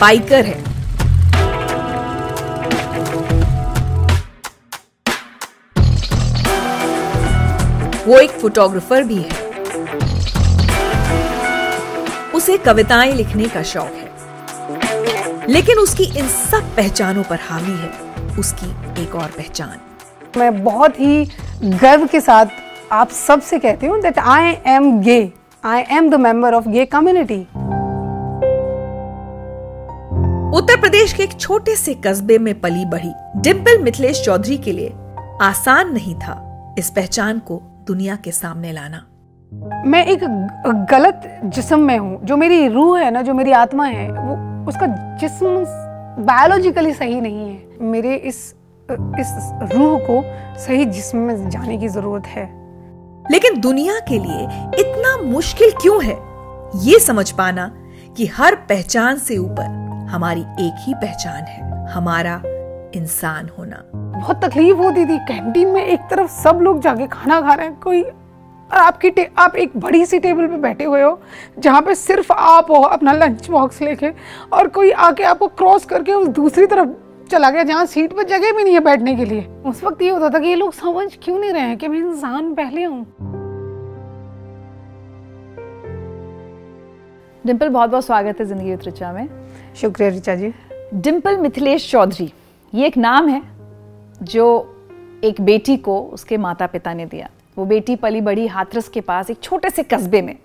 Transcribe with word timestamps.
Biker 0.00 0.44
है। 0.44 0.64
वो 8.06 8.18
एक 8.18 8.30
फोटोग्राफर 8.30 9.02
भी 9.02 9.22
है। 9.22 9.44
उसे 12.34 12.56
कविताएँ 12.58 13.12
लिखने 13.12 13.48
का 13.48 13.62
शौक 13.62 13.92
है। 13.92 15.48
लेकिन 15.48 15.78
उसकी 15.78 16.04
इन 16.18 16.28
सब 16.28 16.76
पहचानों 16.76 17.22
पर 17.22 17.38
हावी 17.40 17.72
है। 17.72 17.90
उसकी 18.38 18.70
एक 19.02 19.14
और 19.14 19.28
पहचान। 19.28 19.78
मैं 20.38 20.64
बहुत 20.64 21.00
ही 21.00 21.24
गर्व 21.64 22.06
के 22.06 22.20
साथ 22.20 22.46
आप 22.92 23.10
सबसे 23.10 23.58
कहती 23.58 23.86
हूँ 23.86 24.00
that 24.02 24.18
I 24.18 24.56
am 24.66 25.00
gay 25.00 25.32
I 25.64 25.82
am 25.90 26.10
the 26.10 26.14
member 26.14 26.54
of 26.54 26.68
gay 26.68 26.84
community 26.84 27.46
Uttar 30.76 30.88
Pradesh 30.88 31.12
के 31.12 31.22
एक 31.22 31.32
छोटे 31.40 31.74
से 31.76 31.92
कस्बे 31.94 32.36
में 32.38 32.60
पली 32.60 32.84
बढ़ी। 32.84 33.12
डिम्पल 33.36 33.82
मिथिलेश 33.82 34.20
चौधरी 34.24 34.56
के 34.58 34.72
लिए 34.72 34.88
आसान 35.42 35.92
नहीं 35.92 36.14
था 36.14 36.74
इस 36.78 36.90
पहचान 36.90 37.38
को 37.38 37.60
दुनिया 37.86 38.16
के 38.16 38.32
सामने 38.32 38.72
लाना। 38.72 39.00
मैं 39.86 40.04
एक 40.06 40.20
गलत 40.90 41.40
जिस्म 41.44 41.78
में 41.78 41.96
हूँ। 41.98 42.20
जो 42.24 42.36
मेरी 42.36 42.66
रूह 42.68 42.98
है 43.00 43.10
ना 43.10 43.22
जो 43.22 43.34
मेरी 43.34 43.52
आत्मा 43.52 43.86
है 43.86 44.10
वो 44.10 44.66
उसका 44.68 44.86
जिस्म 45.16 45.64
बायोलॉजिकली 46.24 46.92
सही 46.92 47.20
नहीं 47.20 47.48
है। 47.48 47.86
मेरे 47.86 48.14
इस 48.14 48.54
इस 48.90 49.32
रूह 49.72 49.98
को 50.10 50.22
सही 50.60 50.84
जिस्म 50.84 51.18
में 51.18 51.48
जाने 51.50 51.78
की 51.78 51.88
ज़रूरत 51.88 52.26
है। 52.26 52.44
लेकिन 53.30 53.60
दुनिया 53.60 53.98
के 54.08 54.18
लिए 54.18 54.44
इतना 54.80 55.16
मुश्किल 55.22 55.70
क्यों 55.82 56.02
है? 56.04 56.18
ये 56.84 56.98
समझ 56.98 57.30
पाना 57.30 57.70
कि 58.16 58.26
हर 58.26 58.54
पहचान 58.68 59.18
से 59.18 59.36
ऊपर 59.38 59.84
हमारी 60.06 60.40
एक 60.60 60.74
ही 60.78 60.94
पहचान 60.94 61.42
है 61.42 61.86
हमारा 61.86 62.40
इंसान 62.94 63.48
होना। 63.58 63.82
बहुत 63.94 64.44
तकलीफ़ 64.44 64.76
होती 64.76 65.04
थी 65.04 65.18
कैंटीन 65.28 65.68
में 65.68 65.82
एक 65.84 66.00
तरफ़ 66.10 66.30
सब 66.32 66.58
लोग 66.62 66.80
जाके 66.80 67.06
खाना 67.06 67.40
खा 67.40 67.54
रहे 67.54 67.66
हैं 67.66 67.80
कोई 67.80 68.02
और 68.02 68.78
आपकी 68.78 69.24
आप 69.38 69.56
एक 69.56 69.76
बड़ी 69.76 70.04
सी 70.06 70.18
टेबल 70.18 70.46
पे 70.46 70.56
बैठे 70.56 70.84
हुए 70.84 71.02
हो 71.02 71.18
जहाँ 71.58 71.82
पे 71.82 71.94
सिर्फ़ 71.94 72.32
आप 72.32 72.70
हो 72.70 72.80
अपना 72.82 73.12
लंच 73.12 73.48
बॉक्स 73.50 73.82
लेके 73.82 74.10
और 74.52 74.68
कोई 74.68 74.90
आके 74.90 75.22
आपको 75.22 75.48
क्रॉस 75.48 75.84
करके 75.84 76.12
उस 76.12 76.28
दूसरी 76.28 76.66
तरफ़ 76.66 76.88
चला 77.30 77.50
गया 77.50 77.62
जहाँ 77.62 77.86
सीट 77.86 78.12
पर 78.12 78.22
जगह 78.22 78.52
भी 78.52 78.64
नहीं 78.64 78.74
है 78.74 78.80
बैठने 78.80 79.14
के 79.16 79.24
लिए। 79.24 79.46
उस 79.66 79.84
वक्त 79.84 80.02
ये 80.02 80.08
होता 80.08 80.28
था 80.30 80.38
कि 80.38 80.48
ये 80.48 80.54
लोग 80.54 80.72
समझ 80.72 81.06
क्यों 81.22 81.38
नहीं 81.38 81.52
रहे 81.52 81.62
हैं 81.62 81.76
कि 81.76 81.88
मैं 81.88 81.98
इंसान 81.98 82.54
पहले 82.54 82.84
हूँ। 82.84 83.04
डिम्पल 87.46 87.68
बहुत 87.68 87.90
बहुत 87.90 88.04
स्वागत 88.04 88.40
है 88.40 88.46
ज़िंदगी 88.46 89.02
में। 89.12 89.45
शुक्रिया 89.76 90.10
रिचा 90.10 90.34
जी। 90.34 90.52
डिम्पल 90.94 91.36
मिथिलेश 91.36 91.90
चौधरी 91.90 92.32
ये 92.74 92.86
एक 92.86 92.96
नाम 92.96 93.28
है 93.28 93.42
जो 94.22 94.46
एक 95.24 95.40
बेटी 95.40 95.76
को 95.76 96.00
उसके 96.02 96.36
माता 96.36 96.66
पिता 96.66 96.94
ने 96.94 97.06
दिया। 97.06 97.28
वो 97.56 97.64
बेटी 97.64 97.96
पली 97.96 98.20
बड़ी 98.20 98.46
हाथरस 98.46 98.88
के 98.88 99.00
पास 99.00 99.30
एक 99.30 99.40
छोटे 99.42 99.70
से 99.70 99.82
कस्बे 99.82 100.22
में। 100.22 100.36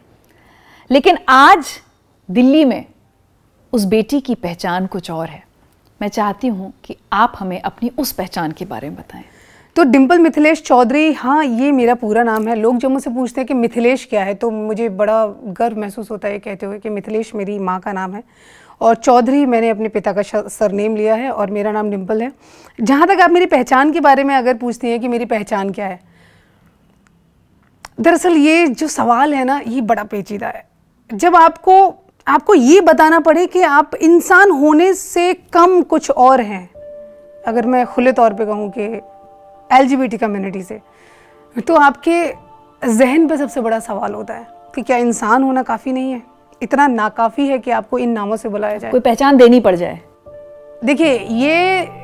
लेकिन 0.90 1.18
आज 1.30 1.66
दिल्ली 2.30 2.66
में 2.66 2.86
उस 3.74 3.86
बेटी 3.86 4.22
की 4.22 4.36
पहचान 4.36 4.88
कुछ 4.88 5.12
और 5.12 5.28
है। 5.28 5.44
मैं 6.02 6.10
चाहती 6.10 6.48
हूँ 6.48 6.74
कि 6.84 6.96
आप 7.14 7.34
हमें 7.40 7.62
अपनी 7.62 7.92
उस 7.98 8.12
पहचान 8.12 8.52
के 8.52 8.66
बारे 8.66 8.90
में 8.90 8.98
बताएँ। 8.98 9.24
तो 9.76 9.84
डिम्पल 9.84 10.20
मिथिलेश 10.20 10.62
चौधरी 10.62 11.12
हाँ 11.14 11.44
ये 11.46 11.72
मेरा 11.72 11.96
पूरा 11.96 12.24
नाम 12.24 12.48
है। 12.48 12.56
लोग 12.56 12.78
जब 12.78 12.92
मुझसे 12.92 13.10
पूछते 13.10 13.42
हैं 13.42 13.48
कि 13.48 13.54
मिथिलेश 13.54 14.06
क्या 14.06 14.24
है 14.24 14.34
तो 14.36 14.50
मुझे 14.52 14.90
बड़ा 14.90 15.26
गर्व 15.48 15.80
महसूस 15.80 16.12
होता 16.12 16.28
है 16.28 16.40
कहते 16.40 16.66
हुए 16.66 16.80
कि 16.80 16.90
मिथिलेश 16.90 17.36
मेरी 17.36 17.60
माँ 17.60 17.80
का 17.80 17.92
नाम 17.92 18.14
है। 18.14 18.24
और 18.82 18.96
चौधरी 18.96 19.46
मैंने 19.46 19.70
अपने 19.70 19.90
पिता 19.90 20.14
का 20.14 20.22
सरनेम 20.24 20.96
लिया 20.96 21.16
है 21.16 21.32
और 21.32 21.52
मेरा 21.52 21.72
नाम 21.72 21.90
डिम्पल 21.92 22.22
है। 22.22 22.32
जहाँ 22.80 23.08
तक 23.08 23.22
आप 23.22 23.32
मेरी 23.32 23.46
पहचान 23.48 23.92
के 23.92 24.00
बारे 24.00 24.24
में 24.24 24.36
अगर 24.36 24.58
पूछती 24.58 24.90
हैं 24.90 25.00
कि 25.00 25.08
मेरी 25.08 25.26
पहचान 25.28 25.70
क्या 25.72 25.88
है, 25.88 26.00
दरअसल 28.02 28.38
ये 28.38 28.68
जो 28.68 28.88
सवाल 28.90 29.34
है 29.34 29.44
ना, 29.44 29.60
ये 29.60 29.82
बड़ा 29.84 30.04
पेचीदा 30.06 30.48
है। 30.48 30.66
जब 31.10 31.36
आपको 31.36 31.74
आपको 32.28 32.54
ये 32.56 32.82
बताना 32.82 33.20
पड़े 33.20 33.46
कि 33.48 33.62
आप 33.62 33.96
इंसान 33.96 34.52
होने 34.52 34.94
से 34.94 35.34
कम 35.54 35.82
कुछ 35.84 36.10
और 36.12 36.42
हैं, 36.42 36.70
अगर 37.48 37.66
मैं 37.66 37.86
खुले 37.86 38.12
तौर 38.12 38.34
पे 38.34 38.46
कहूँ 38.46 38.72
कि 38.78 38.84
एल 39.70 40.18
कम्युनिटी 40.18 40.64
से 40.64 40.80
तो 41.56 41.76
आपके 41.76 42.26
जहन 42.82 43.28
पे 43.28 43.38
सबसे 43.38 43.62
बड़ा 43.62 43.80
सवाल 43.80 44.14
होता 44.14 44.34
है 44.34 44.46
कि 44.76 44.82
क्या 44.82 44.98
इंसान 44.98 45.44
होना 45.44 45.64
काफ़ी 45.64 45.92
नहीं 45.92 46.12
है? 46.12 46.22
इतना 46.62 46.88
नाकाफ़ी 46.88 47.48
है 47.48 47.58
कि 47.60 47.72
आपको 47.72 47.98
इन 48.00 48.10
नामों 48.10 48.36
से 48.36 48.50
बुलाया 48.50 48.78
जाए। 48.78 48.92
कोई 48.92 49.00
पहचान 49.00 49.38
देनी 49.38 49.60
पड़ 49.60 49.76
जाए। 49.76 50.00
देखिए 50.86 51.18
ये 51.18 52.00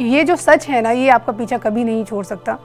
ये 0.00 0.24
जो 0.24 0.36
सच 0.36 0.66
है 0.68 0.80
ना 0.82 0.90
ये 0.90 1.08
आपका 1.08 1.32
पीछा 1.32 1.58
कभी 1.58 1.84
नहीं 1.84 2.04
छोड़ 2.04 2.24
सकता। 2.24 2.58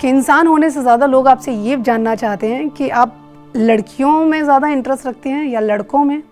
कि 0.00 0.08
इंसान 0.08 0.46
होने 0.46 0.70
से 0.70 0.80
ज़्यादा 0.82 1.06
लोग 1.06 1.28
आपसे 1.28 1.52
ये 1.52 1.76
जानना 1.76 2.14
चाहते 2.14 2.46
हैं 2.46 2.68
कि 2.70 2.88
आप 2.88 3.14
लड़कियों 3.56 4.24
में 4.24 4.42
ज़्यादा 4.44 4.68
इंटरेस्ट 4.68 5.06
रखते 5.06 5.30
हैं 5.30 5.44
या 5.44 5.60
लड़कों 5.60 6.04
में? 6.04 6.22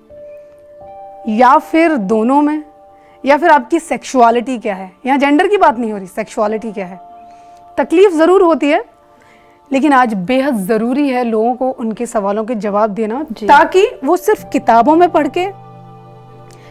या 1.28 1.56
फिर 1.60 1.97
दोनों 1.97 2.41
में? 2.43 2.62
या 3.25 3.37
फिर 3.37 3.50
आपकी 3.50 3.78
सेक्सुअलिटी 3.78 4.59
क्या 4.59 4.75
है? 4.75 4.91
यहाँ 5.06 5.19
जेंडर 5.19 5.49
की 5.49 5.56
बात 5.56 5.78
नहीं 5.78 5.93
हो 5.93 5.99
रही 5.99 6.06
सेक्सुअलिटी 6.06 6.72
क्या 6.72 6.87
है? 6.87 7.00
तकलीफ़ 7.78 8.15
ज़रूर 8.15 8.43
होती 8.43 8.71
है 8.71 8.84
लेकिन 9.71 9.93
आज 9.93 10.15
बेहद 10.15 10.56
ज़रूरी 10.56 11.09
है 11.09 11.22
लोगों 11.25 11.54
को 11.54 11.71
उनके 11.71 12.06
सवालों 12.06 12.44
के 12.44 12.54
जवाब 12.54 12.91
देना 12.91 13.22
ताकि 13.34 13.87
वो 14.04 14.16
सिर्फ़ 14.16 14.44
किताबों 14.49 14.97
में 14.97 15.09
पढ़ 15.10 15.28
के 15.38 15.47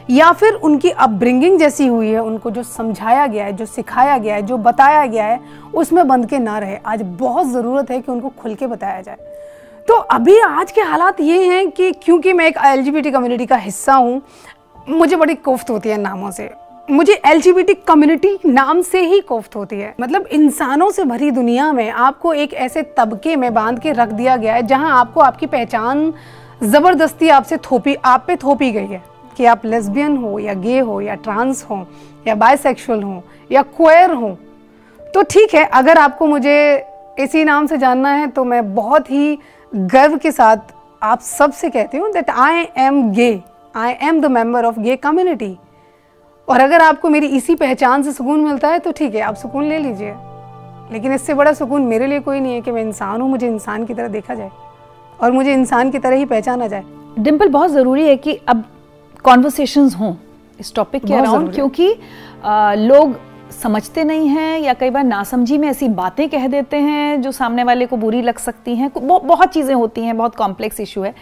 या 0.09 0.31
फिर 0.31 0.53
उनकी 0.53 0.89
अपब्रिंगिंग 0.89 1.59
जैसी 1.59 1.87
हुई 1.87 2.09
है 2.09 2.19
उनको 2.19 2.51
जो 2.51 2.63
समझाया 2.63 3.27
गया 3.27 3.45
है 3.45 3.53
जो 3.53 3.65
सिखाया 3.65 4.17
गया 4.17 4.35
है 4.35 4.41
जो 4.41 4.57
बताया 4.57 5.05
गया 5.05 5.25
है 5.25 5.39
उसमें 5.73 6.07
बंद 6.07 6.29
के 6.29 6.39
ना 6.39 6.57
रहे। 6.59 6.77
आज 6.85 7.01
बहुत 7.01 7.47
ज़रूरत 7.47 7.91
है 7.91 8.01
कि 8.01 8.11
उनको 8.11 8.29
खुल 8.41 8.55
के 8.55 8.67
बताया 8.67 9.01
जाए। 9.01 9.17
तो 9.87 9.93
अभी 9.93 10.39
आज 10.39 10.71
के 10.71 10.81
हालात 10.81 11.19
ये 11.21 11.45
हैं 11.45 11.71
कि 11.71 11.91
क्योंकि 11.93 12.33
मैं 12.33 12.47
एक 12.47 12.57
एल 12.65 13.11
कम्युनिटी 13.11 13.45
का 13.45 13.55
हिस्सा 13.55 13.93
हूँ 13.93 14.21
मुझे 14.89 15.15
बड़ी 15.15 15.35
कोफ्त 15.35 15.69
होती 15.69 15.89
है 15.89 15.97
नामों 15.97 16.31
से। 16.31 16.49
मुझे 16.87 17.13
एल 17.25 17.41
कम्युनिटी 17.87 18.37
नाम 18.45 18.81
से 18.81 18.99
ही 19.01 19.19
कोफ्त 19.19 19.55
होती 19.55 19.75
है। 19.75 19.93
मतलब 20.01 20.27
इंसानों 20.27 20.89
से 20.91 21.03
भरी 21.03 21.29
दुनिया 21.31 21.71
में 21.73 21.89
आपको 21.89 22.33
एक 22.33 22.53
ऐसे 22.53 22.81
तबके 22.97 23.35
में 23.35 23.53
बाँध 23.53 23.79
के 23.79 23.91
रख 23.91 24.09
दिया 24.09 24.35
गया 24.35 24.53
है, 24.53 24.61
जहाँ 24.63 24.91
आपको 24.99 25.21
आपकी 25.21 25.45
पहचान 25.45 26.13
ज़बरदस्ती 26.63 27.29
आपसे 27.29 27.57
थोपी, 27.57 27.95
आप 27.95 28.23
पे 28.27 28.35
थोपी 28.35 28.71
गई 28.71 28.85
है 28.85 29.01
कि 29.37 29.45
आप 29.45 29.65
लेस्बियन 29.65 30.17
हो 30.17 30.37
या 30.39 30.53
गे 30.53 30.79
हो 30.79 30.99
या 31.01 31.15
ट्रांस 31.15 31.65
हो 31.69 31.85
या 32.27 32.35
बायसेक्सुअल 32.35 33.03
हो 33.03 33.23
या 33.51 33.61
क्वेयर 33.61 34.11
हो। 34.11 34.37
तो 34.99 35.23
ठीक 35.23 35.53
है, 35.55 35.65
अगर 35.65 35.97
आपको 35.97 36.25
मुझे 36.25 36.85
इसी 37.19 37.43
नाम 37.43 37.67
से 37.67 37.77
जानना 37.77 38.09
है 38.09 38.27
तो 38.27 38.43
मैं 38.43 38.73
बहुत 38.75 39.11
ही 39.11 39.37
गर्व 39.73 40.17
के 40.17 40.31
साथ 40.31 40.73
आप 41.03 41.21
सबसे 41.21 41.69
कहती 41.69 41.97
हूँ 41.97 42.11
that 42.13 42.29
I 42.29 42.65
am 42.77 43.09
gay 43.11 43.41
I 43.75 43.93
am 44.01 44.21
the 44.21 44.31
member 44.31 44.65
of 44.65 44.79
gay 44.79 44.95
community 44.95 45.55
और 46.47 46.59
अगर 46.61 46.81
आपको 46.81 47.09
मेरी 47.09 47.27
इसी 47.27 47.55
पहचान 47.55 48.03
से 48.03 48.11
सुकून 48.11 48.39
मिलता 48.39 48.69
है 48.69 48.79
तो 48.79 48.91
ठीक 48.91 49.15
है 49.15 49.21
आप 49.21 49.35
सुकून 49.35 49.63
ले 49.63 49.77
लीजिए। 49.79 50.13
लेकिन 50.91 51.13
इससे 51.13 51.33
बड़ा 51.33 51.53
सुकून 51.53 51.85
मेरे 51.85 52.07
लिए 52.07 52.19
कोई 52.19 52.39
नहीं 52.39 52.53
है 52.53 52.61
कि 52.61 52.71
मैं 52.71 52.81
इंसान 52.81 53.21
हूँ 53.21 53.29
मुझे 53.29 53.47
इंसान 53.47 53.85
की 53.85 53.93
तरह 53.93 54.07
देखा 54.07 54.35
जाए 54.35 54.51
और 55.21 55.31
मुझे 55.31 55.53
इंसान 55.53 55.91
की 55.91 55.99
तरह 55.99 56.15
ही 56.15 56.25
पहचाना 56.25 56.67
जाए। 56.67 56.83
डिम्पल 57.19 57.49
बहुत 57.49 57.71
ज़रूरी 57.71 58.07
है 58.07 58.15
कि 58.17 58.39
अब 58.47 58.63
कॉन्वर्सेशंस 59.25 59.95
हों 59.95 60.13
इस 60.59 60.73
टॉपिक 60.75 61.05
के 61.05 61.13
अराउंड 61.13 61.53
क्योंकि 61.53 61.95
आ, 62.43 62.73
लोग 62.73 63.15
समझते 63.51 64.03
नहीं 64.03 64.27
हैं 64.29 64.59
या 64.59 64.73
कई 64.73 64.89
बार 64.89 65.03
नासमझी 65.03 65.57
में 65.57 65.67
ऐसी 65.67 65.87
बातें 65.89 66.27
कह 66.29 66.47
देते 66.47 66.77
हैं 66.79 67.21
जो 67.21 67.31
सामने 67.31 67.63
वाले 67.63 67.85
को 67.85 67.97
बुरी 67.97 68.21
लग 68.21 68.37
सकती 68.37 68.75
हैं। 68.75 68.91
बहुत 68.97 69.53
चीज़ें 69.53 69.73
होती 69.75 70.01
हैं 70.01 70.17
बहुत 70.17 70.35
कॉम्प्लेक्स 70.35 70.79
इशू 70.79 71.01
है। 71.01 71.13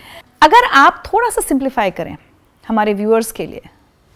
अगर 0.41 0.69
आप 0.75 1.03
थोड़ा 1.05 1.29
सा 1.29 1.41
सिंप्लीफाई 1.41 1.91
करें 1.91 2.15
हमारे 2.63 2.93
व्यूअर्स 2.93 3.31
के 3.31 3.45
लिए 3.45 3.61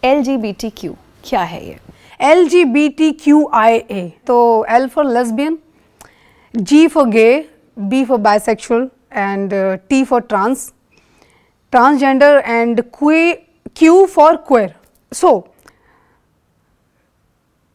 L 0.02 0.22
G 0.22 0.36
B 0.36 0.52
T 0.52 0.70
Q 0.70 0.94
क्या 1.24 1.40
है 1.40 1.66
ये? 1.66 1.78
L 2.20 2.48
G 2.48 2.64
B 2.64 2.88
T 2.88 3.10
Q 3.12 3.48
I 3.54 3.76
A 3.90 4.10
तो 4.26 4.64
L 4.68 4.88
for 4.88 5.04
lesbian 5.04 5.58
G 6.54 6.86
for 6.86 7.08
gay 7.08 7.44
B 7.76 8.04
for 8.04 8.18
bisexual 8.18 8.88
and 9.12 9.52
T 9.88 10.02
for 10.04 10.20
trans 10.20 10.72
transgender 11.72 12.42
and 12.46 12.80
Q 12.94 13.32
Q 13.76 14.04
for 14.06 14.36
queer 14.36 14.74
so 15.12 15.30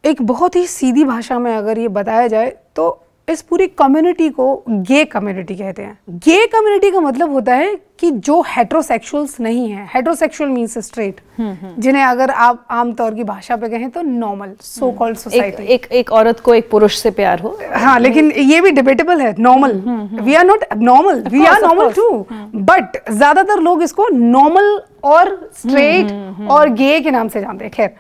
एक 0.04 0.22
बहुत 0.22 0.56
ही 0.56 0.66
सीधी 0.68 1.04
भाषा 1.04 1.40
में 1.40 1.56
अगर 1.56 1.80
ये 1.80 1.88
बताया 1.88 2.28
जाए 2.28 2.50
तो 2.76 3.03
इस 3.28 3.42
पूरी 3.42 3.66
कम्युनिटी 3.70 4.30
को 4.30 4.46
गे 4.70 5.04
कम्युनिटी 5.06 5.56
कहते 5.56 5.82
हैं। 5.82 5.98
गे 6.26 6.46
कम्युनिटी 6.48 6.90
का 6.92 7.00
मतलब 7.00 7.32
होता 7.32 7.54
है 7.56 7.76
कि 8.00 8.10
जो 8.12 8.40
हेट्रोसेक्सुअल्स 8.48 9.40
नहीं 9.40 9.70
है। 9.70 9.88
हेट्रोसेक्सुअल 9.94 10.50
मींस 10.50 10.78
स्ट्रेट 10.78 11.22
जिन्हें 11.40 12.04
अगर 12.04 12.30
आप 12.30 12.66
आमतौर 12.72 13.14
की 13.16 13.24
भाषा 13.24 13.56
पे 13.56 13.70
कहें 13.70 13.90
तो 13.90 14.02
नॉर्मल 14.02 14.54
सो 14.62 14.92
कॉल्ड 14.92 15.18
सोसाइटी 15.18 15.64
एक 15.74 15.86
एक 15.92 16.12
औरत 16.14 16.40
को 16.40 16.54
एक 16.54 16.70
पुरुष 16.72 16.98
से 16.98 17.12
प्यार 17.12 17.40
हो। 17.40 17.58
हाँ 17.74 18.00
लेकिन 18.00 18.32
ये 18.32 18.62
भी 18.62 18.72
डिबेटेबल 18.72 19.22
है 19.22 19.34
normal 19.40 19.82
we 20.22 20.36
are 20.36 20.46
not 20.46 20.66
normal 20.76 21.24
we 21.30 21.46
are 21.46 21.62
normal 21.62 21.92
too 21.94 22.10
but 22.56 23.04
ज़्यादातर 23.10 23.60
लोग 23.62 23.84
इसको 23.84 24.08
नॉर्मल 24.10 24.80
और 25.06 25.36
स्ट्रेट 25.58 26.50
और 26.52 26.70
गे 26.72 27.00
के 27.00 27.12
नाम 27.12 27.28
से 27.28 27.42
जानते 27.42 27.66
हैं। 27.66 27.74
खैर 27.74 27.96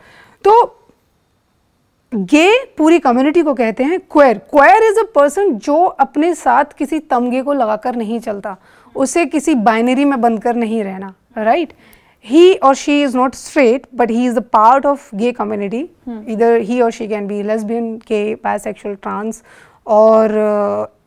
तो 0.46 0.62
गे 2.14 2.50
पूरी 2.78 3.00
कम्युनिटी 3.00 3.42
को 3.44 3.54
कहते 3.54 3.84
हैं 3.84 4.00
क्वेर 4.12 4.38
क्वेर 4.52 4.84
इज़ 4.84 5.00
अ 5.00 5.04
पर्सन 5.16 5.54
जो 5.58 5.76
अपने 5.76 6.34
साथ 6.36 6.74
किसी 6.78 7.00
तमगे 7.00 7.42
को 7.42 7.54
लगाकर 7.54 7.96
नहीं 7.96 8.20
चलता। 8.20 8.56
उसे 8.96 9.26
किसी 9.26 9.56
बाइनरी 9.56 10.06
में 10.06 10.20
बंद 10.22 10.42
कर 10.44 10.56
नहीं 10.56 10.84
रहना 10.84 11.14
राइट 11.38 11.74
ही 12.26 12.54
और 12.56 12.76
she 12.76 13.02
is 13.04 13.18
not 13.18 13.36
straight 13.36 13.88
but 13.96 14.12
he 14.12 14.26
is 14.26 14.36
the 14.36 14.44
part 14.54 14.86
of 14.86 15.10
gay 15.16 15.32
community 15.32 15.82
इधर 16.34 16.58
ही 16.62 16.80
और 16.82 16.92
शी 16.92 17.08
कैन 17.08 17.28
बी 17.28 17.42
लेसबियन 17.44 17.96
के 18.08 18.24
बायसेक्सुअल 18.44 18.96
ट्रांस 18.96 19.44
और 19.88 20.32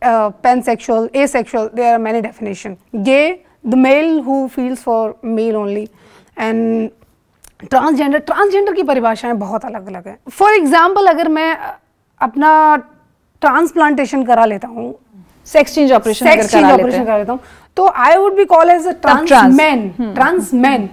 pansexual 0.05 1.09
asexual 1.27 1.71
there 1.75 1.93
are 1.93 1.99
many 1.99 2.21
definition 2.21 2.77
gay 2.95 3.39
the 3.67 3.75
male 3.75 4.19
who 4.21 4.47
feels 4.49 4.83
for 4.83 5.19
male 5.25 5.57
only 5.57 5.89
and 6.41 6.91
transgender 7.71 8.19
transgender 8.21 8.75
की 8.75 8.83
परिभाषाएँ 8.85 9.35
बहुत 9.37 9.65
अलग 9.65 9.87
अलग 9.89 10.09
हैं। 10.09 10.19
फॉर 10.31 10.53
एग्ज़ाम्पल 10.55 11.07
अगर 11.07 11.29
मैं 11.29 11.57
अपना 12.21 12.77
ट्रांसप्लांटेशन 13.43 14.25
करा 14.25 14.45
लेता 14.45 14.69
हूँ 14.69 14.95
sex 15.47 15.75
change 15.75 15.93
operation 15.93 16.27
sex 16.27 16.51
change 16.51 16.65
operation 16.65 17.05
करा 17.05 17.17
लेता 17.19 17.33
हूँ। 17.33 17.41
तो 17.77 17.87
I 17.87 18.17
would 18.17 18.37
be 18.37 18.45
call 18.47 18.71
as 18.71 18.87
a 18.87 18.93
trans 19.03 19.55
man 19.55 19.89
trans 20.15 20.53
man 20.55 20.89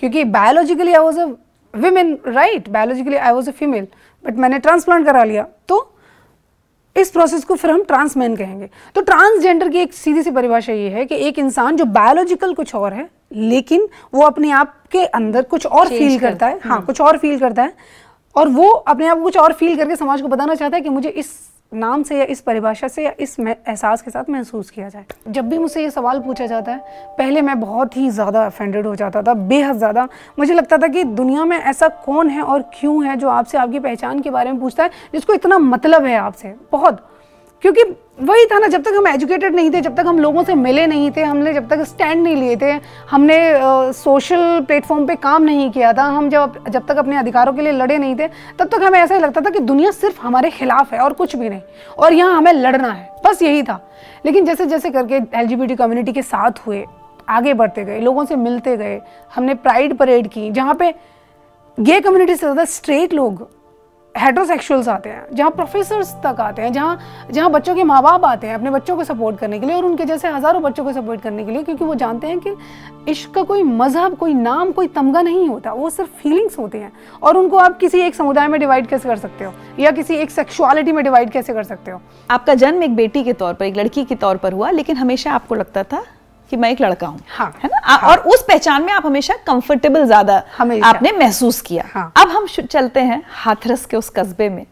क्योंकि 0.00 0.24
biologically 0.26 0.92
I 0.92 1.04
was 1.04 1.18
a 1.18 1.26
women 1.74 2.18
right 2.26 2.68
biologically 2.68 3.16
I 3.16 3.32
was 3.32 3.48
a 3.48 3.52
female 3.52 3.86
but 4.24 4.36
मैंने 4.36 4.58
ट्रांसप्लांट 4.58 5.06
करा 5.06 5.24
लिया। 5.24 5.46
तो 5.68 5.86
इस 6.96 7.10
प्रोसेस 7.10 7.44
को 7.44 7.54
फिर 7.54 7.70
हम 7.70 7.82
ट्रांसमैन 7.84 8.34
कहेंगे। 8.36 8.68
तो 8.94 9.00
ट्रांसजेंडर 9.00 9.68
की 9.68 9.78
एक 9.78 9.92
सीधी 9.94 10.22
सी 10.22 10.30
परिभाषा 10.30 10.72
ये 10.72 10.88
है 10.90 11.04
कि 11.06 11.14
एक 11.26 11.38
इंसान 11.38 11.76
जो 11.76 11.84
बायोलॉजिकल 11.86 12.54
कुछ 12.54 12.74
और 12.74 12.92
है 12.92 13.08
लेकिन 13.30 13.88
वो 14.14 14.22
अपने 14.22 14.50
आप 14.52 14.74
के 14.92 15.04
अंदर 15.06 15.42
कुछ 15.44 15.66
और 15.66 15.88
फील 15.88 16.18
करता 16.18 16.46
है। 16.46 16.58
हाँ 16.58 16.74
हम्म। 16.74 16.86
कुछ 16.86 17.00
और 17.00 17.18
फील 17.18 17.38
करता 17.38 17.62
है। 17.62 17.72
और 18.36 18.48
वो 18.48 18.68
अपने 18.70 19.06
आप 19.06 19.16
को 19.16 19.22
कुछ 19.22 19.36
और 19.36 19.52
फील 19.52 19.76
करके 19.76 19.96
समाज 19.96 20.22
को 20.22 20.28
बताना 20.28 20.54
चाहता 20.54 20.76
है 20.76 20.82
कि 20.82 20.88
मुझे 20.88 21.08
इस 21.10 21.38
नाम 21.72 22.02
से 22.02 22.18
या 22.18 22.24
इस 22.24 22.40
परिभाषा 22.40 22.88
से 22.88 23.04
या 23.04 23.12
इस 23.20 23.38
एहसास 23.40 24.02
के 24.02 24.10
साथ 24.10 24.30
महसूस 24.30 24.70
किया 24.70 24.88
जाए। 24.88 25.04
जब 25.28 25.48
भी 25.48 25.58
मुझसे 25.58 25.82
ये 25.82 25.90
सवाल 25.90 26.20
पूछा 26.20 26.46
जाता 26.46 26.72
है 26.72 27.14
पहले 27.18 27.42
मैं 27.42 27.58
बहुत 27.60 27.96
ही 27.96 28.08
ज़्यादा 28.10 28.44
अफेंडेड 28.46 28.86
हो 28.86 28.94
जाता 28.96 29.22
था 29.22 29.34
बेहद 29.34 29.76
ज़्यादा। 29.76 30.08
मुझे 30.38 30.54
लगता 30.54 30.78
था 30.78 30.88
कि 30.88 31.04
दुनिया 31.04 31.44
में 31.44 31.56
ऐसा 31.58 31.88
कौन 32.04 32.28
है 32.28 32.42
और 32.42 32.62
क्यों 32.74 33.04
है 33.04 33.16
जो 33.16 33.28
आपसे 33.28 33.58
आपकी 33.58 33.78
पहचान 33.78 34.20
के 34.20 34.30
बारे 34.30 34.52
में 34.52 34.60
पूछता 34.60 34.84
है 34.84 34.90
जिसको 35.12 35.34
इतना 35.34 35.58
मतलब 35.58 36.04
है 36.04 36.16
आपसे। 36.16 36.54
बहुत। 36.72 37.06
क्योंकि 37.62 37.82
वही 38.20 38.44
था 38.46 38.58
ना, 38.58 38.66
जब 38.66 38.82
तक 38.82 38.94
हम 38.96 39.06
एजुकेटेड 39.06 39.54
नहीं 39.54 39.70
थे, 39.70 39.80
जब 39.80 39.96
तक 39.96 40.06
हम 40.06 40.18
लोगों 40.18 40.42
से 40.44 40.54
मिले 40.54 40.86
नहीं 40.86 41.10
थे, 41.10 41.22
हमने 41.22 41.52
जब 41.54 41.68
तक 41.68 41.82
स्टैंड 41.84 42.22
नहीं 42.22 42.36
लिए 42.36 42.56
थे, 42.56 42.72
हमने 43.10 43.38
सोशल 43.92 44.60
प्लेटफॉर्म 44.60 45.06
पे 45.06 45.14
काम 45.16 45.42
नहीं 45.42 45.70
किया 45.70 45.92
था, 45.92 46.02
हम 46.06 46.28
जब 46.30 46.64
जब 46.68 46.86
तक 46.86 46.96
अपने 46.96 47.16
अधिकारों 47.16 47.52
के 47.52 47.62
लिए 47.62 47.72
लड़े 47.72 47.98
नहीं 47.98 48.16
थे, 48.16 48.28
तब 48.58 48.68
तक 48.68 48.82
हमें 48.82 48.98
ऐसा 48.98 49.14
ही 49.14 49.20
लगता 49.20 49.40
था 49.40 49.50
कि 49.50 49.60
दुनिया 49.60 49.90
सिर्फ़ 49.90 50.20
हमारे 50.20 50.50
खिलाफ 50.50 50.92
है 50.92 51.00
और 51.00 51.12
कुछ 51.12 51.36
भी 51.36 51.48
नहीं, 51.48 51.60
और 51.98 52.12
यहाँ 52.12 52.36
हमें 52.36 52.52
लड़ना 52.52 52.92
है, 52.92 53.08
बस 53.26 53.42
यही 53.42 53.62
था। 53.62 53.80
लेकिन 54.26 54.44
जैसे 54.44 54.66
जैसे 54.66 54.90
करके 54.90 55.20
एलजीबीटी 55.38 55.76
कम्युनिटी 55.76 56.12
के 56.12 56.22
साथ 56.22 56.66
हुए, 56.66 56.84
आगे 57.28 57.54
बढ़ते 57.54 57.84
गए, 57.84 58.00
लोगों 58.00 58.24
से 58.24 58.36
मिलते 58.36 58.76
गए, 58.76 59.00
हमने 59.32 59.54
प्राइड 59.56 59.96
परेड 59.96 60.28
की, 60.28 60.50
जहाँ 60.50 60.74
पे 60.74 60.92
गे 61.78 62.00
कम्युनिटी 62.00 62.34
से 62.34 62.38
ज़्यादा 62.38 62.64
स्ट्रेट 62.66 63.12
लोग 63.14 63.48
हेट्रोसेक्सुअल्स 64.14 64.88
आते 64.88 65.10
हैं, 65.10 65.26
जहाँ 65.34 65.50
प्रोफेसर्स 65.50 66.12
तक 66.24 66.40
आते 66.40 66.62
हैं, 66.62 66.72
जहाँ 66.72 66.98
जहाँ 67.30 67.50
बच्चों 67.50 67.74
के 67.74 67.84
माँ 67.84 68.02
बाप 68.02 68.24
आते 68.24 68.46
हैं 68.46 68.54
अपने 68.54 68.70
बच्चों 68.70 68.96
को 68.96 69.04
सपोर्ट 69.04 69.38
करने 69.38 69.58
के 69.60 69.66
लिए 69.66 69.76
और 69.76 69.84
उनके 69.84 70.04
जैसे 70.04 70.28
हज़ारों 70.28 70.62
बच्चों 70.62 70.84
को 70.84 70.92
सपोर्ट 70.92 71.20
करने 71.20 71.44
के 71.44 71.50
लिए, 71.50 71.62
क्योंकि 71.62 71.84
वो 71.84 71.94
जानते 71.94 72.26
हैं 72.26 72.38
कि 72.38 72.54
इश्क 73.08 73.30
का 73.30 73.42
कोई 73.42 73.62
मज़हब, 73.62 74.16
कोई 74.16 74.34
नाम, 74.34 74.72
कोई 74.72 74.86
तमगा 74.86 75.22
नहीं 75.22 75.48
होता, 75.48 75.72
वो 75.72 75.90
सिर्फ़ 75.90 76.10
फीलिंग्स 76.22 76.58
होते 76.58 76.78
हैं। 76.78 76.92
और 77.22 77.36
उनको 77.36 77.56
आप 77.56 77.78
किसी 77.78 78.00
एक 78.00 78.14
समुदाय 78.14 78.48
में 78.48 78.60
डिवाइड 78.60 78.86
कैसे 78.86 79.08
कर 79.08 79.16
सकते 79.16 79.44
हो? 79.44 79.52
या 79.78 79.90
किसी 79.90 80.14
एक 80.14 80.30
सेक्शुअलिटी 80.30 80.92
में 80.92 81.04
डिवाइड 81.04 81.30
कैसे 81.30 81.52
कर 81.52 81.62
सकते 81.62 81.90
हो? 81.90 82.00
आपका 82.30 82.54
जन्म 82.54 82.82
एक 82.82 82.96
बेटी 82.96 83.24
के 83.24 83.32
तौर 83.32 83.54
पर, 83.54 83.64
एक 83.64 83.76
लड़की 83.76 84.04
के 84.04 84.14
तौर 84.14 84.36
पर 84.36 84.52
हुआ, 84.52 84.70
लेकिन 84.70 84.96
हमेशा 84.96 85.32
आपको 85.32 85.54
लगता 85.54 85.82
था 85.82 86.04
कि 86.50 86.56
मैं 86.56 86.70
एक 86.70 86.80
लड़का 86.80 87.06
हूँ 87.06 87.20
हाँ, 87.28 87.52
है 87.62 87.68
ना? 87.68 87.80
हाँ, 87.84 88.10
और 88.10 88.18
उस 88.28 88.44
पहचान 88.48 88.82
में 88.82 88.92
आप 88.92 89.06
हमेशा 89.06 89.34
कंफर्टेबल 89.46 90.04
ज़्यादा 90.06 90.42
आपने 90.84 91.12
महसूस 91.12 91.60
किया। 91.60 91.84
हाँ, 91.94 92.12
अब 92.16 92.28
हम 92.28 92.46
चलते 92.46 93.00
हैं 93.00 93.22
हाथरस 93.34 93.84
के 93.86 93.96
उस 93.96 94.10
कस्बे 94.10 94.48
में। 94.48 94.64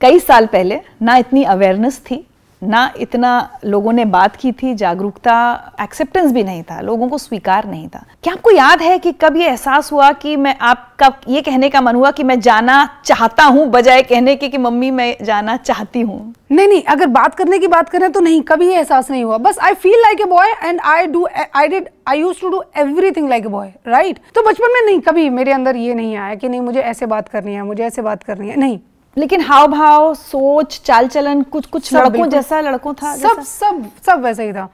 कई 0.00 0.18
साल 0.20 0.46
पहले 0.46 0.80
ना 1.02 1.16
इतनी 1.16 1.42
अवेयरनेस 1.44 1.98
थी 2.00 2.26
ना 2.62 2.92
इतना 3.00 3.30
लोगों 3.64 3.92
ने 3.92 4.04
बात 4.06 4.36
की 4.36 4.52
थी, 4.52 4.74
जागरूकता 4.74 5.34
एक्सेप्टेंस 5.82 6.32
भी 6.32 6.42
नहीं 6.44 6.62
था, 6.62 6.80
लोगों 6.80 7.08
को 7.08 7.18
स्वीकार 7.18 7.66
नहीं 7.66 7.88
था। 7.88 8.04
क्या 8.22 8.32
आपको 8.32 8.50
याद 8.50 8.82
है 8.82 8.98
कि 8.98 9.12
कब 9.20 9.36
ये 9.36 9.46
एहसास 9.46 9.90
हुआ 9.92 10.10
कि 10.14 10.36
मैं 10.36 10.56
आपका 10.60 11.12
ये 11.28 11.42
कहने 11.42 11.68
का 11.70 11.80
मन 11.80 11.94
हुआ 11.94 12.10
कि 12.10 12.22
मैं 12.22 12.38
जाना 12.40 12.88
चाहता 13.04 13.44
हूँ, 13.44 13.66
बजाय 13.68 14.02
कहने 14.02 14.36
के 14.36 14.48
कि 14.48 14.58
मम्मी 14.58 14.90
मैं 14.90 15.16
जाना 15.24 15.56
चाहती 15.56 16.00
हूँ? 16.00 16.34
नहीं 16.50 16.68
नहीं, 16.68 16.82
अगर 16.84 17.06
बात 17.08 17.34
करने 17.34 17.58
की 17.58 17.66
बात 17.66 17.88
करें 17.88 18.10
तो 18.12 18.20
नहीं, 18.20 18.40
कभी 18.42 18.68
ये 18.68 18.76
एहसास 18.76 19.10
नहीं 19.10 19.24
हुआ। 19.24 19.38
बस 19.38 19.58
I 19.58 19.74
feel 19.74 20.00
like 20.02 20.20
a 20.20 20.24
boy 20.26 20.52
and 20.62 20.80
I 20.80 21.06
do 21.06 21.26
I 21.56 21.68
did 21.68 21.88
I 22.08 22.20
use 22.20 22.40
to 22.40 22.48
do 22.48 22.62
everything 22.76 23.28
like 23.28 23.44
a 23.44 23.48
boy 23.48 23.72
right 23.86 24.18
तो 24.34 24.42
बचपन 24.42 24.72
में 24.74 24.80
नहीं, 24.84 25.00
कभी 25.00 25.28
मेरे 25.30 25.52
अंदर 25.52 25.76
ये 25.76 25.94
नहीं 25.94 26.16
आया 26.16 26.34
कि 26.34 26.48
नहीं, 26.48 26.60
मुझे 26.60 26.80
ऐसे 26.80 27.06
बात 27.06 27.28
करनी 27.28 27.54
है, 27.54 27.62
मुझे 27.62 27.84
ऐसे 27.84 28.02
बात 28.02 28.22
करनी 28.22 28.48
है। 28.48 28.56
नहीं 28.56 28.78
लेकिन 29.16 29.40
हाव 29.40 29.66
भाव 29.66 30.12
सोच 30.14 30.80
चाल 30.84 31.08
चलन 31.08 31.42
कुछ 31.42 31.66
कुछ 31.66 31.92
लड़कों 31.94 32.26
जैसा 32.28 32.60
लड़कों 32.60 32.94
था 32.94 33.14
सब 33.16 33.42
सब 33.42 33.84
सब 34.06 34.22
वैसा 34.24 34.42
ही 34.42 34.52
था। 34.52 34.68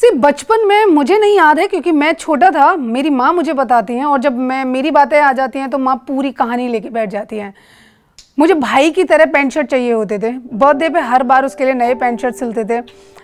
सिर्फ़ 0.00 0.16
बचपन 0.18 0.66
में 0.66 0.84
मुझे 0.86 1.18
नहीं 1.18 1.36
याद 1.36 1.58
है 1.58 1.66
क्योंकि 1.66 1.92
मैं 1.92 2.12
छोटा 2.12 2.50
था 2.50 2.74
मेरी 2.76 3.10
माँ 3.10 3.32
मुझे 3.32 3.52
बताती 3.52 3.94
हैं 3.94 4.04
और 4.04 4.20
जब 4.20 4.38
मैं 4.38 4.64
मेरी 4.64 4.90
बातें 4.90 5.20
आ 5.20 5.32
जाती 5.32 5.58
हैं 5.58 5.70
तो 5.70 5.78
माँ 5.78 5.96
पूरी 6.08 6.30
कहानी 6.32 6.68
लेके 6.68 6.90
बैठ 6.90 7.10
जाती 7.10 7.38
हैं। 7.38 7.54
मुझे 8.38 8.54
भाई 8.54 8.90
की 8.90 9.04
तरह 9.04 9.24
पैंट 9.26 9.52
शर्ट 9.52 9.66
चाहिए 9.66 9.92
होते 9.92 10.18
थे। 10.18 10.30
बर्थडे 10.32 10.88
पे 10.88 11.00
हर 11.00 11.22
बार 11.22 11.44
उसके 11.44 11.64
लिए 11.64 11.74
नए 11.74 11.94
पैंट 11.94 12.20
शर्ट 12.20 12.34
सिलते 12.34 12.64
थे। 12.64 12.80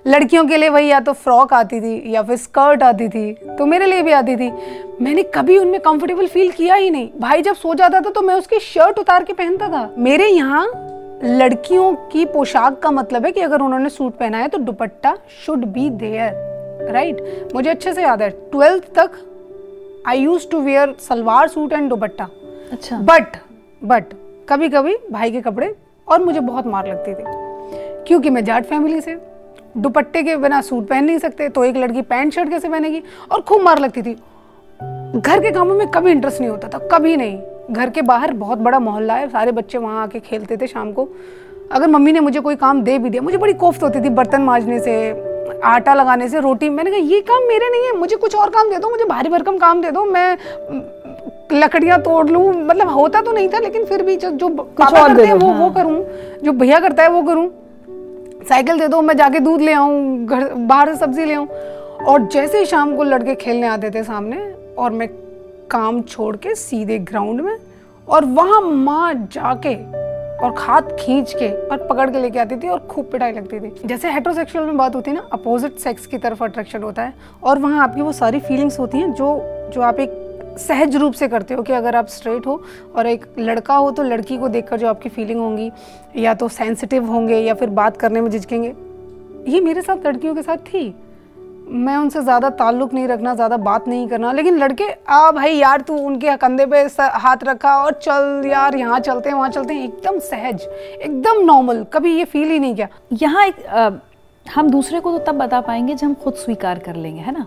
लड़कियों 0.06 0.44
के 0.46 0.56
लिए 0.56 0.68
वही 0.68 0.88
या 0.88 0.98
तो 1.00 1.12
फ्रॉक 1.12 1.52
आती 1.54 1.80
थी 1.80 2.12
या 2.14 2.22
फिर 2.22 2.36
स्कर्ट 2.36 2.82
आती 2.82 3.08
थी 3.08 3.32
तो 3.58 3.66
मेरे 3.66 3.86
लिए 3.86 4.02
भी 4.02 4.12
आती 4.12 4.36
थी। 4.36 4.50
मैंने 5.00 5.22
कभी 5.34 5.56
उनमें 5.58 5.80
कंफर्टेबल 5.80 6.26
फील 6.26 6.50
किया 6.50 6.74
ही 6.74 6.90
नहीं। 6.90 7.08
भाई 7.20 7.42
जब 7.42 7.54
सो 7.54 7.74
जाता 7.74 8.00
था 8.00 8.10
तो 8.10 8.22
मैं 8.22 8.34
उसकी 8.34 8.58
शर्ट 8.60 8.98
उतार 8.98 9.24
के 9.24 9.32
पहनता 9.32 9.68
था। 9.68 9.90
मेरे 9.98 10.26
यहाँ 10.26 10.66
लड़कियों 11.24 11.92
की 12.12 12.24
पोशाक 12.26 12.78
का 12.80 12.90
मतलब 12.90 13.26
है 13.26 13.32
कि 13.32 13.40
अगर 13.40 13.60
उन्होंने 13.60 13.88
सूट 13.88 14.16
पहना 14.18 14.38
है 14.38 14.48
तो 14.48 14.58
dupatta 14.60 15.16
should 15.44 15.64
be 15.66 15.88
there 15.92 16.90
right 16.92 17.54
मुझे 17.54 17.70
अच्छे 17.70 17.92
से 17.92 18.02
याद 18.02 18.22
है 18.22 18.30
ट्वेल्थ 18.50 18.92
तक 18.98 19.18
I 20.08 20.18
use 20.18 20.48
to 20.48 20.60
wear 20.60 20.96
salwar 21.00 21.48
suit 21.48 21.72
and 21.72 21.88
dupatta. 21.88 22.28
अच्छा। 22.72 22.98
बट 23.02 23.36
बट 23.82 24.14
कभी 24.48 24.68
कभी 24.68 24.96
भाई 25.12 25.30
के 25.30 25.40
कपड़े 25.40 25.74
और 26.08 26.24
मुझे 26.24 26.40
बहुत 26.40 26.66
मार 26.66 26.88
लगती 26.88 27.14
थी 27.14 28.04
क्योंकि 28.06 28.30
मैं 28.30 28.44
जाट 28.44 28.64
फैमिली 28.64 29.00
से। 29.00 29.18
दुपट्टे 29.78 30.22
के 30.22 30.36
बिना 30.36 30.60
सूट 30.60 30.86
पहन 30.88 31.04
नहीं 31.04 31.18
सकते 31.18 31.48
तो 31.48 31.64
एक 31.64 31.76
लड़की 31.76 32.02
पैंट 32.04 32.32
शर्ट 32.32 32.50
कैसे 32.50 32.68
पहनेगी? 32.68 33.02
और 33.32 33.40
खूब 33.40 33.62
मार 33.62 33.78
लगती 33.78 34.02
थी। 34.02 34.16
घर 35.16 35.40
के 35.40 35.50
कामों 35.50 35.74
में 35.74 35.86
कभी 35.90 36.10
इंटरेस्ट 36.10 36.40
नहीं 36.40 36.50
होता 36.50 36.68
था 36.68 36.78
कभी 36.92 37.16
नहीं। 37.16 37.38
घर 37.70 37.90
के 37.90 38.02
बाहर 38.04 38.32
बहुत 38.34 38.58
बड़ा 38.58 38.78
मोहल्ला 38.78 39.14
है 39.14 39.28
सारे 39.28 39.52
बच्चे 39.52 39.78
वहाँ 39.78 40.02
आके 40.02 40.20
खेलते 40.20 40.56
थे 40.56 40.66
शाम 40.66 40.92
को। 40.92 41.08
अगर 41.72 41.88
मम्मी 41.88 42.12
ने 42.12 42.20
मुझे 42.20 42.40
कोई 42.40 42.56
काम 42.56 42.82
दे 42.82 42.98
भी 42.98 43.10
दिया 43.10 43.22
मुझे 43.22 43.36
बड़ी 43.36 43.52
कोफ्त 43.54 43.82
होती 43.82 44.00
थी 44.00 44.10
बर्तन 44.12 44.42
मांजने 44.42 44.78
से 44.80 44.94
आटा 45.64 45.94
लगाने 45.94 46.28
से 46.28 46.40
रोटी। 46.40 46.68
मैंने 46.68 46.90
कहा 46.90 47.00
ये 47.06 47.20
काम 47.22 47.46
मेरे 47.48 47.70
नहीं 47.70 47.86
है 47.86 47.96
मुझे 47.98 48.16
कुछ 48.16 48.34
और 48.36 48.50
काम 48.50 48.70
दे 48.70 48.78
दो 48.78 48.90
मुझे 48.90 49.04
भारी 49.04 49.28
भरकम 49.28 49.58
काम 49.58 49.82
दे 49.82 49.90
दो 49.90 50.04
मैं 50.06 50.36
लकड़ियाँ 51.52 52.00
तोड़ 52.02 52.26
लूँ। 52.28 52.52
मतलब 52.64 52.88
होता 52.90 53.20
तो 53.20 53.32
नहीं 53.32 53.48
था 53.48 53.58
लेकिन 53.58 53.84
फिर 53.84 54.02
भी 54.02 54.16
जो 54.16 54.30
जो 54.32 54.48
पापा 54.48 55.06
करते 55.06 55.26
हैं 55.26 55.34
वो 55.34 55.50
हाँ। 55.50 55.60
वो 55.60 55.70
करूँ 55.70 56.04
जो 56.44 56.52
भैया 56.54 56.80
करता 56.80 57.02
है 57.02 57.08
वो 57.10 57.22
करूँ। 57.22 57.48
साइकिल 58.48 58.78
दे 58.80 58.86
दो, 58.88 59.00
मैं 59.02 59.16
जाके 59.16 59.38
दूध 59.40 59.60
ले 59.60 59.72
आऊँ, 59.72 60.24
घर, 60.26 60.48
बाहर 60.48 60.88
से 60.88 60.96
सब्ज़ी 60.96 61.24
ले 61.24 61.34
आऊँ। 61.34 61.46
और 62.06 62.26
जैसे 62.32 62.58
ही 62.58 62.66
शाम 62.66 62.94
को 62.96 63.02
लड़के 63.02 63.34
खेलने 63.34 63.66
आते 63.66 63.90
थे 63.90 64.02
सामने, 64.04 64.36
और 64.78 64.90
मैं 64.90 65.08
काम 65.70 66.00
छोड़ 66.02 66.36
के 66.36 66.54
सीधे 66.54 66.98
ग्राउंड 67.00 67.40
में, 67.40 67.56
और 68.08 68.24
वहाँ 68.24 68.60
माँ 68.62 69.12
जाके 69.32 69.74
और 70.36 70.54
हाथ 70.58 70.96
खींच 70.98 71.32
के 71.32 71.50
और 71.66 71.86
पकड़ 71.86 72.08
के 72.10 72.20
लेके 72.20 72.38
आती 72.38 72.56
थी 72.56 72.68
और 72.68 72.78
खूब 72.90 73.08
पिटाई 73.12 73.32
लगती 73.32 73.60
थी। 73.60 73.88
जैसे 73.88 74.10
हेट्रोसेक्सुअल 74.12 74.64
में 74.64 74.76
बात 74.76 74.94
होती 74.96 75.10
है 75.10 75.16
ना 75.16 75.28
अपोजिट 75.32 75.78
सेक्स 75.78 76.06
की 76.06 76.18
तरफ़ 76.18 76.44
अट्रैक्शन 76.44 76.82
होता 76.82 77.02
है, 77.02 77.14
और 77.42 77.58
वहाँ 77.58 77.82
आपकी 77.82 78.02
वो 78.02 78.12
सारी 78.12 78.40
फीलिंग्स 78.40 78.78
होती 78.78 78.98
हैं 78.98 79.12
जो 79.12 79.40
जो 79.74 79.80
आप 79.80 80.00
एक 80.00 80.10
सहज 80.58 80.96
रूप 80.96 81.14
से 81.14 81.28
करते 81.28 81.54
हो 81.54 81.62
कि 81.62 81.72
अगर 81.72 81.96
आप 81.96 82.06
स्ट्रेट 82.08 82.46
हो 82.46 82.62
और 82.96 83.06
एक 83.06 83.26
लड़का 83.38 83.74
हो 83.74 83.90
तो 83.90 84.02
लड़की 84.02 84.36
को 84.38 84.48
देखकर 84.48 84.78
जो 84.78 84.88
आपकी 84.88 85.08
फीलिंग 85.08 85.40
होंगी 85.40 85.70
या 86.16 86.34
तो 86.34 86.48
सेंसिटिव 86.50 87.06
होंगे 87.06 87.38
या 87.38 87.54
फिर 87.54 87.70
बात 87.72 87.96
करने 87.96 88.20
में 88.20 88.30
झिझकेंगे। 88.30 88.74
ये 89.46 89.60
मेरे 89.60 89.82
साथ 89.82 90.06
लड़कियों 90.06 90.34
के 90.34 90.42
साथ 90.42 90.56
थी। 90.66 90.94
मैं 91.68 91.96
उनसे 91.96 92.20
ज़्यादा 92.22 92.48
ताल्लुक 92.52 92.92
नहीं 92.94 93.06
रखना 93.08 93.34
ज़्यादा 93.34 93.56
बात 93.58 93.86
नहीं 93.88 94.06
करना 94.08 94.32
लेकिन 94.32 94.58
लड़के 94.58 94.84
आ 95.08 95.30
भाई 95.32 95.54
यार 95.54 95.80
तू 95.80 95.96
उनके 95.98 96.36
कंधे 96.36 96.66
पे 96.66 96.82
हाथ 96.98 97.44
रखा 97.44 97.76
और 97.76 98.00
चल 98.02 98.42
यार 98.46 98.76
यहाँ 98.76 98.98
चलते 99.00 99.28
हैं 99.28 99.36
वहाँ 99.36 99.50
चलते 99.50 99.74
हैं। 99.74 99.84
एकदम 99.84 100.18
सहज 100.20 100.62
एकदम 100.62 101.44
नॉर्मल 101.46 101.84
कभी 101.92 102.16
ये 102.16 102.24
फील 102.24 102.48
ही 102.48 102.58
नहीं 102.58 102.74
किया। 102.74 102.88
यहाँ 103.14 103.46
एक 103.46 103.64
आ, 103.66 103.90
हम 104.46 104.70
दूसरे 104.70 105.00
को 105.00 105.12
तो 105.12 105.24
तब 105.26 105.38
बता 105.38 105.60
पाएँगे 105.60 105.94
जब 105.94 106.06
हम 106.06 106.14
खुद 106.14 106.34
स्वीकार 106.36 106.78
कर 106.78 106.96
लेंगे 106.96 107.20
है 107.20 107.32
ना? 107.32 107.46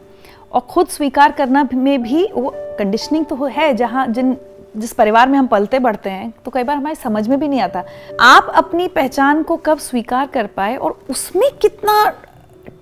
और 0.51 0.61
खुद 0.61 0.87
स्वीकार 0.87 1.31
करना 1.31 1.67
में 1.73 2.01
भी 2.03 2.23
वो 2.33 2.53
कंडीशनिंग 2.79 3.25
तो 3.25 3.45
है 3.45 3.73
जहाँ 3.73 4.07
जिन 4.07 4.35
जिस 4.77 4.91
परिवार 4.93 5.29
में 5.29 5.37
हम 5.37 5.47
पलते 5.47 5.79
बढ़ते 5.79 6.09
हैं 6.09 6.31
तो 6.45 6.51
कई 6.51 6.63
बार 6.63 6.77
हमारे 6.77 6.95
समझ 6.95 7.27
में 7.27 7.39
भी 7.39 7.47
नहीं 7.47 7.61
आता। 7.61 7.83
आप 8.21 8.51
अपनी 8.55 8.87
पहचान 8.87 9.41
को 9.43 9.57
कब 9.57 9.77
स्वीकार 9.77 10.27
कर 10.27 10.47
पाए 10.47 10.75
और 10.75 10.99
उसमें 11.09 11.49
कितना 11.61 12.03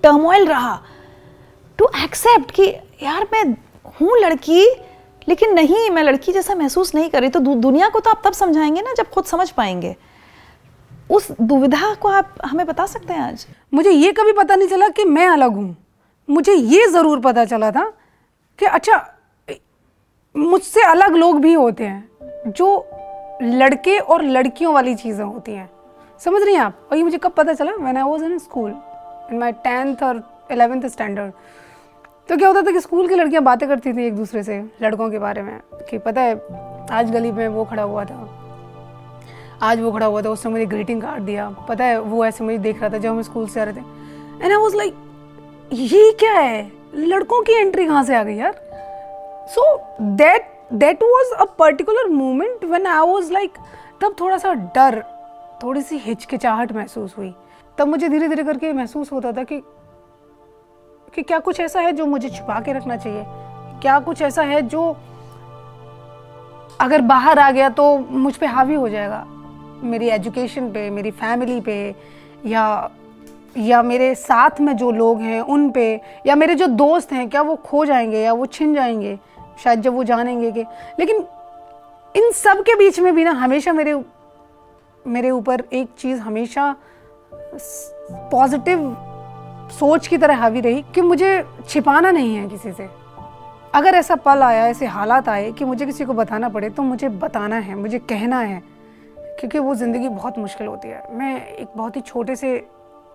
टर्मोइल 0.04 0.48
रहा 0.48 0.80
टू 1.80 1.90
एक्सेप्ट 2.04 2.52
कि 2.52 2.68
यार 3.04 3.28
मैं 3.34 3.44
हूँ 4.02 4.18
लड़की 4.20 4.64
लेकिन 5.28 5.54
नहीं 5.54 5.90
मैं 5.90 6.04
लड़की 6.04 6.32
जैसा 6.32 6.56
महसूस 6.56 6.94
नहीं 6.96 7.10
कर 7.10 7.22
रही। 7.22 7.30
तो 7.30 7.40
दु, 7.40 7.56
दुनिया 7.56 7.90
को 7.90 8.00
तो 8.00 8.10
आप 8.10 8.22
तब 8.26 8.34
समझाएँगे 8.34 8.82
ना 8.82 8.94
जब 8.98 9.10
खुद 9.10 9.26
समझ 9.26 9.50
पाएँगे। 9.52 9.96
उस 11.12 11.32
दुविधा 11.42 11.94
को 11.94 12.10
आप 12.10 12.34
हमें 12.46 12.66
बता 12.68 12.86
सकते 12.86 13.14
हैं 13.14 13.22
आज? 13.22 13.46
मुझे 13.74 13.92
ये 13.92 14.12
कभी 14.12 14.32
पता 14.34 14.56
नहीं 14.56 14.68
चला 14.68 14.88
कि 14.90 15.04
मैं 15.04 15.28
अलग 15.28 15.56
हूँ। 15.56 15.76
मुझे 16.28 16.54
ये 16.54 16.88
ज़रूर 16.88 17.20
पता 17.20 17.46
चला 17.46 17.72
था 17.72 17.84
कि 18.60 18.66
अच्छा 18.68 19.06
मुझसे 20.36 20.82
अलग 20.82 21.16
लोग 21.16 21.40
भी 21.42 21.54
होते 21.54 21.84
हैं, 21.84 22.10
जो 22.48 22.88
लड़के 23.42 23.98
और 24.00 24.24
लड़कियों 24.24 24.74
वाली 24.74 24.96
चीज़ें 24.96 25.24
होती 25.26 25.52
हैं। 25.52 25.70
समझ 26.20 26.42
रही 26.42 26.54
हैं 26.56 26.62
आप? 26.62 26.88
और 26.92 26.98
ये 26.98 27.04
मुझे 27.04 27.18
कब 27.18 27.32
पता 27.32 27.54
चला? 27.54 27.76
मैंने 27.78 28.00
I 28.00 28.06
was 28.06 28.24
in 28.24 28.38
school 28.40 28.70
in 29.32 29.38
my 29.40 29.52
tenth 29.54 30.04
और 30.04 30.24
एलेवेंथ 30.52 30.88
स्टैंडर्ड 30.90 31.34
तो 32.30 32.38
क्या 32.38 32.48
होता 32.48 32.62
था 32.62 32.72
कि 32.72 32.80
स्कूल 32.80 33.08
की 33.08 33.16
लड़कियाँ 33.16 33.44
बातें 33.44 33.68
करती 33.70 33.94
थी 33.94 34.06
एक 34.06 34.16
दूसरे 34.16 34.42
से, 34.44 34.60
लड़कों 34.82 35.10
के 35.10 35.20
बारे 35.20 35.42
में, 35.42 35.60
कि 35.90 35.98
पता 35.98 36.22
है, 36.22 36.34
आज 36.92 37.12
गली 37.12 37.32
में 37.32 37.48
वो 37.48 37.64
खड़ा 37.66 37.84
हुआ 37.84 38.04
था। 38.06 38.16
आज 39.64 39.82
वो 39.82 39.92
खड़ा 39.92 40.06
हुआ 40.06 40.22
था, 40.22 40.30
उसने 40.30 40.52
मुझे 40.52 40.66
ग्रीटिंग 40.66 41.02
कार्ड 41.02 41.24
दिया। 41.24 41.50
पता 41.70 41.86
है, 41.86 42.00
वो 42.00 42.26
ऐसे 42.26 42.44
मुझे 42.44 42.58
देख 42.58 42.82
रहा 42.82 42.90
था 42.90 42.98
जब 42.98 43.10
हम 43.10 43.22
स्कूल 43.22 43.48
से 43.48 43.60
आ 43.60 43.64
रहे 43.64 43.74
थे। 43.74 44.44
एंड 44.44 44.52
आई 44.52 44.58
वाज 44.58 44.76
लाइक 44.76 44.96
ये 45.74 46.12
क्या 46.20 46.34
है? 46.34 46.72
लड़कों 46.96 47.42
की 47.42 47.54
एंट्री 47.54 47.86
कहाँ 47.86 48.04
से 48.04 48.16
आ 48.16 48.24
गई 48.24 48.36
यार? 48.36 48.54
So 49.50 49.78
that 50.02 50.54
that 50.74 51.04
was 51.04 51.34
a 51.34 51.46
particular 51.60 52.10
moment 52.10 52.66
when 52.66 52.88
I 52.88 53.08
was 53.08 53.34
like 53.34 53.54
तब 54.02 54.16
थोड़ा 54.20 54.38
सा 54.38 54.54
डर, 54.54 55.04
थोड़ी 55.64 55.82
सी 55.82 55.98
हिचकिचाहट 55.98 56.72
महसूस 56.72 57.16
हुई। 57.18 57.34
तब 57.78 57.88
मुझे 57.88 58.10
धीरे 58.10 58.28
धीरे 58.28 58.44
करके 58.44 58.74
महसूस 58.74 59.12
होता 59.12 59.32
था 59.32 59.44
कि 59.44 59.62
कि 61.16 61.22
क्या 61.22 61.40
कुछ 61.40 61.60
ऐसा 61.60 61.80
है 61.80 61.92
जो 61.92 62.06
मुझे 62.06 62.30
छुपा 62.30 62.60
के 62.60 62.74
रखना 62.74 62.98
चाहिए? 62.98 63.24
क्या 63.82 64.00
कुछ 64.00 64.22
ऐसा 64.22 64.42
है 64.42 64.62
जो, 64.62 64.98
अगर 66.82 67.02
बाहर 67.02 67.40
आ 67.40 67.52
गया 67.52 67.70
तो 67.70 67.98
मुझ 67.98 68.36
पे 68.36 68.46
हावी 68.46 68.76
हो 68.76 68.90
जाएगा? 68.90 69.26
मेरी 69.84 70.10
एजुकेशन 70.10 70.70
पे, 70.70 70.90
मेरी 70.90 71.12
फैमिली 71.12 71.62
पे, 71.62 71.96
या 72.46 72.92
या 73.58 73.82
मेरे 73.82 74.16
साथ 74.16 74.60
में 74.62 74.76
जो 74.78 74.92
लोग 74.92 75.22
हैं 75.22 75.42
उन 75.42 75.70
पे, 75.72 76.02
या 76.26 76.36
मेरे 76.36 76.56
जो 76.56 76.68
दोस्त 76.68 77.12
हैं, 77.12 77.30
क्या 77.30 77.42
वो 77.42 77.56
खो 77.56 77.86
जाएँगे 77.86 78.20
या 78.20 78.34
वो 78.34 78.46
छिन 78.46 78.74
जाएँगे? 78.74 79.18
शायद 79.64 79.82
जब 79.82 79.94
वो 79.94 80.04
जानेंगे 80.04 80.52
कि, 80.52 80.66
लेकिन 81.00 81.26
इन 82.16 82.32
सब 82.32 82.62
के 82.62 82.76
बीच 82.76 83.00
में 83.00 83.16
भी 83.16 83.24
ना 83.24 83.32
हमेशा 83.32 83.74
मेरे 83.74 84.02
मेरे 85.08 85.30
ऊपर 85.32 85.64
एक 85.74 85.90
चीज़ 85.98 86.20
हमेशा 86.20 86.76
पॉजिटिव 88.32 88.96
सोच 89.80 90.08
की 90.08 90.18
तरह 90.18 90.38
हावी 90.38 90.62
रही 90.62 90.84
कि 90.96 91.02
मुझे 91.02 91.44
छिपाना 91.70 92.12
नहीं 92.12 92.36
है 92.36 92.48
किसी 92.50 92.72
से। 92.72 92.88
अगर 93.76 93.96
ऐसा 93.96 94.16
पल 94.16 94.42
आया, 94.44 94.68
ऐसे 94.68 94.86
हालात 94.86 95.30
आए 95.30 95.52
कि 95.52 95.66
मुझे 95.66 95.86
किसी 95.86 96.06
को 96.06 96.14
बताना 96.14 96.50
पड़े 96.50 96.70
तो 96.70 96.84
मुझे 96.84 97.10
बताना 97.10 97.56
है, 97.56 97.76
मुझे 97.76 98.00
कहना 98.00 98.40
है, 98.40 98.62
क्योंकि 99.40 99.60
वो 99.60 99.76
ज़िंदगी 99.76 100.10
बहुत 100.10 100.40
मुश्किल 100.40 100.68
होती 100.68 100.88
है। 100.88 101.04
मैं 101.12 101.46
एक 101.48 101.68
बहुत 101.78 101.96
ही 101.96 102.02
छोटे 102.02 102.36
से 102.36 102.68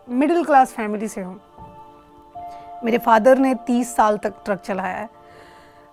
मिडिल 0.06 0.44
क्लास 0.44 0.72
फैमिली 0.72 1.08
से 1.08 1.20
हूँ। 1.20 1.40
मेरे 2.84 2.98
फादर 2.98 3.38
ने 3.38 3.54
तीस 3.66 3.94
साल 3.96 4.16
तक 4.18 4.34
ट्रक 4.44 4.60
चलाया 4.60 4.96
है। 4.96 5.08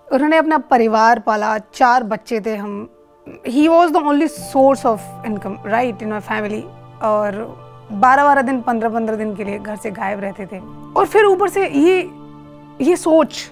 उन्होंने 0.07 0.37
अपना 0.37 0.57
परिवार 0.57 1.19
पाला, 1.19 1.57
चार 1.57 2.03
बच्चे 2.03 2.39
थे 2.41 2.55
हम। 2.55 2.89
He 3.47 3.67
was 3.67 3.91
the 3.91 3.95
only 3.95 4.27
source 4.27 4.85
of 4.85 5.01
income 5.25 5.57
right 5.65 6.01
in 6.03 6.09
my 6.09 6.19
family 6.19 6.61
और 7.03 7.35
बारह 7.91 8.23
बारह 8.23 8.41
दिन 8.41 8.61
पंद्रह 8.61 8.89
पंद्रह 8.89 9.17
दिन 9.17 9.35
के 9.35 9.43
लिए 9.43 9.59
घर 9.59 9.75
से 9.75 9.91
गायब 9.91 10.19
रहते 10.19 10.45
थे। 10.45 10.59
और 10.93 11.05
फिर 11.05 11.25
ऊपर 11.25 11.49
से 11.49 11.67
ये 11.67 11.99
ये 12.81 12.95
सोच 12.95 13.49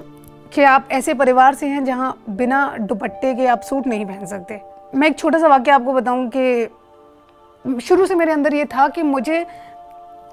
कि 0.53 0.63
आप 0.63 0.87
ऐसे 0.91 1.13
परिवार 1.13 1.55
से 1.55 1.67
हैं 1.67 1.83
जहाँ 1.85 2.23
बिना 2.29 2.77
दुपट्टे 2.79 3.33
के 3.35 3.47
आप 3.47 3.61
सूट 3.61 3.87
नहीं 3.87 4.05
पहन 4.05 4.25
सकते। 4.25 4.61
मैं 4.95 5.07
एक 5.07 5.17
छोटा 5.19 5.39
सा 5.39 5.47
वाक्य 5.47 5.71
आपको 5.71 5.93
बताऊँ 5.93 6.29
कि 6.35 7.79
शुरू 7.81 8.05
से 8.05 8.15
मेरे 8.15 8.31
अंदर 8.31 8.53
ये 8.53 8.65
था 8.65 8.87
कि 8.87 9.03
मुझे 9.03 9.45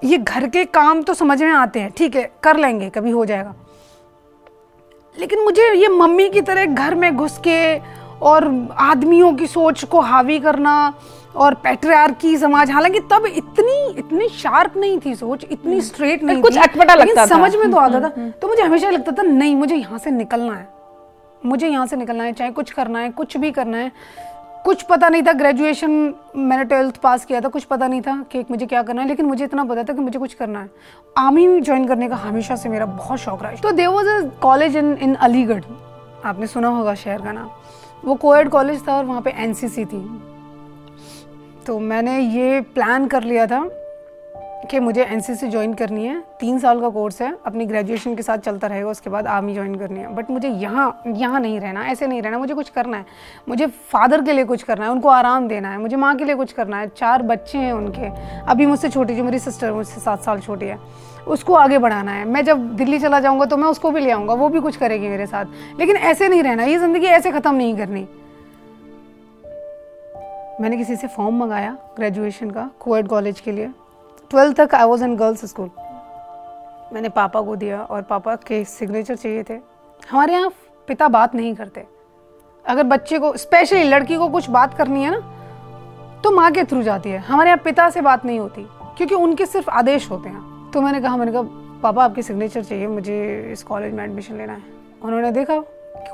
ये 0.05 0.19
घर 0.19 0.49
के 0.49 0.65
काम 0.65 1.03
तो 1.03 1.15
समझ 1.15 1.43
में 1.43 1.51
आते 1.51 1.81
हैं 1.81 1.91
ठीक 1.91 2.17
है 2.17 2.31
कर 2.43 2.57
लेंगे 2.57 2.91
कभी 2.91 3.11
हो 3.11 3.25
जाएगा। 3.25 3.55
लेकिन 5.17 5.43
मुझे 5.45 5.73
ये 5.73 5.89
मम्मी 5.89 6.29
की 6.29 6.41
तरह 6.41 6.65
घर 6.67 6.95
में 6.95 7.15
घुस 7.17 7.39
के 7.39 7.59
और 8.21 8.47
आदमियों 8.81 9.33
की 9.35 9.47
सोच 9.47 9.85
को 9.85 10.01
हावी 10.01 10.39
करना 10.41 10.75
और 11.37 11.57
की 11.67 12.37
समाज 12.39 12.71
हालाँकि 12.71 13.01
तब 13.13 13.27
इतनी 13.27 13.99
इतनी 13.99 14.29
शार्प 14.29 14.77
नहीं 14.77 14.99
थी 15.07 15.15
सोच 15.15 15.45
इतनी 15.51 15.81
स्ट्रेट 15.81 16.23
हम्म। 16.23 16.33
नहीं 16.33 16.43
कुछ 16.43 16.59
अटपटा 16.59 16.95
लगता 16.95 17.21
था 17.23 17.27
समझ 17.27 17.55
में 17.57 17.71
तो 17.71 17.77
आता 17.77 18.01
था। 18.01 18.07
हम्म, 18.07 18.21
हम्म, 18.21 18.31
तो 18.31 18.49
मुझे 18.49 18.63
हमेशा 18.63 18.91
लगता 18.91 19.13
था 19.13 19.23
नहीं 19.23 19.57
मुझे 19.57 19.77
यहाँ 19.77 19.99
से 19.99 20.11
निकलना 20.11 20.55
है। 20.55 20.69
मुझे 21.47 21.69
यहाँ 21.69 21.87
से 21.87 21.97
निकलना 21.97 22.25
है 22.25 22.33
चाहे 22.33 22.51
कुछ 22.51 22.71
करना 22.71 22.99
है 22.99 23.11
कुछ 23.11 23.37
भी 23.37 23.51
करना 23.51 23.79
है। 23.79 23.93
कुछ 24.65 24.83
पता 24.83 25.09
नहीं 25.09 25.23
था 25.23 25.33
ग्रेजुएशन 25.33 25.91
मैंने 26.37 26.65
ट्वेल्थ 26.65 26.97
पास 26.97 27.25
किया 27.25 27.41
था, 27.41 27.49
कुछ 27.49 27.65
पता 27.65 27.87
नहीं 27.89 28.01
था 28.03 28.17
कि 28.33 28.45
मुझे 28.51 28.67
क्या 28.67 28.83
करना 28.83 29.03
है, 29.03 29.09
लेकिन 29.09 29.27
मुझे 29.27 29.45
इतना 29.45 29.65
पता 29.65 29.83
था 29.83 29.93
कि 29.93 30.01
मुझे 30.01 30.19
कुछ 30.19 30.35
करना 30.35 30.61
है। 30.61 30.71
आर्मी 31.19 31.61
ज्वाइन 31.61 31.87
करने 31.89 32.09
का 32.09 32.17
हमेशा 32.17 32.57
से 32.57 32.69
मेरा 32.69 32.87
बहुत 32.87 33.19
शौक 33.19 33.43
रहा 33.43 33.51
है। 33.51 33.61
तो 33.61 33.73
there 33.73 33.89
was 33.89 34.09
a 34.09 34.21
college 34.43 34.77
in 34.77 34.93
in 34.95 35.15
Aligarh 35.15 35.63
आपने 36.25 36.47
सुना 36.47 36.69
होगा 36.69 36.95
शहर 36.95 37.23
का 37.23 37.33
नाम। 37.33 37.49
वो 38.05 38.15
कोएड 38.15 38.49
कॉलेज 38.49 38.87
था 38.89 38.97
और 38.97 39.05
वहाँ 39.05 39.21
पे 39.23 39.31
एनसीसी 39.39 39.85
थी। 39.85 40.01
तो 41.67 41.79
मैंने 41.81 42.19
ये 42.19 42.61
प्लान 42.75 43.07
कर 43.07 43.23
लिया 43.23 43.47
था 43.47 43.63
कि 44.71 44.79
मुझे 44.81 45.03
एनसीसी 45.05 45.49
ज्वाइन 45.49 45.75
करनी 45.75 46.05
है। 46.07 46.19
तीन 46.41 46.59
साल 46.59 46.81
का 46.81 46.89
कोर्स 46.89 47.21
है, 47.23 47.33
अपनी 47.47 47.67
ग्रेजुएशन 47.67 48.15
के 48.15 48.23
साथ 48.23 48.39
चलता 48.39 48.67
रहेगा, 48.67 48.89
उसके 48.89 49.11
बाद 49.11 49.27
आर्मी 49.27 49.55
ज्वाइन 49.55 49.75
करनी 49.75 50.01
है। 50.01 50.15
बट 50.15 50.31
मुझे 50.31 50.49
यहाँ 50.49 51.03
यहाँ 51.07 51.41
नहीं 51.41 51.61
रहना, 51.61 51.85
ऐसे 51.85 52.07
नहीं 52.07 52.23
रहना, 52.23 52.39
मुझे 52.39 52.55
कुछ 52.55 52.71
करना 52.71 52.97
है। 52.97 53.07
मुझे 53.49 53.67
फादर 53.67 54.23
के 54.23 54.33
लिए 54.33 54.45
कुछ 54.45 54.63
करना 54.63 54.85
है, 54.85 54.91
उनको 54.91 55.09
आराम 55.09 55.49
देना 55.49 55.71
है, 55.71 55.79
मुझे 55.79 55.97
माँ 55.97 56.15
के 56.17 56.25
लिए 56.25 56.35
कुछ 56.35 56.53
करना 56.53 56.81
है। 56.81 56.89
चार 56.89 57.23
बच्चे 57.23 57.59
हैं 57.59 57.73
उनके, 57.73 58.11
अभी 58.51 58.67
मुझसे 58.67 58.89
छोटी 58.89 59.15
जो, 59.15 59.25
मेरी 59.25 59.39
सिस्टर 59.39 59.73
मुझसे 59.73 60.01
सात 60.01 60.23
साल 60.23 60.41
छोटी 60.41 60.67
है। 60.67 60.79
उसको 61.27 61.55
आगे 61.55 61.79
बढ़ाना 61.79 62.13
है। 62.13 62.25
मैं 62.25 62.45
जब 62.45 62.75
दिल्ली 62.77 62.99
चला 62.99 63.21
जाऊँगा 63.21 63.45
तो 63.45 63.57
मैं 63.57 63.69
उसको 63.69 63.91
भी 63.91 64.01
ले 64.01 64.11
आऊँगा, 64.11 64.35
वो 64.35 64.49
भी 64.49 64.61
कुछ 64.61 64.77
करेगी 64.77 65.09
मेरे 65.09 65.27
साथ। 65.27 65.79
लेकिन 65.79 65.97
ऐसे 65.97 66.29
नहीं 66.29 66.43
रहना, 66.43 66.65
ये 66.65 66.79
ज़िंदगी 66.79 67.07
ऐसे 67.07 67.33
ख़त्म 67.33 67.55
नहीं 67.55 67.77
करनी। 67.77 68.07
मैंने 70.61 70.77
किसी 70.77 70.97
से 70.97 71.07
फॉर्म 71.07 71.39
मंगाया 71.39 71.77
ग्रेजुएशन 71.97 72.51
का 72.51 72.71
कोएड 72.81 73.09
कॉलेज 73.09 73.41
के 73.41 73.53
लिए। 73.53 73.71
ट्वेल्थ 74.35 74.57
तक 74.57 74.75
I 74.75 74.85
was 74.85 75.03
in 75.05 75.15
girls 75.17 75.45
school 75.45 75.71
मैंने 76.93 77.09
पापा 77.09 77.41
को 77.41 77.55
दिया 77.57 77.81
और 77.81 78.03
पापा 78.03 78.35
के 78.37 78.65
सिग्नेचर 78.65 79.17
चाहिए 79.17 79.43
थे। 79.43 79.59
हमारे 80.11 80.33
यहाँ 80.33 80.51
पिता 80.89 81.09
बात 81.09 81.35
नहीं 81.35 81.55
करते। 81.55 81.85
अगर 82.65 82.83
बच्चे 82.85 83.19
को 83.19 83.33
स्पेशली 83.37 83.83
लड़की 83.85 84.17
को 84.17 84.29
कुछ 84.29 84.49
बात 84.51 84.75
करनी 84.75 85.03
है 85.03 85.11
ना 85.11 86.21
तो 86.25 86.31
माँ 86.31 86.51
के 86.53 86.65
थ्रू 86.65 86.83
जाती 86.83 87.11
है। 87.11 87.19
हमारे 87.19 87.51
यहाँ 87.51 87.61
पिता 87.65 87.89
से 87.91 88.01
बात 88.01 88.25
नहीं 88.25 88.39
होती, 88.39 88.67
क्योंकि 88.97 89.15
उनके 89.15 89.47
सिर्फ़ 89.47 89.71
आदेश 89.71 90.11
होते 90.11 90.29
हैं। 90.29 90.71
तो 90.71 90.81
मैंने 90.81 91.01
कहा 91.01 91.17
मैंने 91.17 91.33
कहा, 91.33 91.43
पापा, 91.83 92.05
आपके 92.05 92.23
सिग्नेचर 92.23 92.65
चाहिए, 92.65 92.87
मुझे 92.87 93.49
इस 93.53 93.63
कॉलेज 93.63 93.95
में 93.95 94.05
एडमिशन 94.05 94.35
लेना 94.35 94.53
है। 94.53 94.63
उन्होंने 95.03 95.31
देखा 95.33 95.61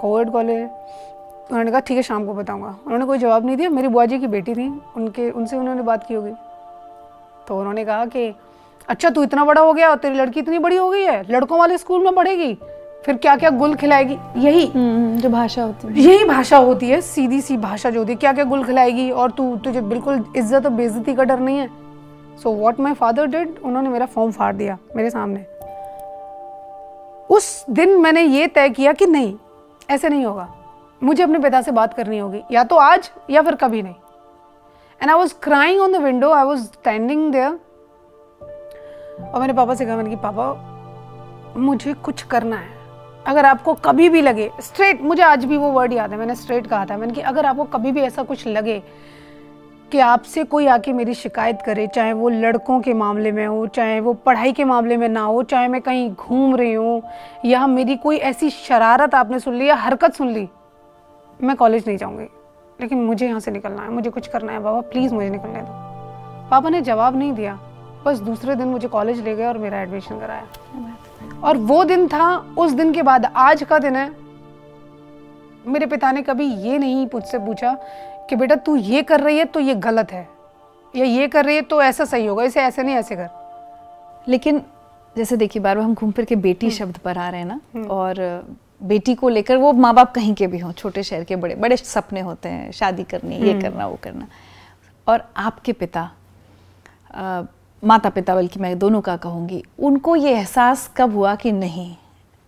कोविड 0.01 0.33
कॉलेज 0.33 0.63
उन्होंने 0.63 1.71
कहा, 1.71 1.81
ठीक 1.81 1.97
है, 1.97 2.03
शाम 2.03 2.27
को 2.27 2.35
बताऊँगा। 2.35 2.77
उन्होंने 2.85 3.07
कोई 3.07 3.19
जवाब 3.19 3.47
नहीं 3.47 3.57
दिया। 3.57 3.71
मेरी 3.71 3.89
बुआ 3.89 4.05
जी 4.05 4.19
की 4.19 4.27
बेटी 4.29 4.55
थी, 4.55 4.69
उनके, 4.97 5.31
उनसे 5.31 5.57
उन्होंने 5.57 5.83
बात 5.83 6.07
की 6.09 6.15
होगी। 6.15 6.33
तो 7.51 7.59
उन्होंने 7.59 7.85
कहा 7.85 8.05
कि 8.07 8.33
अच्छा 8.89 9.09
तू 9.11 9.23
इतना 9.23 9.45
बड़ा 9.45 9.61
हो 9.61 9.73
गया 9.73 9.89
और 9.91 9.97
तेरी 9.97 10.15
लड़की 10.15 10.41
इतनी 10.41 10.59
बड़ी 10.59 10.77
हो 10.77 10.89
गई 10.91 11.03
है 11.03 11.23
लड़कों 11.31 11.59
वाले 11.59 11.79
स्कूल 11.79 12.05
में 12.05 12.15
पढ़ेगी 12.15 12.53
फिर 13.07 13.17
क्या 13.17 13.35
क्या 13.37 13.51
गुल 13.51 13.75
खिलाएगी? 13.75 14.17
यही। 14.37 14.67
हम्म, 14.67 14.95
हम्म, 14.97 15.17
जो 15.17 15.29
भाषा 15.29 15.63
होती 15.63 15.89
है। 15.89 16.03
यही 16.03 16.25
भाषा 16.25 16.57
होती 16.59 16.89
है 16.89 17.01
सीधी 17.01 17.41
सी 17.41 17.57
भाषा 17.57 17.91
जो 17.91 17.99
होती 17.99 18.13
है 18.13 18.19
क्या 18.19 18.33
क्या 18.33 18.45
गुल 18.45 18.65
खिलाएगी 18.65 19.11
और 19.11 19.31
तू 19.31 19.57
तुझे 19.57 19.81
बिल्कुल 19.83 20.25
इज़्ज़त 20.37 20.67
और 20.67 20.73
बेइज्जती 20.73 21.15
का 21.15 21.25
डर 21.25 21.39
नहीं 21.39 21.59
है? 21.59 21.69
So 22.43 22.51
what 22.53 22.81
my 22.81 22.93
father 22.93 23.27
did 23.27 23.59
उन्होंने 23.65 23.89
मेरा 23.89 24.07
फॉर्म 24.07 24.31
फाड़ 24.31 24.55
दिया 24.57 24.79
मेरे 24.97 25.11
सामने। 25.11 25.45
उस 27.35 27.65
दिन 27.71 27.97
मैंने 28.01 28.23
ये 28.23 28.47
तय 28.47 28.69
किया 28.69 28.93
कि 28.93 29.07
नहीं 29.07 29.35
ऐसे 29.91 30.09
नहीं 30.09 30.25
होगा। 30.25 30.49
मुझे 31.03 31.23
अपने 31.23 31.39
पिता 31.39 31.63
से 31.63 31.73
बात 31.73 31.95
करनी 31.95 32.19
होगी 32.19 32.43
या 32.53 32.65
तो 32.65 32.77
आज 32.77 33.11
या 33.31 33.43
फिर 33.43 33.55
कभी 33.55 33.83
नहीं। 33.83 33.95
And 35.03 35.11
I 35.11 35.17
was 35.17 35.35
crying 35.43 35.81
on 35.81 35.93
the 35.93 35.97
window 35.97 36.31
I 36.33 36.45
was 36.45 36.63
standing 36.63 37.31
there 37.33 37.59
और 39.25 39.41
मैंने 39.41 39.53
पापा 39.53 39.75
से 39.75 39.85
कहा, 39.85 39.97
मैंने 39.97 40.11
कि 40.11 40.17
पापा, 40.17 41.55
मुझे 41.57 41.93
कुछ 41.95 42.23
करना 42.23 42.57
है। 42.57 42.79
अगर 43.27 43.45
आपको 43.45 43.75
कभी 43.75 44.09
भी 44.09 44.21
लगे 44.23 44.51
स्ट्रेट 44.61 45.03
मुझे 45.03 45.23
आज 45.23 45.45
भी 45.45 45.57
वो 45.57 45.71
वर्ड 45.73 45.93
याद 45.93 46.11
है, 46.13 46.19
मैंने 46.19 46.35
स्ट्रेट 46.35 46.67
कहा 46.67 46.85
था। 46.87 46.97
मैंने 46.97 47.13
कि 47.13 47.21
अगर 47.21 47.47
आपको 47.47 47.65
कभी 47.65 47.93
भी 47.93 48.01
ऐसा 48.01 48.23
कुछ 48.23 48.47
लगे 48.47 48.83
कि 49.93 49.99
आपसे 49.99 50.45
कोई 50.45 50.67
आके 50.67 50.93
मेरी 50.93 51.15
शिकायत 51.15 51.63
करे, 51.67 51.87
चाहे 51.87 52.13
वो 52.13 52.29
लड़कों 52.29 52.81
के 52.81 52.95
मामले 52.95 53.33
में 53.33 53.47
हो, 53.47 53.67
चाहे 53.67 54.01
वो 54.01 54.15
पढ़ाई 54.15 54.53
के 54.53 54.65
मामले 54.65 54.97
में 54.97 55.09
ना 55.09 55.21
हो, 55.21 55.43
चाहे 55.43 55.69
मैं 55.69 55.81
कहीं 55.81 56.11
घूम 56.11 56.57
रही 56.57 56.73
हूँ, 56.73 57.03
या 57.45 57.67
मेरी 57.67 57.97
कोई 57.97 58.17
ऐसी 58.17 58.51
शरारत 58.51 59.15
आपने 59.15 59.39
सुन 59.39 59.55
ली 59.55 59.69
या 59.69 59.75
हरकत 59.75 60.15
सुन 60.15 60.29
ली, 60.29 60.49
मैं 61.41 61.57
कॉलेज 61.57 61.87
नहीं 61.87 61.97
जाऊँगी। 61.97 62.29
लेकिन 62.81 63.05
मुझे 63.05 63.27
यहाँ 63.27 63.41
से 63.41 63.51
निकलना 63.51 63.83
है 63.83 63.91
मुझे 63.91 64.11
कुछ 64.11 64.27
करना 64.29 64.53
है 64.53 64.61
बाबा 64.61 64.81
प्लीज़ 64.89 65.15
मुझे 65.15 65.29
निकलने 65.31 65.61
दो 65.61 66.49
पापा 66.51 66.69
ने 66.69 66.81
जवाब 66.83 67.17
नहीं 67.17 67.33
दिया 67.33 67.59
बस 68.05 68.19
दूसरे 68.21 68.55
दिन 68.57 68.69
मुझे 68.69 68.89
कॉलेज 68.89 69.21
ले 69.21 69.35
गए 69.37 69.47
और 69.47 69.59
मेरा 69.59 69.81
एडमिशन 69.81 70.21
कराया 70.21 71.41
और 71.43 71.57
वो 71.67 71.83
दिन 71.85 72.07
था 72.09 72.37
उस 72.59 72.73
दिन 72.73 72.93
के 72.93 73.03
बाद 73.03 73.25
आज 73.39 73.63
का 73.63 73.79
दिन 73.79 73.97
है 73.97 74.11
मेरे 75.67 75.87
पिता 75.87 76.11
ने 76.13 76.23
कभी 76.23 76.47
ये 76.63 76.79
नहीं 76.79 77.07
मुझसे 77.15 77.39
पूछा 77.39 77.73
कि 78.31 78.37
बेटा 78.37 78.55
तू 78.57 78.77
ये 78.77 79.03
कर 79.03 79.21
रही 79.21 79.39
है 79.39 79.45
तो 79.47 79.61
ये 79.61 79.75
गलत 79.81 80.13
है 80.13 80.29
या 80.95 81.05
ये 81.07 81.27
कर 81.29 81.45
रही 81.45 81.57
है 81.57 81.63
तो 81.65 81.83
ऐसा 81.83 82.05
सही 82.05 82.27
होगा 82.27 82.45
इसे 82.45 82.61
ऐसे 82.61 82.83
नहीं 82.83 82.95
ऐसे 82.95 83.17
कर 83.17 84.29
लेकिन 84.29 84.63
जैसे 85.17 85.37
देखिए 85.37 85.63
बार 85.63 85.77
बार 85.77 85.85
हम 85.85 85.95
घूम 85.95 86.11
फिर 86.13 86.25
के 86.25 86.37
बेटी 86.39 86.67
हम्म। 86.67 86.77
शब्द 86.77 86.99
पर 86.99 87.19
आ 87.19 87.29
रहे 87.29 87.41
हैं 87.41 87.47
ना 87.49 87.61
हम्म। 87.75 87.87
और 87.89 88.15
बेटी 88.81 89.15
को 89.15 89.29
लेकर 89.29 89.57
वो 89.57 89.73
माँ 89.73 89.93
बाप 89.95 90.13
कहीं 90.15 90.35
के 90.35 90.47
भी 90.47 90.59
हों 90.59 90.73
छोटे 90.73 91.03
शहर 91.03 91.25
के 91.25 91.37
बड़े 91.37 91.55
बड़े 91.55 91.77
सपने 91.77 92.21
होते 92.21 92.49
हैं 92.49 92.71
शादी 92.73 93.05
करनी 93.05 93.37
ये 93.37 93.51
हम्म। 93.51 93.63
करना 93.63 93.87
वो 93.87 93.99
करना। 94.03 94.27
और 95.07 95.25
आपके 95.37 95.73
पिता 95.73 96.11
आ, 97.15 97.43
माता 97.83 98.11
पिता 98.11 98.35
बल्कि 98.35 98.61
मैं 98.61 98.79
दोनों 98.79 99.01
का 99.01 99.17
कहूँगी 99.17 99.63
उनको 99.79 100.15
ये 100.17 100.33
एहसास 100.33 100.91
कब 100.97 101.15
हुआ 101.15 101.35
कि 101.35 101.53
नहीं? 101.53 101.95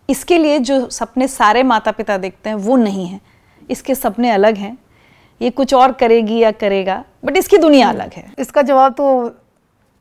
इसके 0.08 0.38
लिए 0.38 0.58
जो 0.58 0.88
सपने 0.90 1.28
सारे 1.28 1.62
माता 1.62 1.90
पिता 1.92 2.16
देखते 2.18 2.50
हैं 2.50 2.56
वो 2.58 2.76
नहीं 2.76 3.06
है। 3.06 3.20
इसके 3.70 3.94
सपने 3.94 4.30
अलग 4.30 4.56
हैं। 4.56 4.76
ये 5.40 5.50
कुछ 5.50 5.74
और 5.74 5.92
करेगी 5.92 6.38
या 6.38 6.50
करेगा 6.52 7.04
बट 7.24 7.36
इसकी 7.36 7.58
दुनिया 7.58 7.88
अलग 7.88 8.12
है। 8.12 8.24
इसका 8.38 8.62
जवाब 8.62 8.92
तो 8.92 9.06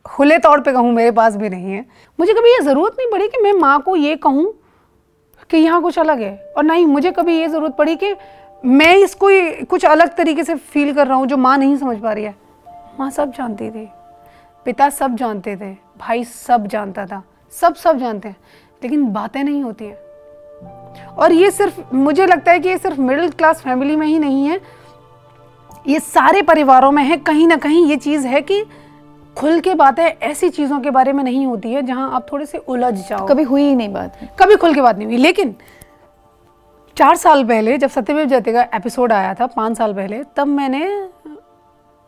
खुले 0.05 0.37
तौर 0.37 0.61
पे 0.61 0.71
कहूँ 0.71 0.91
मेरे 0.93 1.11
पास 1.11 1.35
भी 1.35 1.49
नहीं 1.49 1.71
है। 1.71 1.85
मुझे 2.19 2.33
कभी 2.33 2.49
ये 2.49 2.59
ज़रूरत 2.63 2.95
नहीं 2.99 3.11
पड़ी 3.11 3.27
कि 3.27 3.41
मैं 3.43 3.53
माँ 3.53 3.79
को 3.81 3.95
ये 3.95 4.15
कहूँ 4.17 4.53
कि 5.51 5.57
यहाँ 5.57 5.81
कुछ 5.81 5.99
अलग 5.99 6.21
है? 6.21 6.53
और 6.57 6.63
नहीं 6.63 6.85
मुझे 6.85 7.11
कभी 7.11 7.39
ये 7.39 7.47
ज़रूरत 7.47 7.75
पड़ी 7.75 7.95
कि 7.95 8.15
मैं 8.65 8.95
इसको 8.95 9.27
कुछ 9.65 9.85
अलग 9.85 10.15
तरीके 10.15 10.43
से 10.43 10.55
फील 10.55 10.93
कर 10.93 11.07
रहा 11.07 11.17
हूँ 11.17 11.27
जो 11.27 11.37
माँ 11.37 11.57
नहीं 11.57 11.77
समझ 11.77 11.97
पा 11.97 12.13
रही 12.13 12.23
है। 12.23 12.35
माँ 12.99 13.09
सब 13.11 13.31
जानती 13.31 13.69
थी। 13.69 13.89
पिता 14.65 14.89
सब 14.89 15.15
जानते 15.15 15.55
थे। 15.57 15.73
भाई 15.97 16.23
सब 16.23 16.67
जानता 16.67 17.05
था। 17.05 17.23
सब 17.51 17.75
सब 17.75 17.97
जानते 17.97 18.27
हैं। 18.29 18.35
लेकिन 18.83 19.05
बातें 19.05 19.43
नहीं 19.43 19.63
होती 19.63 19.85
हैं। 19.85 19.97
और 21.07 21.31
ये 21.31 21.51
सिर्फ़ 21.51 21.95
मुझे 21.95 22.25
लगता 22.25 22.51
है 22.51 22.59
कि 22.59 22.69
ये 22.69 22.77
सिर्फ़ 22.77 23.01
मिडिल 23.01 23.29
क्लास 23.29 23.61
फैमिली 23.61 23.95
में 23.95 24.07
ही 24.07 24.19
नहीं 24.19 24.45
है। 24.45 24.61
ये 25.87 25.99
सारे 25.99 26.41
परिवारों 26.41 26.91
में 26.91 27.03
है। 27.03 27.17
कहीं 27.17 27.47
ना 27.47 27.55
कहीं 27.55 27.87
ये 27.87 27.95
चीज़ 27.95 28.27
है 28.27 28.41
कि 28.41 28.63
खुल 29.37 29.59
के 29.59 29.73
बातें 29.75 30.03
ऐसी 30.03 30.49
चीज़ों 30.49 30.79
के 30.79 30.89
बारे 30.89 31.13
में 31.13 31.23
नहीं 31.23 31.45
होती 31.45 31.71
है 31.71 31.81
जहाँ 31.81 32.11
आप 32.11 32.31
थोड़े 32.31 32.45
से 32.45 32.57
उलझ 32.57 32.93
जाओ। 32.93 33.27
कभी 33.27 33.43
हुई 33.43 33.63
ही 33.63 33.75
नहीं 33.75 33.93
बात। 33.93 34.19
कभी 34.39 34.55
खुल 34.55 34.73
के 34.75 34.81
बात 34.81 34.97
नहीं 34.97 35.07
हुई। 35.07 35.17
लेकिन 35.17 35.55
चार 36.97 37.15
साल 37.15 37.43
पहले 37.43 37.77
जब 37.77 37.89
सत्यमेव 37.89 38.25
जयते 38.25 38.53
का 38.53 38.61
एपिसोड 38.73 39.13
आया 39.13 39.33
था 39.33 39.45
पाँच 39.47 39.77
साल 39.77 39.93
पहले 39.93 40.23
तब 40.35 40.47
मैंने 40.47 41.09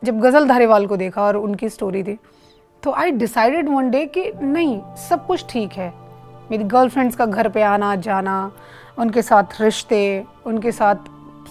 जब 0.03 0.19
गज़ल 0.19 0.47
धारीवाल 0.47 0.87
को 0.87 0.97
देखा 0.97 1.21
और 1.21 1.37
उनकी 1.37 1.69
स्टोरी 1.69 2.03
थी 2.03 2.17
तो 2.83 2.91
आई 2.91 3.11
डिसाइडेड 3.11 3.69
वन 3.69 3.89
डे 3.89 4.05
कि 4.05 4.31
नहीं 4.41 4.81
सब 5.09 5.25
कुछ 5.27 5.45
ठीक 5.49 5.71
है। 5.71 5.93
मेरी 6.51 6.63
गर्लफ्रेंड्स 6.63 7.15
का 7.15 7.25
घर 7.25 7.49
पे 7.49 7.61
आना 7.61 7.95
जाना 7.95 8.51
उनके 8.99 9.21
साथ 9.21 9.61
रिश्ते 9.61 10.23
उनके 10.45 10.71
साथ 10.71 10.95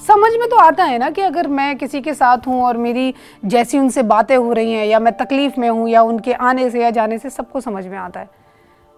समझ 0.06 0.30
में 0.32 0.48
तो 0.48 0.56
आता 0.56 0.84
है 0.84 0.98
ना 0.98 1.08
कि 1.10 1.22
अगर 1.22 1.48
मैं 1.48 1.76
किसी 1.78 2.00
के 2.00 2.14
साथ 2.14 2.46
हूँ 2.46 2.62
और 2.62 2.76
मेरी 2.76 3.14
जैसी 3.44 3.78
उनसे 3.78 4.02
बातें 4.02 4.36
हो 4.36 4.52
रही 4.52 4.72
हैं 4.72 4.86
या 4.86 4.98
मैं 4.98 5.12
तकलीफ़ 5.16 5.60
में 5.60 5.68
हूँ 5.68 5.88
या 5.88 6.02
उनके 6.02 6.32
आने 6.32 6.68
से 6.70 6.82
या 6.82 6.90
जाने 6.90 7.18
से 7.18 7.30
सबको 7.30 7.60
समझ 7.60 7.86
में 7.86 7.96
आता 7.98 8.20
है। 8.20 8.28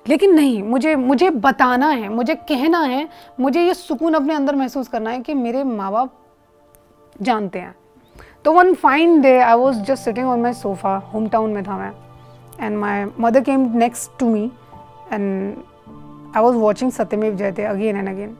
लेकिन 0.06 0.34
नहीं, 0.34 0.62
मुझे 0.62 0.94
मुझे 0.96 1.30
बताना 1.30 1.88
है, 1.88 2.08
मुझे 2.08 2.34
कहना 2.34 2.80
है, 2.80 3.08
मुझे 3.40 3.62
ये 3.62 3.74
सुकून 3.74 4.14
अपने 4.14 4.34
अंदर 4.34 4.56
महसूस 4.56 4.88
करना 4.88 5.10
है 5.10 5.20
कि 5.20 5.34
मेरे 5.34 5.64
माँ 5.64 5.90
बाप 5.92 6.12
जानते 7.22 7.58
हैं। 7.58 7.74
तो 8.44 8.52
one 8.52 8.72
fine 8.74 9.20
day 9.20 9.38
I 9.38 9.54
was 9.54 9.82
just 9.82 10.04
sitting 10.04 10.28
on 10.28 10.40
my 10.40 10.52
sofa 10.52 10.96
home 11.14 11.28
town 11.28 11.50
में 11.50 11.62
था 11.64 11.78
मैं 11.78 11.92
and 12.60 12.76
my 12.78 13.04
mother 13.20 13.40
came 13.40 13.70
next 13.76 14.18
to 14.18 14.30
me 14.30 14.44
and 15.12 15.54
I 16.36 16.42
was 16.42 16.56
watching 16.56 16.92
Satyamev 16.92 17.36
Jayate 17.36 17.64
again 17.64 17.96
and 17.96 18.08
again 18.08 18.36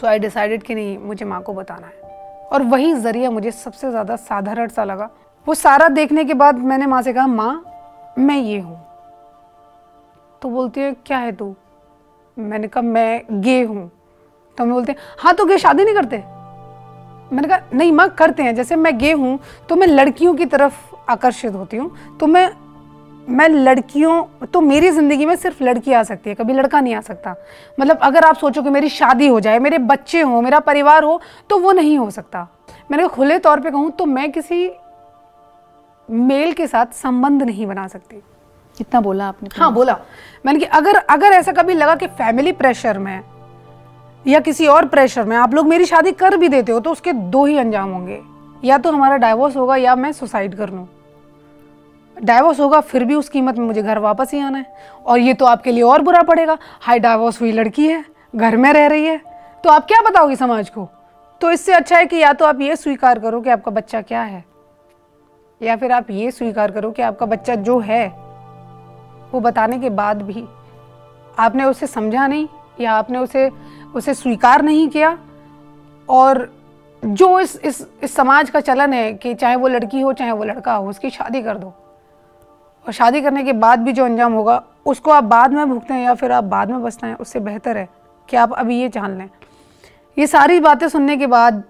so 0.00 0.06
I 0.06 0.18
decided 0.18 0.62
कि 0.62 0.74
नहीं, 0.74 0.96
मुझे 0.98 1.24
माँ 1.24 1.40
को 1.42 1.52
बताना 1.54 1.86
है। 1.86 2.48
और 2.52 2.62
वही 2.62 2.92
ज़रिया 2.94 3.30
मुझे 3.30 3.50
सबसे 3.50 3.90
ज़्यादा 3.90 4.16
साधारण 4.16 4.68
सा 4.68 4.84
लगा। 4.84 5.10
वो 5.46 5.54
सारा 5.54 5.88
देखने 5.88 6.24
के 6.24 6.34
बाद 6.34 6.58
मैंने 6.58 6.86
माँ 6.86 7.02
से 7.02 7.12
कहा, 7.12 7.26
माँ, 7.26 7.64
मैं 8.18 8.36
ये 8.36 8.58
हूँ। 8.58 8.78
तो 10.42 10.48
बोलती 10.48 10.80
है, 10.80 10.92
क्या 11.06 11.18
है 11.18 11.32
तू? 11.32 11.54
मैंने 12.36 12.68
कहा, 12.68 12.82
मैं 12.82 13.22
गे 13.32 13.62
हूँ। 13.62 13.90
तो 14.58 14.64
मैं 14.64 14.72
बोलते 14.74 14.92
हैं 14.92 14.98
हाँ 15.18 15.34
तो 15.34 15.44
गे, 15.44 15.58
शादी 15.58 15.84
नहीं 15.84 15.94
करते? 15.94 16.22
मैंने 17.32 17.48
कहा, 17.48 17.60
नहीं 17.74 17.92
माँ, 17.92 18.08
करते 18.08 18.42
हैं। 18.42 18.54
जैसे 18.54 18.76
मैं 18.76 18.96
गे 18.98 19.12
हूँ 19.12 19.38
तो 19.68 19.76
मैं 19.76 19.86
लड़कियों 19.86 20.34
की 20.34 20.46
तरफ़ 20.46 20.94
आकर्षित 21.10 21.54
होती 21.54 21.76
हूँ। 21.76 22.18
तो 22.18 22.26
मैं 22.26 22.50
मैं 23.28 23.48
लड़कियों 23.48 24.46
तो 24.46 24.60
मेरी 24.60 24.90
ज़िंदगी 24.90 25.26
में 25.26 25.34
सिर्फ़ 25.36 25.62
लड़की 25.64 25.92
आ 25.92 26.02
सकती 26.02 26.30
है 26.30 26.34
कभी 26.36 26.52
लड़का 26.52 26.80
नहीं 26.80 26.94
आ 26.94 27.00
सकता। 27.00 27.34
मतलब 27.78 27.98
अगर 28.02 28.24
आप 28.24 28.36
सोचो 28.36 28.62
कि 28.62 28.70
मेरी 28.70 28.88
शादी 28.90 29.26
हो 29.28 29.40
जाए 29.40 29.58
मेरे 29.58 29.78
बच्चे 29.80 30.20
हों 30.20 30.40
मेरा 30.42 30.58
परिवार 30.60 31.04
हो 31.04 31.20
तो 31.50 31.58
वो 31.58 31.72
नहीं 31.72 31.96
हो 31.98 32.10
सकता। 32.10 32.46
मैंने 32.90 33.08
खुले 33.08 33.38
तौर 33.38 33.60
पे 33.60 33.70
कहूँ 33.70 33.90
तो 33.90 34.06
मैं 34.06 34.30
किसी 34.32 34.70
मेल 36.08 36.52
के 36.52 36.66
साथ 36.66 36.92
संबंध 36.94 37.42
नहीं 37.42 37.66
बना 37.66 37.86
सकती। 37.88 38.22
इतना 38.76 39.00
बोला 39.00 39.28
आपने 39.28 39.48
हाँ 39.56 39.72
बोला। 39.72 39.98
मैंने 40.46 40.58
कि 40.58 40.64
अगर 40.66 40.96
अगर 40.96 41.32
ऐसा 41.32 41.52
कभी 41.52 41.74
लगा 41.74 41.94
कि 41.96 42.06
फैमिली 42.08 42.52
प्रेशर 42.52 42.98
में 42.98 43.20
या 44.24 44.40
किसी 44.40 44.66
और 44.66 44.86
प्रेशर 44.86 45.24
में 45.24 45.36
आप 45.36 45.54
लोग 45.54 45.66
मेरी 45.68 45.86
शादी 45.86 46.12
कर 46.14 46.36
भी 46.36 46.48
देते 46.48 46.72
हो 46.72 46.80
तो 46.80 46.92
उसके 46.92 47.12
दो 47.12 47.44
ही 47.46 47.56
अंजाम 47.58 47.90
होंगे। 47.90 48.20
या 48.64 48.78
तो 48.78 48.90
हमारा 48.92 49.16
डाइवोर्स 49.16 49.56
होगा 49.56 49.76
या 49.76 49.94
मैं 49.96 50.12
सुसाइड 50.12 50.54
कर 50.54 50.70
लूँ। 50.70 50.86
डाइवोर्स 52.16 52.60
होगा, 52.60 52.80
फिर 52.80 53.04
भी 53.04 53.14
उस 53.14 53.28
कीमत 53.28 53.58
में 53.58 53.66
मुझे 53.66 53.82
घर 53.82 53.98
वापस 53.98 54.32
ही 54.32 54.40
आना 54.40 54.58
है। 54.58 54.66
और 55.06 55.18
ये 55.18 55.34
तो 55.34 55.44
आपके 55.44 55.72
लिए 55.72 55.82
और 55.82 56.02
बुरा 56.02 56.22
पड़ेगा। 56.22 56.56
हाई 56.80 56.98
डाइवोर्स 56.98 57.40
हुई 57.40 57.52
लड़की 57.52 57.86
है, 57.88 58.04
घर 58.36 58.56
में 58.56 58.72
रह 58.72 58.86
रही 58.86 59.04
है। 59.04 59.20
तो 59.64 59.70
आप 59.70 59.86
क्या 59.86 60.00
बताओगे 60.02 60.36
समाज 60.36 60.70
को? 60.70 60.88
तो 61.40 61.50
इससे 61.50 61.72
अच्छा 61.72 61.96
है 61.96 62.06
कि 62.06 62.16
या 62.16 62.32
तो 62.32 62.44
आप 62.44 62.60
ये 62.60 62.76
स्वीकार 62.76 63.18
करो 63.18 63.40
कि 63.40 63.50
आपका 63.50 63.70
बच्चा 63.70 64.00
क्या 64.02 64.22
है, 64.22 64.44
या 65.60 65.76
फिर 65.76 65.92
आप 65.92 66.10
ये 66.10 66.30
स्वीकार 66.30 66.70
करो 66.70 66.90
कि 66.90 67.02
आपका 67.02 67.26
बच्चा 67.26 67.54
जो 67.56 67.78
है, 67.80 68.06
वो 69.32 69.40
बताने 69.40 69.78
के 69.78 69.90
बाद 69.90 70.22
भी 70.22 70.44
आपने 71.38 71.64
उसे 71.64 71.86
समझा 71.86 72.26
नहीं, 72.26 72.48
या 72.80 72.92
आपने 72.92 73.18
उसे 73.18 73.50
उसे 73.94 74.14
स्वीकार 74.14 74.62
नहीं 74.62 74.88
किया। 74.88 75.18
और 76.08 76.48
जो 77.02 77.38
इस 77.40 77.56
इस 77.56 77.86
इस 78.02 78.14
समाज 78.14 78.50
का 78.50 78.60
चलन 78.60 78.92
है 78.92 79.12
कि 79.14 79.34
चाहे 79.34 79.56
वो 79.56 79.68
लड़की 79.68 80.00
हो, 80.00 80.12
चाहे 80.12 80.32
वो 80.32 80.44
लड़का 80.44 80.74
हो, 80.74 80.88
उसकी 80.90 81.10
शादी 81.10 81.42
कर 81.42 81.58
दो। 81.58 81.72
और 82.86 82.92
शादी 82.92 83.20
करने 83.22 83.42
के 83.44 83.52
बाद 83.54 83.80
भी 83.80 83.92
जो 83.92 84.04
अंजाम 84.04 84.32
होगा, 84.32 84.62
उसको 84.86 85.10
आप 85.10 85.24
बाद 85.24 85.52
में 85.52 85.68
भुगतें 85.68 85.96
या 85.96 86.14
फिर 86.14 86.32
आप 86.32 86.44
बाद 86.44 86.70
में 86.70 86.82
बचते 86.82 87.06
हैं, 87.06 87.16
उससे 87.16 87.40
बेहतर 87.40 87.76
है 87.76 87.88
कि 88.28 88.36
आप 88.36 88.52
अभी 88.52 88.80
ये 88.80 88.88
जान 88.88 89.16
लें। 89.18 89.28
ये 90.16 90.26
सारी 90.26 90.60
बातें 90.60 90.88
सुनने 90.88 91.16
के 91.16 91.26
बाद 91.26 91.62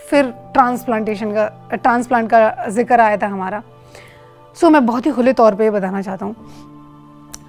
फिर 0.00 0.30
ट्रांसप्लांटेशन 0.54 1.32
का, 1.32 1.48
ट्रांसप्लांट 1.72 2.30
का 2.30 2.68
ज़िक्र 2.68 3.00
आया 3.00 3.16
था 3.16 3.26
हमारा। 3.26 3.62
सो 4.56 4.70
मैं 4.70 4.84
बहुत 4.86 5.06
ही 5.06 5.10
खुले 5.10 5.32
तौर 5.32 5.54
पे 5.54 5.70
बताना 5.70 6.02
चाहता 6.02 6.26
हूँ। 6.26 6.34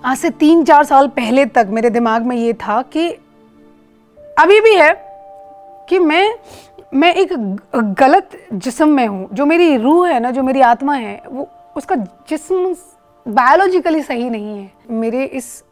आज 0.05 0.17
से 0.17 0.29
तीन 0.31 0.63
चार 0.63 0.83
साल 0.83 1.07
पहले 1.09 1.45
तक 1.45 1.67
मेरे 1.69 1.89
दिमाग 1.89 2.25
में 2.25 2.35
ये 2.35 2.53
था 2.53 2.81
कि 2.93 3.09
अभी 4.37 4.59
भी 4.61 4.75
है 4.75 4.91
कि 5.89 5.99
मैं 5.99 6.35
मैं 6.93 7.13
एक 7.13 7.33
गलत 7.99 8.29
जिस्म 8.53 8.87
में 8.89 9.07
हूँ। 9.07 9.27
जो 9.33 9.45
मेरी 9.45 9.75
रूह 9.77 10.07
है 10.09 10.19
ना, 10.19 10.31
जो 10.31 10.43
मेरी 10.43 10.61
आत्मा 10.61 10.93
है, 10.95 11.21
वो 11.27 11.47
उसका 11.75 11.95
जिस्म 12.29 12.75
बायोलॉजिकली 13.25 14.01
सही 14.03 14.29
नहीं 14.29 14.57
है। 14.57 14.71
मेरे 14.91 15.23
इस 15.25 15.63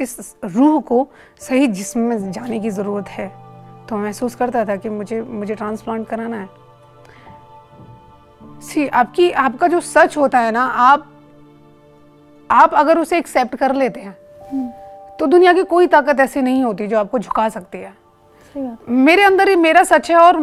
इस 0.00 0.34
रूह 0.46 0.80
को 0.80 1.06
सही 1.40 1.66
जिस्म 1.68 2.00
में 2.00 2.32
जाने 2.32 2.58
की 2.60 2.70
ज़रूरत 2.70 3.08
है। 3.08 3.28
तो 3.88 3.96
महसूस 3.96 4.34
करता 4.34 4.64
था 4.64 4.76
कि 4.76 4.88
मुझे 4.88 5.20
मुझे 5.22 5.54
ट्रांसप्लांट 5.54 6.06
कराना 6.08 6.36
है। 6.36 6.48
सी 8.62 8.86
आपकी 8.88 9.30
आपका 9.30 9.66
जो 9.68 9.80
सच 9.80 10.16
होता 10.16 10.38
है 10.38 10.50
ना 10.50 10.64
आप 10.64 11.08
आप 12.50 12.74
अगर 12.74 12.98
उसे 12.98 13.18
एक्सेप्ट 13.18 13.56
कर 13.56 13.74
लेते 13.74 14.00
हैं 14.00 15.16
तो 15.18 15.26
दुनिया 15.26 15.52
की 15.52 15.62
कोई 15.64 15.86
ताकत 15.86 16.20
ऐसी 16.20 16.42
नहीं 16.42 16.62
होती 16.64 16.86
जो 16.86 16.98
आपको 16.98 17.18
झुका 17.18 17.48
सकती 17.48 17.78
है। 17.78 17.92
मेरे 18.88 19.22
अंदर 19.22 19.48
ही 19.48 19.56
मेरा 19.56 19.82
सच 19.84 20.10
है 20.10 20.16
और 20.16 20.38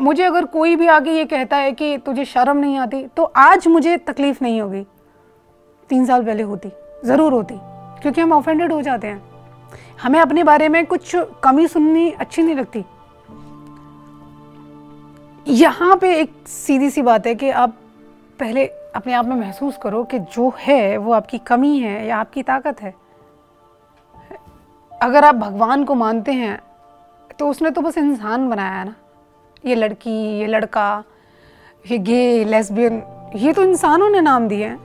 मुझे 0.00 0.24
अगर 0.24 0.44
कोई 0.46 0.76
भी 0.76 0.86
आगे 0.88 1.12
ये 1.12 1.24
कहता 1.24 1.56
है 1.56 1.72
कि 1.72 1.96
तुझे 1.98 2.24
शर्म 2.24 2.56
नहीं 2.56 2.76
आती 2.78 3.02
तो 3.06 3.22
आज 3.36 3.66
मुझे 3.68 3.96
तकलीफ़ 3.98 4.38
नहीं 4.42 4.60
होगी। 4.60 4.84
तीन 5.90 6.04
साल 6.06 6.24
पहले 6.24 6.42
होती, 6.42 6.70
ज़रूर 7.04 7.32
होती, 7.32 7.54
क्योंकि 8.02 8.20
हम 8.20 8.32
ऑफेंडेड 8.32 8.72
हो 8.72 8.80
जाते 8.82 9.06
हैं। 9.06 9.22
हमें 10.02 10.18
अपने 10.20 10.44
बारे 10.44 10.68
में 10.68 10.84
कुछ 10.86 11.12
कमी 11.42 11.66
सुननी 11.68 12.10
अच्छी 12.10 12.42
नहीं 12.42 12.54
लगती। 12.54 12.84
यहाँ 15.46 15.96
पे 15.96 16.14
एक 16.20 16.32
सीधी 16.48 16.90
सी 16.90 17.02
बात 17.02 17.26
है 17.26 17.34
कि 17.34 17.50
आप 17.50 17.76
पहले 18.40 18.66
अपने 18.96 19.12
आप 19.12 19.24
में 19.24 19.36
महसूस 19.36 19.78
करो 19.82 20.02
कि 20.04 20.18
जो 20.18 20.52
है, 20.58 20.96
वो 20.96 21.12
आपकी 21.12 21.38
कमी 21.38 21.78
है 21.78 22.06
या 22.06 22.16
आपकी 22.16 22.42
ताकत 22.42 22.80
है। 22.82 22.94
अगर 24.92 25.24
आप 25.24 25.34
भगवान 25.34 25.84
को 25.84 25.94
मानते 25.96 26.32
हैं 26.32 26.58
तो 27.38 27.48
उसने 27.48 27.70
तो 27.70 27.80
बस 27.80 27.98
इंसान 27.98 28.48
बनाया 28.50 28.70
है 28.70 28.84
ना। 28.84 28.94
ये 29.64 29.74
लड़की, 29.74 30.38
ये 30.40 30.46
लड़का, 30.46 31.04
ये 31.84 31.98
गे 31.98 32.44
लेस्बियन 32.44 33.02
ये 33.36 33.52
तो 33.52 33.62
इंसानों 33.62 34.08
ने 34.10 34.20
नाम 34.20 34.48
दिए 34.48 34.64
हैं। 34.64 34.78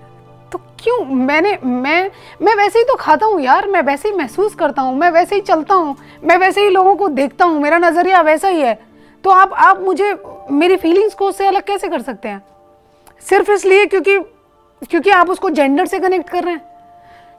तो 0.52 0.58
क्यों? 0.80 1.06
मैंने, 1.06 1.58
मैं 1.64 2.12
मैं 2.42 2.56
वैसे 2.56 2.80
ही 2.80 2.86
तो 2.86 2.96
खाता 2.96 3.26
हूँ 3.26 3.42
यार, 3.42 3.68
मैं 3.68 3.82
वैसे 3.82 4.10
ही 4.10 4.16
महसूस 4.16 4.56
करता 4.56 4.82
हूँ, 4.82 4.96
मैं 4.98 5.10
वैसे 5.12 5.36
ही 5.36 5.42
चलता 5.42 5.76
हूँ, 5.76 5.96
मैं 6.24 6.38
वैसे 6.38 6.64
ही 6.64 6.70
लोगों 6.70 6.96
को 6.96 7.08
देखता 7.10 7.46
हूँ, 7.46 7.60
मेरा 7.62 7.78
नज़रिया 7.78 8.22
वैसा 8.22 8.48
ही 8.48 8.62
है। 8.62 8.78
तो 9.24 9.30
आप 9.30 9.54
आप 9.54 9.80
मुझे, 9.82 10.14
मेरी 10.52 10.76
फीलिंग्स 10.76 11.14
को 11.14 11.28
उससे 11.28 11.48
अलग 11.48 11.64
कैसे 11.64 11.88
कर 11.88 12.02
सकते 12.02 12.30
हैं? 12.30 12.42
सिर्फ़ 13.22 13.52
इसलिए 13.52 13.86
क्योंकि 13.86 14.20
क्योंकि 14.82 15.10
आप 15.10 15.30
उसको 15.30 15.50
जेंडर 15.50 15.86
से 15.86 16.00
कनेक्ट 16.00 16.30
कर 16.30 16.44
रहे 16.44 16.54
हैं। 16.54 16.75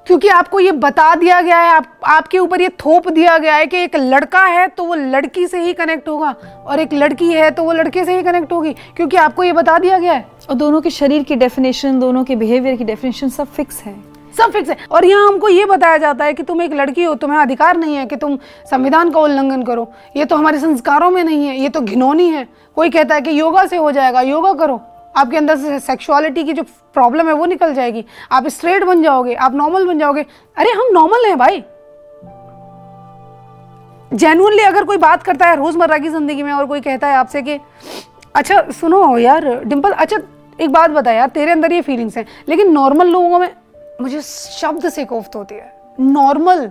क्योंकि 0.07 0.29
आपको 0.29 0.61
ये 0.61 0.73
बता 0.73 1.15
दिया 1.15 1.41
गया 1.41 1.59
है 1.59 1.71
आप 1.71 2.01
आपके 2.05 2.39
ऊपर 2.39 2.61
ये 2.61 2.69
थोप 2.81 3.09
दिया 3.09 3.37
गया 3.39 3.55
है 3.55 3.67
कि 3.67 3.79
एक 3.79 3.97
लड़का 3.97 4.45
है 4.45 4.67
तो 4.69 4.85
वो 4.85 4.95
लड़की 4.95 5.47
से 5.47 5.63
ही 5.63 5.73
कनेक्ट 5.73 6.09
होगा 6.09 6.35
और 6.67 6.81
एक 6.81 6.93
लड़की 6.95 7.33
है 7.33 7.51
तो 7.51 7.63
वो 7.63 7.73
लड़के 7.73 8.05
से 8.05 8.17
ही 8.17 8.23
कनेक्ट 8.23 8.53
होगी 8.53 8.73
क्योंकि 8.97 9.17
आपको 9.17 9.45
ये 9.45 9.53
बता 9.53 9.79
दिया 9.79 9.99
गया 9.99 10.13
है। 10.13 10.27
और 10.51 10.55
दोनों 10.55 10.81
के 10.81 10.91
शरीर 10.91 11.23
की 11.23 11.37
डेफिनेशन 11.37 11.99
दोनों 12.01 12.25
के 12.25 12.37
बिहेवियर 12.37 12.77
की 12.77 12.85
डेफिनेशन 12.85 13.29
सब 13.29 13.47
फिक्स 13.47 13.83
है। 13.83 13.95
सब 14.39 14.53
फिक्स 14.53 14.71
है। 14.71 14.77
और 14.91 15.05
यहाँ 15.05 15.27
हमको 15.29 15.49
ये 15.49 15.65
बताया 15.65 15.99
जाता 15.99 16.25
है 16.25 16.35
कि 16.35 16.43
तुम 16.43 16.63
एक 16.63 16.73
लड़की 16.73 17.05
हो 17.05 17.15
तुम्हें 17.15 17.39
अधिकार 17.39 17.77
नहीं 17.77 17.97
है 17.97 18.07
कि 18.07 18.17
तुम 18.17 18.39
संविधान 18.71 19.11
का 19.11 19.21
उल्लंघन 19.21 19.63
करो। 19.63 19.91
ये 20.17 20.25
तो 20.25 20.37
हमारे 20.37 20.59
संस्कारों 20.59 21.11
में 21.11 21.23
नहीं 21.25 21.47
है 21.47 21.57
ये 21.57 21.69
तो 21.69 21.81
घिनौनी 21.81 22.29
है। 22.31 22.47
कोई 22.77 22.91
कहता 22.91 23.15
है 23.15 23.21
कि 23.21 23.41
योगा 23.41 23.67
से 23.67 23.77
हो 23.77 23.91
जाएगा 23.93 24.21
योगा 24.23 24.53
करो। 24.55 24.81
आपके 25.17 25.37
अंदर 25.37 25.57
से 25.57 25.79
सेक्सुअलिटी 25.81 26.45
की 26.45 26.53
जो 26.53 26.63
प्रॉब्लम 26.95 27.29
है, 27.29 27.33
वो 27.35 27.47
निकल 27.47 27.75
जाएगी। 27.75 28.05
आप 28.33 28.47
स्ट्रेट 28.49 28.85
बन 28.85 29.03
जाओगे, 29.03 29.35
आप 29.35 29.55
नॉर्मल 29.55 29.87
बन 29.87 29.99
जाओगे। 29.99 30.23
अरे, 30.57 30.71
हम 30.71 30.93
नॉर्मल 30.93 31.27
हैं 31.27 31.39
भाई। 31.39 31.65
जेनुअनली 34.13 34.63
अगर 34.63 34.85
कोई 34.85 34.97
बात 34.97 35.23
करता 35.23 35.47
है 35.47 35.57
रोज़मर्रा 35.57 35.99
की 35.99 36.09
ज़िंदगी 36.09 36.43
में 36.43 36.53
और 36.53 36.67
कोई 36.67 36.81
कहता 36.81 37.09
है 37.09 37.17
आपसे 37.17 37.43
कि 37.43 37.59
अच्छा 38.35 38.61
सुनो 38.71 39.17
यार 39.19 39.45
डिम्पल 39.65 39.93
अच्छा 39.93 40.17
एक 40.61 40.71
बात 40.71 40.91
बता 40.91 41.13
यार, 41.13 41.29
तेरे 41.29 41.53
अंदर 41.53 41.73
ये 41.73 41.81
फीलिंग्स 41.81 42.17
हैं, 42.17 42.27
लेकिन 42.49 42.73
नॉर्मल 42.73 43.07
लोगों 43.07 43.39
में 43.39 43.49
मुझे 44.01 44.21
शब्द 44.21 44.89
से 44.89 45.05
कोफ्त 45.05 45.37
होती 45.37 45.55
है। 45.55 45.95
नॉर्मल 46.01 46.71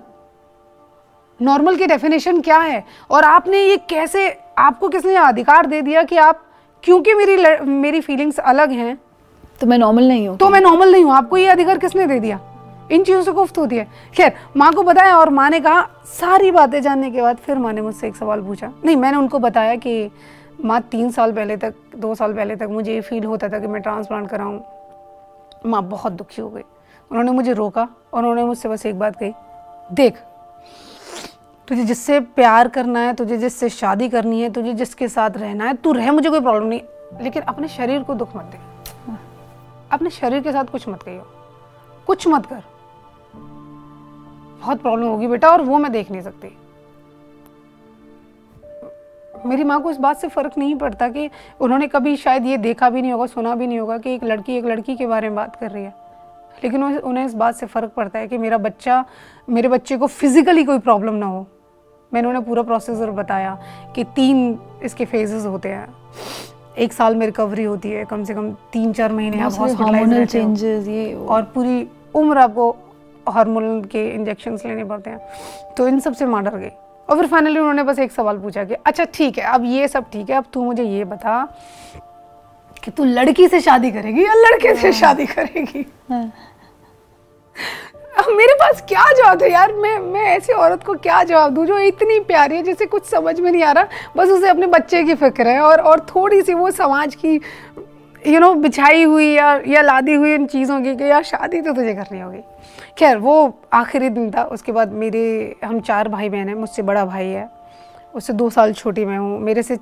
नॉर्मल 1.39 1.75
की 1.75 1.87
डेफिनेशन 1.87 2.39
क्या 2.41 2.57
है? 2.59 2.83
और 3.11 3.23
आपने 3.23 3.61
ये 3.61 3.77
कैसे, 3.89 4.29
आपको 4.57 4.89
किसने 4.89 5.15
अधिकार 5.15 5.65
दे 5.65 5.81
दिया 5.81 6.03
कि 6.03 6.17
आप 6.17 6.41
क्योंकि 6.85 7.13
मेरी 7.13 7.35
मेरी 7.65 7.99
फीलिंग्स 8.01 8.39
अलग 8.39 8.71
हैं। 8.71 8.97
तो 9.61 9.67
मैं 9.67 9.77
नॉर्मल 9.77 10.07
नहीं 10.07 10.27
हूँ। 10.27 10.37
तो 10.37 10.49
मैं 10.49 10.61
नॉर्मल 10.61 10.91
नहीं 10.91 11.03
हूँ। 11.03 11.13
आपको 11.13 11.37
ये 11.37 11.47
अधिकार 11.47 11.77
किसने 11.77 12.05
दे 12.07 12.19
दिया? 12.19 12.39
इन 12.91 13.03
चीज़ों 13.03 13.21
से 13.21 13.31
गुफ्त 13.31 13.57
होती 13.57 13.75
है। 13.75 13.87
खैर 14.15 14.33
माँ 14.57 14.71
को 14.73 14.83
बताया 14.83 15.17
और 15.17 15.29
माँ 15.29 15.49
ने 15.49 15.59
कहा 15.59 15.81
सारी 16.07 16.51
बातें 16.51 16.81
जानने 16.81 17.09
के 17.11 17.21
बाद 17.21 17.37
फिर 17.37 17.57
माँ 17.57 17.71
ने 17.73 17.81
मुझसे 17.81 18.07
एक 18.07 18.15
सवाल 18.15 18.41
पूछा। 18.41 18.71
नहीं 18.85 18.95
मैंने 18.95 19.17
उनको 19.17 19.39
बताया 19.39 19.75
कि 19.75 20.11
माँ 20.65 20.81
तीन 20.81 21.09
साल 21.11 21.31
पहले 21.31 21.57
तक 21.57 21.73
दो 21.95 22.13
साल 22.15 22.33
पहले 22.33 22.55
तक 22.55 22.67
मुझे 22.69 22.93
ये 22.93 23.01
फील 23.01 23.23
होता 23.23 23.49
था 23.49 23.59
कि 23.59 23.67
मैं 23.67 23.81
ट्रांसप्लांट 23.81 24.29
कराऊँ। 24.29 24.61
माँ 25.65 25.81
बहुत 25.83 26.11
दुखी 26.11 26.41
हो 26.41 26.49
गई। 26.49 26.61
उन्होंने 27.11 27.31
मुझे 27.31 27.53
रोका 27.53 27.87
और 28.13 28.19
उन्होंने 28.19 28.43
मुझसे 28.43 28.69
बस 28.69 28.85
एक 28.85 28.99
बात 28.99 29.15
कही 29.15 29.33
देख 29.91 30.17
तुझे 31.67 31.83
जिससे 31.83 32.19
प्यार 32.19 32.67
करना 32.67 32.99
है, 32.99 33.13
तुझे 33.13 33.37
जिससे 33.37 33.69
शादी 33.69 34.09
करनी 34.09 34.41
है, 34.41 34.49
तुझे 34.49 34.73
जिसके 34.73 35.07
साथ 35.07 35.29
रहना 35.29 35.65
है, 35.65 35.73
तू 35.73 35.91
रह, 35.91 36.11
मुझे 36.11 36.29
कोई 36.29 36.39
प्रॉब्लम 36.39 36.67
नहीं। 36.67 36.81
लेकिन 37.21 37.41
अपने 37.41 37.67
शरीर 37.67 38.03
को 38.03 38.13
दुख 38.13 38.35
मत 38.35 38.43
दे। 38.43 38.57
अपने 39.91 40.09
शरीर 40.09 40.41
के 40.41 40.51
साथ 40.51 40.65
कुछ 40.65 40.87
मत 40.89 41.03
कहियो। 41.03 41.27
कुछ 42.07 42.27
मत 42.27 42.45
कर। 42.45 42.63
बहुत 44.61 44.81
प्रॉब्लम 44.81 45.07
होगी 45.07 45.27
बेटा, 45.27 45.49
और 45.49 45.61
वो 45.61 45.77
मैं 45.77 45.91
देख 45.91 46.11
नहीं 46.11 46.21
सकती। 46.21 46.57
मेरी 49.45 49.63
माँ 49.63 49.81
को 49.81 49.91
इस 49.91 49.97
बात 49.97 50.17
से 50.17 50.27
फ़र्क 50.27 50.57
नहीं 50.57 50.75
पड़ता 50.75 51.07
कि 51.09 51.29
उन्होंने 51.61 51.87
कभी 51.87 52.15
शायद 52.15 52.45
ये 52.45 52.57
देखा 52.57 52.89
भी 52.89 53.01
नहीं 53.01 53.11
होगा, 53.11 53.25
सुना 53.25 53.55
भी 53.55 53.67
नहीं 53.67 53.79
होगा 53.79 53.97
कि 53.97 54.13
एक 54.15 54.23
लड़की 54.23 54.57
एक 54.57 54.65
लड़की 54.65 54.95
के 54.95 55.07
बारे 55.07 55.27
में 55.29 55.35
बात 55.35 55.55
कर 55.55 55.71
रही 55.71 55.83
है। 55.83 55.93
लेकिन 56.63 56.83
उन्हें 56.83 57.25
इस 57.25 57.33
बात 57.33 57.55
से 57.55 57.65
फ़र्क 57.65 57.91
पड़ता 57.91 58.19
है 58.19 58.27
कि 58.27 58.37
मेरा 58.37 58.57
बच्चा, 58.57 59.05
मेरे 59.49 59.67
बच्चे 59.67 59.97
को 59.97 60.07
फिज़िकली 60.07 60.63
कोई 60.63 60.79
प्रॉब्लम 60.79 61.13
ना 61.13 61.25
हो। 61.25 61.47
मैंने 62.13 62.27
उन्हें 62.27 62.43
पूरा 62.45 62.61
प्रोसेसर 62.63 63.11
बताया 63.11 63.57
कि 63.95 64.03
तीन 64.15 64.57
इसके 64.83 65.05
फेजेस 65.05 65.45
होते 65.45 65.69
हैं। 65.69 65.87
एक 66.77 66.93
साल 66.93 67.15
में 67.15 67.25
रिकवरी 67.25 67.63
होती 67.63 67.91
है 67.91 68.05
कम 68.05 68.23
से 68.23 68.33
कम 68.33 68.51
तीन 68.73 68.93
चार 68.93 69.11
महीने 69.11 69.41
आप 69.41 69.59
हॉस्पिटलाइज 69.59 70.31
चेंजेस 70.31 70.87
ये 70.87 71.13
और 71.13 71.43
पूरी 71.55 71.87
उम्र 72.15 72.37
आपको 72.37 72.69
हार्मोन 73.27 73.83
के 73.91 74.07
इंजेक्शन 74.09 74.57
लेने 74.65 74.83
पड़ते 74.83 75.09
हैं। 75.09 75.73
तो 75.77 75.87
इन 75.87 75.99
सबसे 75.99 76.25
मार 76.25 76.43
डर 76.43 76.57
गई। 76.57 76.69
और 77.09 77.17
फिर 77.17 77.27
फाइनली 77.27 77.59
उन्होंने 77.59 77.83
बस 77.83 77.99
एक 77.99 78.11
सवाल 78.11 78.37
पूछा 78.39 78.63
कि 78.63 78.73
अच्छा 78.85 79.05
ठीक 79.13 79.37
है 79.37 79.53
अब 79.53 79.65
ये 79.65 79.87
सब 79.87 80.09
ठीक 80.11 80.29
है 80.29 80.35
अब 80.35 80.45
तू 80.53 80.63
मुझे 80.63 80.83
ये 80.83 81.03
बता 81.05 81.43
कि 82.83 82.91
तू 82.91 83.03
लड़की 83.03 83.47
से 83.47 83.59
शादी 83.61 83.91
करेगी 83.91 84.25
या 84.25 84.33
लड़के 84.35 84.75
से 84.75 84.87
हाँ। 84.87 84.99
शादी 84.99 85.25
करेगी? 85.25 85.85
हाँ। 86.09 86.31
अब 88.15 88.25
मेरे 88.31 88.53
पास 88.55 88.81
क्या 88.87 89.03
जवाब 89.13 89.41
है 89.43 89.51
यार? 89.51 89.71
मैं 89.73 89.97
मैं 90.01 90.23
ऐसी 90.27 90.53
औरत 90.53 90.83
को 90.83 90.93
क्या 90.95 91.21
जवाब 91.23 91.53
दूँ 91.53 91.65
जो 91.65 91.77
इतनी 91.79 92.19
प्यारी 92.27 92.55
है, 92.55 92.61
जिसे 92.63 92.85
कुछ 92.85 93.05
समझ 93.05 93.39
में 93.39 93.51
नहीं 93.51 93.63
आ 93.63 93.71
रहा? 93.71 93.87
बस 94.17 94.29
उसे 94.29 94.49
अपने 94.49 94.67
बच्चे 94.67 95.03
की 95.03 95.15
फ़िक्र 95.15 95.47
है 95.47 95.59
और 95.61 95.81
और 95.81 96.05
थोड़ी 96.09 96.41
सी 96.41 96.53
वो 96.53 96.69
समाज 96.71 97.15
की 97.15 97.39
यू 98.23 98.39
नो 98.39 98.53
बिछाई 98.55 99.03
हुई 99.03 99.27
या 99.27 99.53
या 99.67 99.81
लादी 99.81 100.13
हुई 100.13 100.33
इन 100.35 100.45
चीज़ों 100.47 100.81
की 100.81 100.95
कि 100.95 101.03
यार 101.03 101.23
शादी 101.23 101.61
तो 101.61 101.73
तुझे 101.73 101.93
करनी 101.93 102.19
होगी। 102.19 102.39
खैर, 102.97 103.17
वो 103.17 103.59
आखिरी 103.73 104.09
दिन 104.09 104.31
था, 104.31 104.43
उसके 104.45 104.71
बाद 104.71 104.91
मेरे, 104.93 105.55
हम 105.65 105.79
चार 105.81 106.07
भाई 106.07 106.29
बहन 106.29 106.47
हैं, 106.47 106.55
मुझसे 106.55 106.81
बड़ा 106.81 107.05
भाई 107.05 107.27
है, 107.27 107.49
उससे 108.15 108.33
दो 108.33 108.49
साल 108.49 108.73
छोटी 108.73 109.05
मैं 109.05 109.17
हूँ, 109.17 109.39
मेरे 109.39 109.63
से 109.63 109.77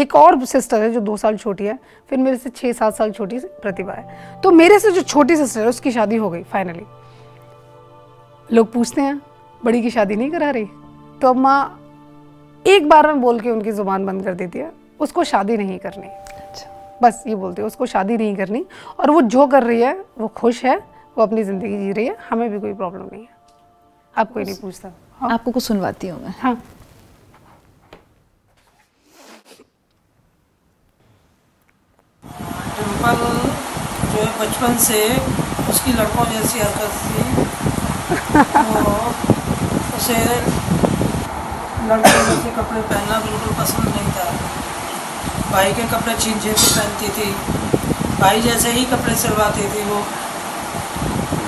एक 0.00 0.14
और 0.16 0.44
सिस्टर 0.46 0.82
है 0.82 0.90
जो 0.92 1.00
दो 1.00 1.16
साल 1.16 1.36
छोटी 1.36 1.64
है, 1.64 1.78
फिर 2.10 2.18
मेरे 2.18 2.36
से 2.36 2.50
छः 2.50 2.72
सात 2.72 2.94
साल 2.94 3.10
छोटी 3.10 3.38
प्रतिभा 3.38 3.92
है। 3.92 4.40
तो 4.42 4.50
मेरे 4.50 4.78
से 4.78 4.90
जो 4.90 5.02
छोटी 5.02 5.36
सिस्टर 5.36 5.60
है, 5.60 5.68
उसकी 5.68 5.90
शादी 5.90 6.16
हो 6.16 6.30
गई 6.30 6.42
फाइनली 6.42 6.84
लोग 8.52 8.72
पूछते 8.72 9.00
हैं 9.00 9.20
बड़ी 9.64 9.80
की 9.82 9.90
शादी 9.90 10.16
नहीं 10.16 10.30
करा 10.30 10.50
रही? 10.50 10.64
तो 11.20 11.28
अब 11.28 11.36
माँ 11.36 11.78
एक 12.64 12.88
बार 12.88 13.06
में 13.06 13.20
बोल 13.20 13.40
के 13.40 13.50
उनकी 13.50 13.72
ज़ुबान 13.72 14.06
बंद 14.06 14.24
कर 14.24 14.34
देती 14.34 14.58
है 14.58 14.72
उसको 15.00 15.24
शादी 15.24 15.56
नहीं 15.56 15.78
करनी। 15.78 16.06
अच्छा। 16.06 16.98
बस 17.02 17.22
ये 17.26 17.34
बोलती 17.34 17.62
है 17.62 17.66
उसको 17.66 17.86
शादी 17.86 18.16
नहीं 18.16 18.34
करनी। 18.36 18.64
और 19.00 19.10
वो 19.10 19.20
जो 19.22 19.46
कर 19.46 19.62
रही 19.62 19.80
है 19.80 19.94
वो 20.18 20.28
खुश 20.36 20.64
है 20.64 20.76
वो 21.16 21.22
अपनी 21.22 21.44
ज़िंदगी 21.44 21.76
जी 21.78 21.92
रही 21.92 22.06
है 22.06 22.16
हमें 22.28 22.50
भी 22.50 22.60
कोई 22.60 22.72
प्रॉब्लम 22.74 23.08
नहीं 23.12 23.22
है। 23.22 23.40
आप 24.14 24.32
कोई 24.32 24.44
नहीं 24.44 24.54
पूछता। 24.56 24.92
हाँ? 25.18 25.30
आपको 25.32 25.50
कुछ 25.50 25.62
सुनवाती 25.62 26.08
हूँ 26.08 26.20
मैं। 26.22 26.34
हाँ। 26.40 26.54
टेंपल 32.76 33.16
जो 34.12 34.20
है 34.20 34.38
बचपन 34.40 34.76
से 34.84 35.02
उसकी 35.70 35.92
लड़कों 35.92 36.24
जैसी 36.32 36.58
हरकत 36.58 36.92
थी 37.02 37.51
उसे 39.96 40.16
लड़के 41.88 42.10
जैसे 42.26 42.50
कपड़े 42.56 42.80
पहनना 42.80 43.18
बिल्कुल 43.20 43.52
पसंद 43.60 43.86
नहीं 43.88 44.10
था। 44.16 44.26
भाई 45.52 45.72
के 45.72 45.84
कपड़े 45.92 46.14
छीन 46.16 46.36
छीन 46.40 46.54
के 46.54 46.66
पहनती 46.74 47.08
थी। 47.16 47.28
भाई 48.20 48.36
जैसे 48.42 48.68
ही 48.72 48.82
कपड़े 48.92 49.14
सिलवाती 49.22 49.64
थी 49.72 49.82
वो। 49.84 50.00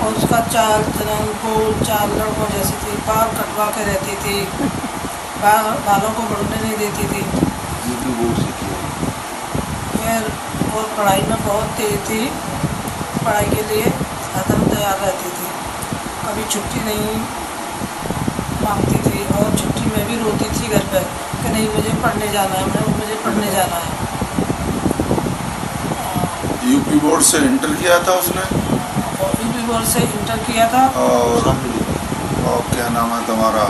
और 0.05 0.11
उसका 0.15 0.41
चाल 0.55 0.83
चलन 0.97 1.23
गोल 1.43 1.69
चाल 1.83 2.09
लड़कों 2.19 2.49
जैसी 2.55 2.77
थी 2.81 2.93
बाल 3.09 3.29
कटवा 3.37 3.67
के 3.77 3.83
रहती 3.85 4.15
थी। 4.25 4.37
बाल 5.43 5.65
बालों 5.87 6.13
को 6.17 6.23
बढ़ने 6.33 6.59
नहीं 6.63 6.77
देती 6.79 7.05
थी। 7.13 7.23
फिर 9.95 10.21
वो 10.75 10.81
पढ़ाई 10.99 11.23
में 11.31 11.39
बहुत 11.47 11.69
तेज 11.79 11.97
थी। 12.11 12.23
पढ़ाई 13.25 13.49
के 13.55 13.63
लिए 13.69 13.87
हरदम 14.35 14.63
तैयार 14.75 14.97
रहती 14.99 15.29
थी। 15.31 15.44
कभी 16.35 16.45
छुट्टी 16.53 16.81
नहीं 16.85 17.19
मांगती 18.63 18.97
थी 19.03 19.19
और 19.41 19.51
छुट्टी 19.59 19.91
में 19.91 20.07
भी 20.07 20.17
रोती 20.23 20.49
थी 20.55 20.71
घर 20.77 20.87
पर 20.95 21.05
कि 21.43 21.53
नहीं 21.53 21.67
मुझे 21.75 21.93
पढ़ने 22.05 22.31
जाना 22.33 22.55
है 22.55 22.65
मैं 22.71 22.81
मुझे 22.95 23.19
पढ़ने 23.25 23.51
जाना 23.53 23.79
है। 23.83 23.91
यूपी 26.73 26.99
बोर्ड 27.07 27.23
से 27.29 27.39
इंटर 27.51 27.75
किया 27.83 27.99
था 28.09 28.17
उसने? 28.25 28.49
यूपी 29.45 29.63
बोर्ड 29.69 29.87
से 29.93 30.01
इंटर 30.09 30.43
किया 30.49 30.67
था। 30.75 30.83
और 31.05 31.49
और 32.49 32.61
क्या 32.75 32.89
नाम 32.99 33.15
है 33.15 33.21
तुम्हारा? 33.27 33.69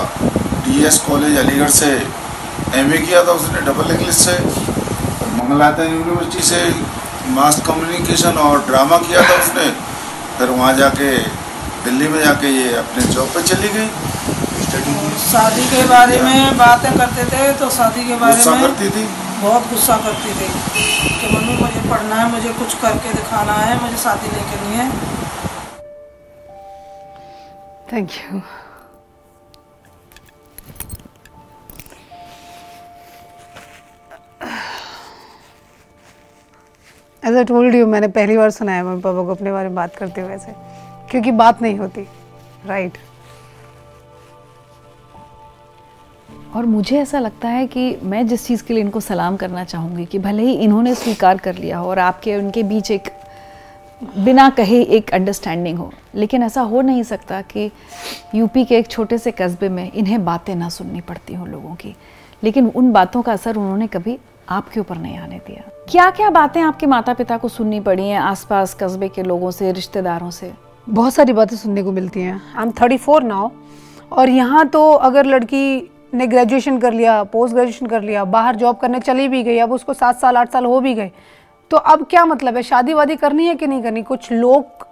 डीएस 0.64 0.98
कॉलेज 1.10 1.38
अलीगढ़ 1.44 1.70
से 1.82 1.92
एमए 2.80 3.04
किया 3.06 3.24
था 3.24 3.38
उसने 3.42 3.60
डबल 3.70 3.94
इंग्लिश 3.98 4.24
से। 4.24 4.38
मंगलाता 5.36 5.92
यूनिवर्सिटी 5.92 6.42
से 6.50 6.64
मास 7.36 7.62
कम्युनिकेशन 7.66 8.44
और 8.48 8.66
ड्रामा 8.66 8.98
किया 9.08 9.28
था 9.30 9.40
उसने। 9.44 9.70
फिर 10.38 10.48
वहाँ 10.50 10.74
जाके 10.76 11.10
दिल्ली 11.84 12.08
में 12.08 12.18
जाके 12.24 12.48
ये 12.48 12.74
अपने 12.76 13.02
जॉब 13.14 13.28
पे 13.34 13.42
चली 13.48 13.68
गई? 13.76 13.88
शादी 15.24 15.64
के 15.70 15.82
बारे 15.88 16.20
में 16.22 16.56
बातें 16.58 16.90
करते 16.98 17.24
थे 17.32 17.52
तो 17.58 17.68
शादी 17.70 18.04
के 18.08 18.16
बारे 18.22 18.44
में 18.50 18.62
करती 18.62 18.88
थी? 18.96 19.04
बहुत 19.42 19.68
गुस्सा 19.70 19.96
करती 20.04 20.32
थी 20.40 20.48
कि 21.20 21.34
मम्मी 21.34 21.56
मुझे 21.60 21.80
पढ़ना 21.90 22.16
है 22.16 22.30
मुझे 22.32 22.52
कुछ 22.58 22.74
करके 22.82 23.12
दिखाना 23.14 23.52
है 23.52 23.80
मुझे 23.82 23.96
शादी 24.02 24.28
नहीं 24.32 24.44
करनी 24.50 24.76
है। 24.76 24.86
Thank 27.92 28.10
you 28.10 28.40
as 37.22 37.36
I 37.36 37.44
told 37.44 37.74
you 37.74 37.86
मैंने 37.86 38.08
पहली 38.16 38.36
बार 38.36 38.50
सुना 38.50 38.72
है 38.72 38.82
मम्मी 38.84 39.00
पापा 39.02 39.22
को 39.24 39.34
अपने 39.34 39.52
बारे 39.52 39.68
में 39.68 39.74
बात 39.74 39.96
करते 39.96 40.20
हुए 40.20 40.34
ऐसे। 40.34 40.52
क्योंकि 41.10 41.30
बात 41.32 41.62
नहीं 41.62 41.78
होती। 41.78 42.06
राइट 42.66 42.98
और 46.56 46.66
मुझे 46.66 46.98
ऐसा 46.98 47.18
लगता 47.18 47.48
है 47.48 47.66
कि 47.66 47.96
मैं 48.02 48.26
जिस 48.26 48.46
चीज़ 48.46 48.62
के 48.64 48.74
लिए 48.74 48.82
इनको 48.82 49.00
सलाम 49.00 49.36
करना 49.36 49.64
चाहूँगी 49.64 50.04
कि 50.04 50.18
भले 50.18 50.42
ही 50.42 50.54
इन्होंने 50.54 50.94
स्वीकार 50.94 51.38
कर 51.38 51.54
लिया 51.54 51.78
हो 51.78 51.88
और 51.90 51.98
आपके 51.98 52.36
उनके 52.36 52.62
बीच 52.62 52.90
एक 52.90 53.08
बिना 54.18 54.48
कहे 54.50 54.80
एक 54.82 55.10
अंडरस्टैंडिंग 55.14 55.78
हो, 55.78 55.92
लेकिन 56.14 56.42
ऐसा 56.42 56.60
हो 56.60 56.80
नहीं 56.80 57.02
सकता 57.02 57.40
कि 57.42 57.70
यूपी 58.34 58.64
के 58.64 58.76
एक 58.76 58.88
छोटे 58.88 59.18
से 59.18 59.30
कस्बे 59.30 59.68
में 59.68 59.90
इन्हें 59.92 60.24
बातें 60.24 60.54
ना 60.54 60.68
सुननी 60.68 61.00
पड़ती 61.00 61.34
हों 61.34 61.48
लोगों 61.48 61.74
की। 61.74 61.94
लेकिन 62.44 62.66
उन 62.66 62.92
बातों 62.92 63.22
का 63.22 63.32
असर 63.32 63.56
उन्होंने 63.56 63.86
कभी 63.86 64.18
आपके 64.48 64.80
ऊपर 64.80 64.96
नहीं 64.96 65.18
आने 65.18 65.38
दिया। 65.38 65.70
क्या 65.90 66.10
क्या 66.10 66.30
बातें 66.30 66.60
आपके 66.62 66.86
माता 66.86 67.14
पिता 67.14 67.36
को 67.36 67.48
सुननी 67.48 67.80
पड़ी 67.80 68.08
हैं 68.08 68.18
आसपास 68.18 68.74
कस्बे 68.74 69.08
के 69.08 69.22
लोगों 69.22 69.50
से, 69.50 69.72
रिश्तेदारों 69.72 70.30
से? 70.30 70.52
बहुत 70.86 71.14
सारी 71.14 71.32
बातें 71.32 71.56
सुनने 71.56 71.82
को 71.82 71.92
मिलती 71.92 72.20
हैं। 72.20 72.40
I 72.56 72.64
am 72.64 72.70
thirty 72.72 72.96
four 72.96 73.22
now 73.22 73.48
और 74.12 74.28
यहाँ 74.28 74.66
तो 74.68 74.90
अगर 74.92 75.26
लड़की 75.26 75.90
ने 76.14 76.26
ग्रेजुएशन 76.26 76.78
कर 76.78 76.92
लिया 76.92 77.22
पोस्ट 77.24 77.54
ग्रेजुएशन 77.54 77.86
कर 77.86 78.02
लिया, 78.02 78.24
बाहर 78.24 78.56
जॉब 78.56 78.76
करने 78.76 79.00
चली 79.00 79.28
भी 79.28 79.42
गई, 79.42 79.58
अब 79.58 79.72
उसको 79.72 79.94
सात 79.94 80.20
साल, 80.20 80.36
आठ 80.36 80.52
साल 80.52 80.64
हो 80.64 80.80
भी 80.80 80.94
गए 80.94 81.10
तो 81.70 81.76
अब 81.76 82.04
क्या 82.10 82.24
मतलब 82.24 82.56
है? 82.56 82.62
शादी 82.62 82.94
वादी 82.94 83.16
करनी 83.16 83.46
है 83.46 83.54
कि 83.54 83.66
नहीं 83.66 83.82
करनी? 83.82 84.02
कुछ 84.02 84.30
लोग 84.32 84.86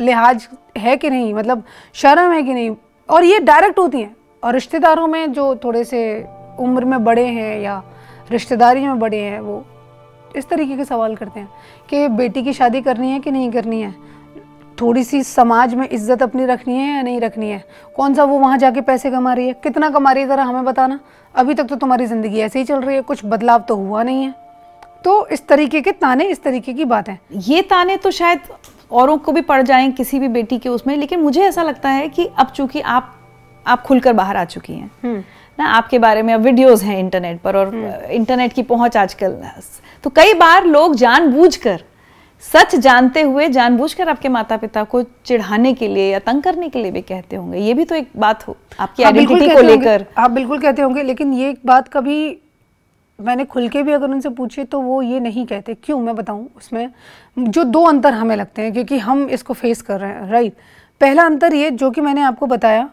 लिहाज 0.00 0.48
है 0.78 0.96
कि 0.96 1.10
नहीं? 1.10 1.34
मतलब 1.34 1.62
शर्म 1.94 2.32
है 2.32 2.42
कि 2.42 2.54
नहीं? 2.54 2.74
और 3.08 3.24
ये 3.24 3.38
डायरेक्ट 3.40 3.78
होती 3.78 4.00
हैं। 4.00 4.14
और 4.42 4.52
रिश्तेदारों 4.54 5.06
में 5.06 5.32
जो 5.32 5.54
थोड़े 5.56 5.84
से 5.84 6.00
उम्र 6.60 6.84
में 6.84 7.04
बड़े 7.04 7.26
हैं 7.26 7.60
या 7.60 7.82
रिश्तेदारी 8.30 8.86
में 8.86 8.98
बड़े 8.98 9.20
हैं, 9.20 9.40
वो 9.40 9.64
इस 10.36 10.48
तरीके 10.48 10.76
के 10.76 10.84
सवाल 10.84 11.14
करते 11.16 11.40
हैं 11.40 11.48
कि 11.90 12.08
बेटी 12.08 12.42
की 12.42 12.52
शादी 12.52 12.80
करनी 12.80 13.10
है 13.10 13.20
कि 13.20 13.30
नहीं 13.30 13.50
करनी 13.50 13.80
है? 13.82 13.94
थोड़ी 14.80 15.02
सी 15.04 15.22
समाज 15.22 15.74
में 15.74 15.88
इज़्ज़त 15.88 16.22
अपनी 16.22 16.44
रखनी 16.46 16.74
है 16.74 16.94
या 16.94 17.02
नहीं 17.02 17.20
रखनी 17.20 17.50
है? 17.50 17.62
कौन 17.96 18.14
सा 18.14 18.24
वो 18.24 18.38
वहाँ 18.38 18.58
जाके 18.58 18.80
पैसे 18.80 19.10
कमा 19.10 19.32
रही 19.34 19.46
है? 19.46 19.52
कितना 19.62 19.90
कमा 19.90 20.12
रही 20.12 20.22
है 20.22 20.28
ज़रा 20.28 20.44
हमें 20.44 20.64
बताना। 20.64 20.98
अभी 21.34 21.54
तक 21.54 21.64
तो 21.64 21.76
तुम्हारी 21.76 22.06
ज़िंदगी 22.06 22.40
ऐसे 22.40 22.58
ही 22.58 22.64
चल 22.64 22.80
रही 22.80 22.96
है 22.96 23.02
कुछ 23.02 23.24
बदलाव 23.24 23.64
तो 23.68 23.76
हुआ 23.76 24.02
नहीं 24.02 24.24
है। 24.24 24.34
तो 25.04 25.26
इस 25.28 25.46
तरीके 25.48 25.80
के 25.80 25.92
ताने 25.94 26.24
इस 26.26 26.42
तरीके 26.42 26.72
की 26.72 26.84
बात। 26.86 27.08
है 27.08 27.18
ये 27.32 27.62
ताने 27.62 27.96
तो 27.96 28.10
शायद 28.10 28.40
औरों 28.92 29.16
को 29.18 29.32
भी 29.32 29.40
पड़ 29.42 29.62
जाएँ 29.62 29.90
किसी 29.92 30.18
भी 30.18 30.28
बेटी 30.28 30.58
के 30.58 30.68
उसमें 30.68 30.96
लेकिन 30.96 31.20
मुझे 31.20 31.42
ऐसा 31.42 31.62
लगता 31.62 31.88
है 31.90 32.08
कि 32.08 32.28
अब 32.28 32.46
चूँकि 32.46 32.80
आप 32.80 33.12
आप 33.66 33.82
खुलकर 33.82 34.12
बाहर 34.12 34.36
आ 34.36 34.44
चुकी 34.44 34.72
हैं 34.72 34.90
हम्म। 35.02 35.22
ना 35.58 35.66
आपके 35.68 35.98
बारे 35.98 36.22
में 36.22 36.32
अब 36.34 36.40
वीडियोस 36.40 36.82
हैं 36.82 36.98
इंटरनेट 36.98 37.40
पर 37.40 37.56
और 37.56 37.74
इंटरनेट 38.10 38.52
की 38.52 38.62
पहुँच 38.64 38.96
आजकल 38.96 39.36
तो 40.04 40.10
कई 40.10 40.34
बार 40.34 40.64
लोग 40.66 40.94
जानबूझकर 40.96 41.82
सच 42.44 42.74
जानते 42.76 43.22
हुए 43.22 43.48
जानबूझकर 43.48 44.08
आपके 44.08 44.28
माता 44.28 44.56
पिता 44.56 44.82
को 44.84 45.02
चिढ़ाने 45.02 45.72
के 45.74 45.88
लिए 45.88 46.10
या 46.12 46.18
तंग 46.18 46.42
करने 46.42 46.68
के 46.68 46.82
लिए 46.82 46.90
भी 46.90 47.00
कहते 47.02 47.36
होंगे। 47.36 47.58
ये 47.58 47.74
भी 47.74 47.84
तो 47.84 47.94
एक 47.94 48.08
बात 48.16 48.46
हो 48.48 48.56
आपकी 48.80 49.02
आइडेंटिटी 49.02 49.48
को 49.48 49.60
लेकर। 49.60 50.04
आप 50.18 50.30
बिल्कुल 50.30 50.60
कहते 50.60 50.82
होंगे 50.82 51.02
लेकिन 51.02 51.32
ये 51.32 51.48
एक 51.50 51.60
बात 51.66 51.88
कभी 51.88 52.18
मैंने 53.18 53.44
खुल 53.44 53.68
के 53.68 53.82
भी 53.82 53.92
अगर 53.92 54.10
उनसे 54.10 54.28
पूछे 54.30 54.64
तो 54.64 54.80
वो 54.80 55.00
ये 55.02 55.20
नहीं 55.20 55.46
कहते। 55.46 55.74
क्यों? 55.74 56.00
मैं 56.00 56.14
बताऊँ 56.16 56.48
उसमें 56.56 56.88
जो 57.36 57.64
दो 57.64 57.84
अंतर 57.84 58.14
हमें 58.14 58.36
लगते 58.36 58.62
हैं 58.62 58.72
क्योंकि 58.72 58.98
हम 58.98 59.28
इसको 59.28 59.54
फेस 59.54 59.82
कर 59.82 60.00
रहे 60.00 60.10
हैं 60.10 60.30
राइट 60.30 60.56
पहला 61.00 61.24
अंतर 61.24 61.54
ये 61.54 61.70
जो 61.72 61.90
कि 61.90 62.00
मैंने 62.00 62.22
आपको 62.22 62.46
बताया 62.46 62.88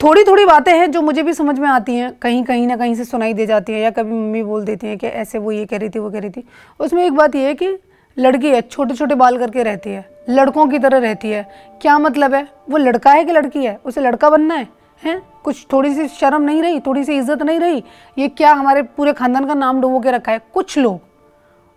थोड़ी 0.00 0.22
थोड़ी 0.24 0.44
बातें 0.44 0.72
हैं 0.72 0.90
जो 0.90 1.00
मुझे 1.02 1.22
भी 1.22 1.32
समझ 1.32 1.58
में 1.58 1.68
आती 1.68 1.94
हैं 1.94 2.12
कहीं 2.12 2.42
कहीं 2.44 2.66
ना 2.66 2.76
कहीं 2.76 2.94
से 2.94 3.04
सुनाई 3.04 3.34
दे 3.34 3.44
जाती 3.46 3.72
हैं 3.72 3.80
या 3.80 3.90
कभी 3.90 4.12
मम्मी 4.12 4.42
बोल 4.42 4.64
देती 4.64 4.86
हैं 4.86 4.96
कि 4.98 5.06
ऐसे 5.06 5.38
वो 5.38 5.52
ये 5.52 5.64
कह 5.66 5.76
रही 5.76 5.88
थी, 5.88 5.98
वो 5.98 6.10
कह 6.10 6.18
रही 6.18 6.30
थी। 6.30 6.44
उसमें 6.80 7.04
एक 7.04 7.12
बात 7.12 7.34
ये 7.34 7.46
है 7.46 7.54
कि 7.54 7.78
लड़की 8.16 8.48
है 8.48 8.60
छोटे 8.60 8.94
छोटे 8.94 9.14
बाल 9.14 9.38
करके 9.38 9.62
रहती 9.62 9.90
है, 9.90 10.04
लड़कों 10.28 10.66
की 10.66 10.78
तरह 10.78 10.98
रहती 10.98 11.30
है। 11.30 11.42
क्या 11.82 11.98
मतलब 11.98 12.34
है? 12.34 12.46
वो 12.70 12.76
लड़का 12.78 13.12
है 13.12 13.24
कि 13.24 13.32
लड़की 13.32 13.64
है? 13.64 13.78
उसे 13.84 14.00
लड़का 14.00 14.30
बनना 14.30 14.54
है? 14.54 14.68
हैं? 15.02 15.20
कुछ 15.44 15.66
थोड़ी 15.72 15.94
सी 15.94 16.08
शर्म 16.10 16.42
नहीं 16.42 16.62
रही? 16.62 16.80
थोड़ी 16.80 17.04
सी 17.04 17.16
इज़्ज़त 17.16 17.42
नहीं 17.42 17.60
रही? 17.60 17.82
ये 18.18 18.28
क्या 18.28 18.52
हमारे 18.52 18.82
पूरे 18.82 19.12
खानदान 19.12 19.46
का 19.46 19.54
नाम 19.54 19.80
डुबो 19.80 20.00
के 20.00 20.10
रखा 20.10 20.32
है? 20.32 20.40
कुछ 20.54 20.78
लोग। 20.78 21.00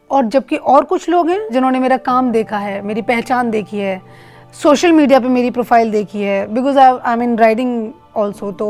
और 0.09 0.25
जबकि 0.25 0.55
और 0.55 0.85
कुछ 0.85 1.09
लोग 1.09 1.29
हैं 1.29 1.39
जिन्होंने 1.51 1.79
मेरा 1.79 1.97
काम 1.99 2.31
देखा 2.31 2.57
है, 2.57 2.81
मेरी 2.81 3.01
पहचान 3.03 3.49
देखी 3.51 3.77
है, 3.77 4.01
सोशल 4.53 4.91
मीडिया 4.91 5.19
पे 5.19 5.27
मेरी 5.27 5.51
प्रोफ़ाइल 5.51 5.91
देखी 5.91 6.21
है 6.21 6.45
because 6.53 6.77
I 6.79 6.97
I 6.99 7.15
mean 7.15 7.37
riding 7.37 7.91
also 8.19 8.51
तो 8.51 8.67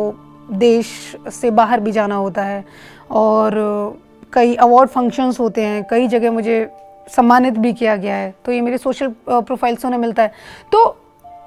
देश 0.51 0.87
से 1.31 1.51
बाहर 1.51 1.79
भी 1.79 1.91
जाना 1.91 2.15
होता 2.15 2.43
है। 2.43 2.63
और 3.11 3.53
कई 4.33 4.55
अवार्ड 4.57 4.89
फ़ंक्शंस 4.89 5.39
होते 5.39 5.61
हैं 5.61 5.83
कई 5.89 6.07
जगह 6.07 6.31
मुझे 6.31 6.67
सम्मानित 7.07 7.53
भी 7.55 7.73
किया 7.73 7.95
गया 7.97 8.15
है। 8.15 8.33
तो 8.45 8.51
ये 8.51 8.61
मेरे 8.61 8.77
सोशल 8.77 9.13
प्रोफ़ाइल 9.29 9.75
से 9.75 9.87
उन्हें 9.87 9.99
मिलता 10.01 10.23
है। 10.23 10.31
तो 10.71 10.95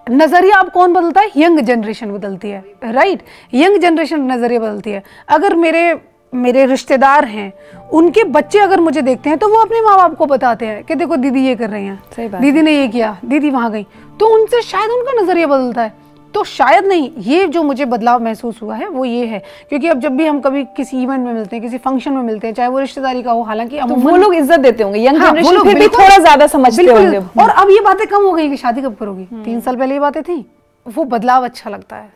नज़रिया 0.06 0.56
आप 0.56 0.70
कौन 0.70 0.92
बदलता 0.92 1.20
है? 1.20 1.30
यंग 1.36 1.60
जनरेशन 1.60 2.10
बदलती 2.10 2.48
है 2.48 2.64
राइट 2.84 3.22
यंग 3.54 3.80
जनरेशन 3.80 4.32
नज़रिया 4.32 4.60
बदलती 4.60 4.90
है। 4.90 5.02
अगर 5.28 5.54
मेरे 5.56 6.00
मेरे 6.32 6.64
रिश्तेदार 6.66 7.24
हैं 7.24 7.52
उनके 7.92 8.22
बच्चे 8.26 8.58
अगर 8.58 8.80
मुझे 8.80 9.02
देखते 9.02 9.30
हैं 9.30 9.38
तो 9.38 9.48
वो 9.48 9.56
अपने 9.56 9.80
माँ 9.80 9.96
बाप 9.96 10.14
को 10.16 10.26
बताते 10.26 10.66
हैं 10.66 10.82
कि 10.84 10.94
देखो 10.94 11.16
दीदी 11.16 11.40
ये 11.40 11.54
कर 11.56 11.70
रही 11.70 11.86
हैं। 11.86 12.02
सही 12.16 12.28
बात 12.28 12.40
दीदी 12.42 12.62
ने 12.62 12.72
ये 12.72 12.86
किया 12.88 13.16
दीदी 13.24 13.50
वहाँ 13.50 13.70
गई। 13.72 13.86
तो 14.20 14.34
उनसे 14.34 14.62
शायद 14.62 14.90
उनका 14.90 15.12
नज़रिया 15.12 15.46
बदलता 15.46 15.82
है। 15.82 15.94
तो 16.34 16.42
शायद 16.44 16.86
नहीं 16.86 17.10
ये 17.22 17.46
जो 17.46 17.62
मुझे 17.62 17.84
बदलाव 17.86 18.22
महसूस 18.24 18.60
हुआ 18.62 18.76
है 18.76 18.88
वो 18.88 19.04
ये 19.04 19.26
है। 19.26 19.38
क्योंकि 19.68 19.88
अब 19.88 20.00
जब 20.00 20.16
भी 20.16 20.26
हम 20.26 20.40
कभी 20.40 20.64
किसी 20.76 21.02
इवेंट 21.02 21.24
में 21.24 21.32
मिलते 21.32 21.56
हैं 21.56 21.62
किसी 21.62 21.78
फ़ंक्शन 21.78 22.12
में 22.12 22.22
मिलते 22.22 22.46
हैं 22.46 22.54
चाहे 22.54 22.68
वो 22.68 22.78
रिश्तेदारी 22.78 23.22
का 23.22 23.32
हो 23.32 23.42
हालाँकि 23.42 23.80
तो 23.80 23.94
वो 23.96 24.16
लोग 24.16 24.34
इज़्ज़त 24.34 24.60
देते 24.60 24.82
होंगे 24.82 25.00
यंग 25.00 25.16
हाँ, 25.16 25.30
जनरेशन 25.30 25.62
फिर 25.62 25.78
भी 25.78 25.88
थोड़ा 25.88 26.16
ज़्यादा 26.18 26.46
समझते। 26.48 26.84
होंगे। 26.84 27.18
और 27.42 27.48
अब 27.50 27.70
ये 27.70 27.80
बातें 27.80 28.06
कम 28.06 28.22
हो 28.22 28.32
गई 28.32 28.48
कि 28.48 28.56
शादी 28.56 28.82
कब 28.82 28.94
करोगी? 28.94 29.24
तीन 29.34 29.60
साल 29.60 29.76
पहले 29.76 29.94
ये 29.94 30.00
बातें 30.00 30.22
थी। 30.22 30.44
वो 30.86 31.04
बदलाव 31.06 31.44
अच्छा 31.44 31.70
लगता 31.70 31.96
है। 31.96 32.10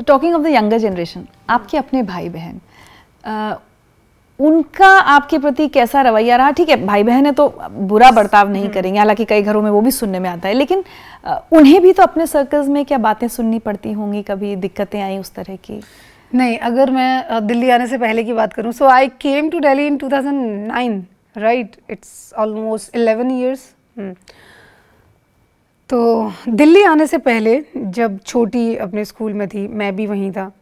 Talking 0.00 0.34
of 0.34 0.42
the 0.42 0.46
younger 0.48 0.78
generation 0.78 1.26
आपके 1.50 1.78
अपने 1.78 2.02
भाई 2.04 2.28
बहन 2.28 2.60
उनका 4.38 4.86
आपके 4.86 5.38
प्रति 5.38 5.68
कैसा 5.68 6.00
रवैया 6.02 6.36
रहा? 6.36 6.50
ठीक 6.50 6.68
है 6.68 6.76
भाई 6.86 7.02
बहन 7.02 7.26
है 7.26 7.32
तो 7.32 7.48
बुरा 7.70 8.10
बर्ताव 8.10 8.50
नहीं 8.50 8.68
करेंगे 8.68 8.98
हालाँकि 8.98 9.24
कई 9.24 9.42
घरों 9.42 9.62
में 9.62 9.70
वो 9.70 9.80
भी 9.80 9.90
सुनने 9.90 10.18
में 10.18 10.30
आता 10.30 10.48
है 10.48 10.54
लेकिन 10.54 10.84
उन्हें 11.52 11.80
भी 11.82 11.92
तो 11.92 12.02
अपने 12.02 12.26
सर्कल्स 12.26 12.68
में 12.68 12.84
क्या 12.84 12.98
बातें 12.98 13.28
सुननी 13.28 13.58
पड़ती 13.58 13.92
होंगी 13.92 14.22
कभी 14.22 14.56
दिक्कतें 14.56 15.00
आई 15.02 15.18
उस 15.18 15.32
तरह 15.34 15.56
की? 15.56 15.80
नहीं 16.34 16.58
अगर 16.58 16.90
मैं 16.90 17.46
दिल्ली 17.46 17.70
आने 17.70 17.86
से 17.86 17.98
पहले 17.98 18.24
की 18.24 18.32
बात 18.32 18.52
करूँ 18.52 18.72
so 18.72 18.84
I 18.84 19.08
came 19.08 19.50
to 19.50 19.60
Delhi 19.60 19.86
in 19.86 19.96
2009 19.98 21.02
right 21.36 21.76
it's 21.90 22.34
almost 22.38 22.96
11 22.96 23.30
years 23.32 23.74
तो 25.90 26.32
दिल्ली 26.48 26.82
आने 26.84 27.06
से 27.06 27.18
पहले 27.18 27.64
जब 27.76 28.18
छोटी 28.26 28.76
अपने 28.76 29.04
स्कूल 29.04 29.32
में 29.32 29.48
थी 29.48 29.68
मैं 29.68 29.96
भी 29.96 30.06
वहीं 30.06 30.32
था 30.32 30.52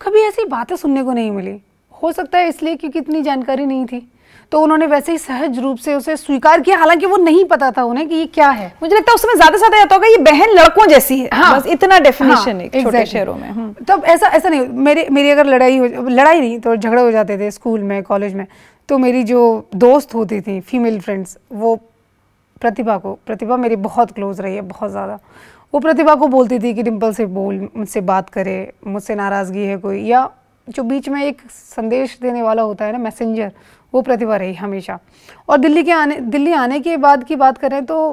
कभी 0.00 0.20
ऐसी 0.20 0.44
बातें 0.44 0.76
सुनने 0.76 1.02
को 1.02 1.12
नहीं 1.12 1.30
मिली। 1.30 1.60
हो 2.02 2.12
सकता 2.12 2.38
है 2.38 2.48
इसलिए 2.48 2.76
क्योंकि 2.76 2.98
इतनी 2.98 3.22
जानकारी 3.22 3.66
नहीं 3.66 3.84
थी 3.86 4.06
तो 4.52 4.60
उन्होंने 4.60 4.86
वैसे 4.86 5.12
ही 5.12 5.18
सहज 5.18 5.58
रूप 5.58 5.78
से 5.78 5.94
उसे 5.94 6.16
स्वीकार 6.16 6.60
किया 6.60 6.76
हालाँकि 6.78 7.06
वो 7.06 7.16
नहीं 7.16 7.44
पता 7.44 7.70
था 7.70 7.82
उन्हें 7.84 8.08
कि 8.08 8.14
ये 8.14 8.26
क्या 8.26 8.48
है 8.50 8.72
मुझे 8.82 8.94
लगता 8.96 9.10
है 9.10 9.14
उस 9.14 9.22
समय 9.22 9.34
ज़्यादा 9.34 9.52
से 9.52 9.58
ज़्यादा 9.58 9.82
आता 9.82 9.94
होगा 9.94 10.08
ये 10.08 10.16
बहन 10.22 10.54
लड़कों 10.54 10.86
जैसी 10.86 11.18
है 11.20 11.28
हाँ। 11.32 11.54
बस 11.56 11.66
इतना 11.66 11.98
डेफिनेशन 11.98 12.50
हाँ, 12.50 12.60
है 12.64 12.82
छोटे. 12.82 13.04
शहरों 13.06 13.34
में 13.34 13.48
हम्म। 13.48 13.84
तब 13.84 14.04
ऐसा 14.06 14.28
ऐसा 14.28 14.48
नहीं 14.48 14.66
मेरे 14.80 15.06
मेरी 15.10 15.30
अगर 15.30 15.46
लड़ाई 15.46 15.78
हो 15.78 16.08
लड़ाई 16.08 16.40
नहीं 16.40 16.58
तो 16.58 16.74
झगड़े 16.76 17.02
हो 17.02 17.10
जाते 17.10 17.38
थे 17.38 17.50
स्कूल 17.50 17.80
में 17.82 18.02
कॉलेज 18.02 18.34
में 18.34 18.46
तो 18.88 18.98
मेरी 18.98 19.22
जो 19.22 19.44
दोस्त 19.76 20.14
होती 20.14 20.40
थी 20.40 20.60
फीमेल 20.62 21.00
फ्रेंड्स 21.00 21.38
वो 21.52 21.76
प्रतिभा 22.60 22.96
को 22.98 23.18
प्रतिभा 23.26 23.56
मेरी 23.56 23.76
बहुत 23.78 24.10
क्लोज 24.10 24.40
रही 24.40 24.54
है 24.54 24.60
बहुत 24.62 24.90
ज़्यादा 24.90 25.18
वो 25.74 25.80
प्रतिभा 25.80 26.14
को 26.14 26.26
बोलती 26.26 26.58
थी 26.58 26.74
कि 26.74 26.82
डिम्पल 26.82 27.12
से 27.12 27.26
बोल 27.30 27.68
मुझसे 27.76 28.00
बात 28.02 28.30
करे 28.30 28.56
मुझसे 28.86 29.14
नाराज़गी 29.14 29.64
है 29.64 29.76
कोई 29.76 30.02
या 30.04 30.28
जो 30.70 30.82
बीच 30.84 31.08
में 31.08 31.22
एक 31.22 31.40
संदेश 31.50 32.18
देने 32.22 32.42
वाला 32.42 32.62
होता 32.62 32.84
है 32.84 32.92
ना 32.92 32.98
मैसेंजर 33.00 33.52
वो 33.92 34.00
प्रतिभा 34.02 34.36
रही 34.36 34.54
हमेशा। 34.54 34.98
और 35.48 35.58
दिल्ली 35.58 35.82
के 35.84 35.92
आने, 35.92 36.16
दिल्ली 36.16 36.52
आने 36.54 36.80
के 36.80 36.96
बाद 36.98 37.24
की 37.24 37.36
बात 37.36 37.58
करें 37.58 37.84
तो 37.86 38.12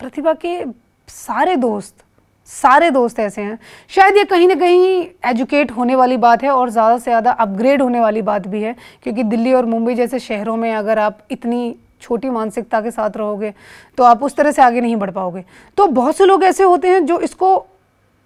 प्रतिभा 0.00 0.32
के 0.36 0.64
सारे 1.08 1.56
दोस्त 1.58 2.04
सारे 2.48 2.90
दोस्त 2.90 3.18
ऐसे 3.20 3.42
हैं। 3.42 3.58
शायद 3.90 4.16
ये 4.16 4.24
कहीं 4.24 4.46
ना 4.48 4.54
कहीं 4.54 5.06
एजुकेट 5.26 5.70
होने 5.72 5.94
वाली 5.96 6.16
बात 6.18 6.42
है 6.42 6.50
और 6.50 6.70
ज़्यादा 6.70 6.96
से 6.98 7.04
ज़्यादा 7.04 7.30
अपग्रेड 7.32 7.82
होने 7.82 8.00
वाली 8.00 8.22
बात 8.22 8.46
भी 8.46 8.62
है, 8.62 8.74
क्योंकि 9.02 9.22
दिल्ली 9.24 9.52
और 9.52 9.64
मुंबई 9.66 9.94
जैसे 9.94 10.18
शहरों 10.20 10.56
में 10.56 10.72
अगर 10.72 10.98
आप 10.98 11.18
इतनी 11.30 11.74
छोटी 12.00 12.30
मानसिकता 12.30 12.80
के 12.80 12.90
साथ 12.90 13.16
रहोगे 13.16 13.52
तो 13.98 14.04
आप 14.04 14.22
उस 14.22 14.36
तरह 14.36 14.50
से 14.50 14.62
आगे 14.62 14.80
नहीं 14.80 14.96
बढ़ 14.96 15.10
पाओगे। 15.10 15.44
तो 15.78 15.86
बहुत 15.88 16.16
से 16.16 16.24
लोग 16.26 16.44
ऐसे 16.44 16.64
होते 16.64 16.88
हैं 16.88 17.04
जो 17.06 17.18
इसको 17.20 17.56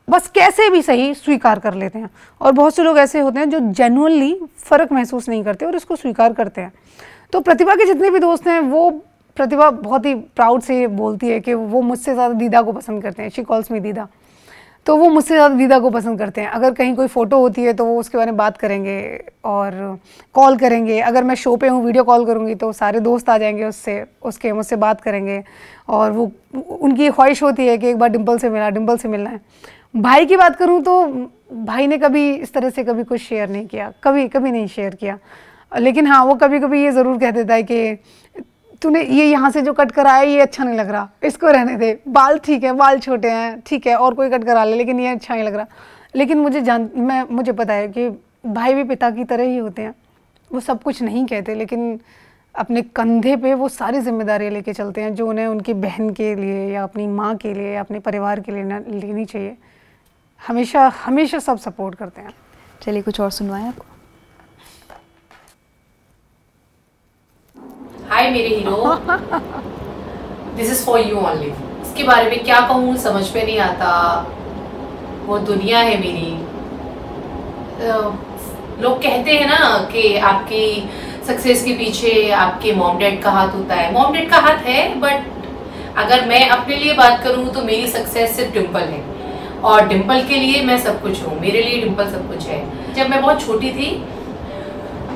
बस 0.08 0.28
कैसे 0.28 0.68
भी 0.70 0.82
सही 0.82 1.12
स्वीकार 1.14 1.58
कर 1.58 1.74
लेते 1.74 1.98
हैं। 1.98 2.10
और 2.40 2.52
बहुत 2.52 2.74
से 2.74 2.82
लोग 2.82 2.98
ऐसे 2.98 3.20
होते 3.20 3.40
हैं 3.40 3.50
जो 3.50 3.58
जेनुअनली 3.60 4.34
फ़र्क 4.58 4.92
महसूस 4.92 5.28
नहीं 5.28 5.42
करते 5.44 5.66
और 5.66 5.76
इसको 5.76 5.96
स्वीकार 5.96 6.32
करते 6.32 6.60
हैं। 6.60 6.72
तो 7.32 7.40
प्रतिभा 7.40 7.74
के 7.74 7.86
जितने 7.86 8.10
भी 8.10 8.18
दोस्त 8.18 8.46
हैं, 8.46 8.60
वो 8.60 8.90
प्रतिभा 9.36 9.70
बहुत 9.72 10.06
ही 10.06 10.14
प्राउड 10.14 10.62
से 10.62 10.86
बोलती 10.86 11.28
है 11.28 11.40
कि 11.40 11.54
वो 11.54 11.80
मुझसे 11.82 12.14
ज़्यादा 12.14 12.34
दीदा 12.34 12.62
को 12.62 12.72
पसंद 12.72 13.02
करते 13.02 13.22
हैं। 13.22 13.30
शी 13.30 13.42
कॉल्स 13.42 13.70
मी 13.72 13.80
दीदा। 13.80 14.08
तो 14.86 14.96
वो 14.96 15.08
मुझसे 15.08 15.34
ज़्यादा 15.34 15.54
दीदा 15.54 15.78
को 15.78 15.90
पसंद 15.90 16.18
करते 16.18 16.40
हैं। 16.40 16.48
अगर 16.48 16.72
कहीं 16.74 16.94
कोई 16.96 17.06
फ़ोटो 17.06 17.38
होती 17.38 17.62
है 17.62 17.72
तो 17.72 17.84
वो 17.84 17.98
उसके 18.00 18.18
बारे 18.18 18.30
में 18.30 18.36
बात 18.36 18.56
करेंगे 18.56 19.24
और 19.44 19.98
कॉल 20.34 20.56
करेंगे। 20.56 20.98
अगर 21.00 21.24
मैं 21.24 21.34
शो 21.34 21.54
पे 21.56 21.68
हूँ 21.68 21.84
वीडियो 21.84 22.04
कॉल 22.04 22.24
करूँगी 22.26 22.54
तो 22.54 22.72
सारे 22.72 23.00
दोस्त 23.00 23.28
आ 23.30 23.36
जाएँगे 23.38 23.64
उससे, 23.64 24.04
उसके, 24.22 24.52
मुझसे 24.52 24.76
बात 24.76 25.00
करेंगे। 25.00 25.42
और 25.88 26.12
वो, 26.12 26.30
उनकी 26.54 27.10
ख्वाहिश 27.10 27.42
होती 27.42 27.66
है 27.66 27.76
कि 27.78 27.88
एक 27.88 27.98
बार 27.98 28.08
डिम्पल 28.08 28.38
से 28.38 28.50
मिला 28.50 28.70
डिम्पल 28.70 28.96
से 28.96 29.08
मिलना 29.08 29.30
है। 29.30 29.40
भाई 29.94 30.26
की 30.26 30.36
बात 30.36 30.56
करूँ 30.56 30.80
तो 30.82 31.02
भाई 31.52 31.86
ने 31.86 31.98
कभी 31.98 32.30
इस 32.32 32.52
तरह 32.52 32.70
से 32.70 32.84
कभी 32.84 33.04
कुछ 33.04 33.20
शेयर 33.20 33.48
नहीं 33.48 33.66
किया, 33.66 33.92
कभी 34.04 34.26
कभी 34.28 34.50
नहीं 34.52 34.66
शेयर 34.68 34.94
किया। 34.94 35.18
लेकिन 35.72 36.06
हाँ 36.06 36.24
वो 36.24 36.34
कभी 36.34 36.58
कभी 36.60 36.82
ये 36.82 36.90
ज़रूर 36.92 37.18
कह 37.18 37.30
देता 37.30 37.54
है 37.54 37.62
कि 37.62 37.98
तूने 38.82 39.02
ये 39.02 39.24
यहाँ 39.24 39.50
से 39.50 39.62
जो 39.62 39.72
कट 39.72 39.90
कराया, 39.92 40.20
ये 40.22 40.40
अच्छा 40.40 40.64
नहीं 40.64 40.76
लग 40.78 40.90
रहा। 40.90 41.08
इसको 41.24 41.50
रहने 41.50 41.76
दे। 41.76 41.98
बाल 42.08 42.38
ठीक 42.38 42.64
है, 42.64 42.72
बाल 42.72 42.98
छोटे 42.98 43.30
हैं, 43.30 43.60
ठीक 43.66 43.86
है, 43.86 43.94
और 43.96 44.14
कोई 44.14 44.30
कट 44.30 44.44
करा 44.44 44.64
ले, 44.64 44.76
लेकिन 44.76 45.00
ये 45.00 45.08
अच्छा 45.08 45.34
नहीं 45.34 45.44
लग 45.44 45.54
रहा। 45.54 45.66
लेकिन 46.14 46.38
मुझे 46.38 46.60
जान, 46.60 46.88
मैं, 46.96 47.24
मुझे 47.30 47.52
पता 47.52 47.74
है 47.74 47.88
कि 47.88 48.08
भाई 48.46 48.74
भी 48.74 48.84
पिता 48.84 49.10
की 49.10 49.24
तरह 49.24 49.44
ही 49.44 49.56
होते 49.56 49.82
हैं। 49.82 49.94
वो 50.50 50.60
सब 50.60 50.82
कुछ 50.82 51.02
नहीं 51.02 51.24
कहते, 51.26 51.54
लेकिन 51.54 51.98
अपने 52.54 52.82
कंधे 52.82 53.36
पे 53.36 53.54
वो 53.54 53.68
सारी 53.68 54.00
जिम्मेदारियाँ 54.00 54.52
लेके 54.52 54.72
चलते 54.72 55.00
हैं, 55.00 55.14
जो 55.14 55.26
उन्हें 55.28 55.46
उनकी 55.46 55.74
बहन 55.76 56.10
के 56.10 56.34
लिए 56.34 56.68
या 56.72 56.82
अपनी 56.82 57.06
माँ 57.08 57.34
के 57.36 57.54
लिए 57.54 57.72
या 57.74 57.80
अपने 57.80 57.98
परिवार 58.00 58.40
के 58.40 58.52
लिए 58.52 58.62
लेनी 59.00 59.24
चाहिए। 59.24 59.56
हमेशा 60.40 60.86
हमेशा 61.04 61.38
सब 61.38 61.58
सपोर्ट 61.58 61.94
करते 61.94 62.20
हैं। 62.20 62.32
चलिए 62.82 63.02
कुछ 63.02 63.20
और 63.20 63.30
सुनवाएँ 63.30 63.66
आपको। 63.68 63.84
हाय 68.10 68.30
मेरे 68.30 68.48
hero. 68.48 68.94
This 70.56 70.70
is 70.70 70.84
for 70.86 71.00
you 71.00 71.16
only 71.18 71.50
इसके 71.82 72.02
बारे 72.04 72.30
में 72.30 72.44
क्या 72.44 72.60
कहूँ 72.68 72.96
समझ 72.96 73.24
में 73.34 73.44
नहीं 73.44 73.58
आता। 73.60 73.90
वो 75.26 75.38
दुनिया 75.46 75.78
है 75.80 75.98
मेरी। 76.00 76.30
लोग 78.82 79.02
कहते 79.02 79.32
हैं 79.32 79.46
ना 79.46 79.78
कि 79.92 80.16
आपकी 80.16 80.64
सक्सेस 81.26 81.64
के 81.64 81.72
पीछे 81.74 82.30
आपके 82.32 82.72
मॉम 82.74 82.98
डैड 82.98 83.22
का 83.22 83.30
हाथ 83.30 83.54
होता 83.54 83.74
है। 83.74 83.92
मॉम 83.94 84.12
डैड 84.12 84.30
का 84.30 84.38
हाथ 84.40 84.64
है 84.66 84.88
बट 85.00 85.96
अगर 85.98 86.26
मैं 86.28 86.48
अपने 86.48 86.76
लिए 86.76 86.94
बात 86.94 87.22
करूँ 87.24 87.48
तो 87.54 87.62
मेरी 87.64 87.86
सक्सेस 87.90 88.36
सिर्फ़ 88.36 88.52
डिम्पल 88.54 88.88
है। 88.88 89.17
और 89.64 89.86
डिम्पल 89.88 90.22
के 90.22 90.36
लिए 90.36 90.62
मैं 90.62 90.78
सब 90.78 91.00
कुछ 91.02 91.22
हूँ। 91.22 91.38
मेरे 91.40 91.62
लिए 91.62 91.82
डिम्पल 91.82 92.10
सब 92.10 92.28
कुछ 92.28 92.46
है। 92.46 92.62
जब 92.94 93.08
मैं 93.10 93.20
बहुत 93.22 93.46
छोटी 93.46 93.70
थी 93.70 93.90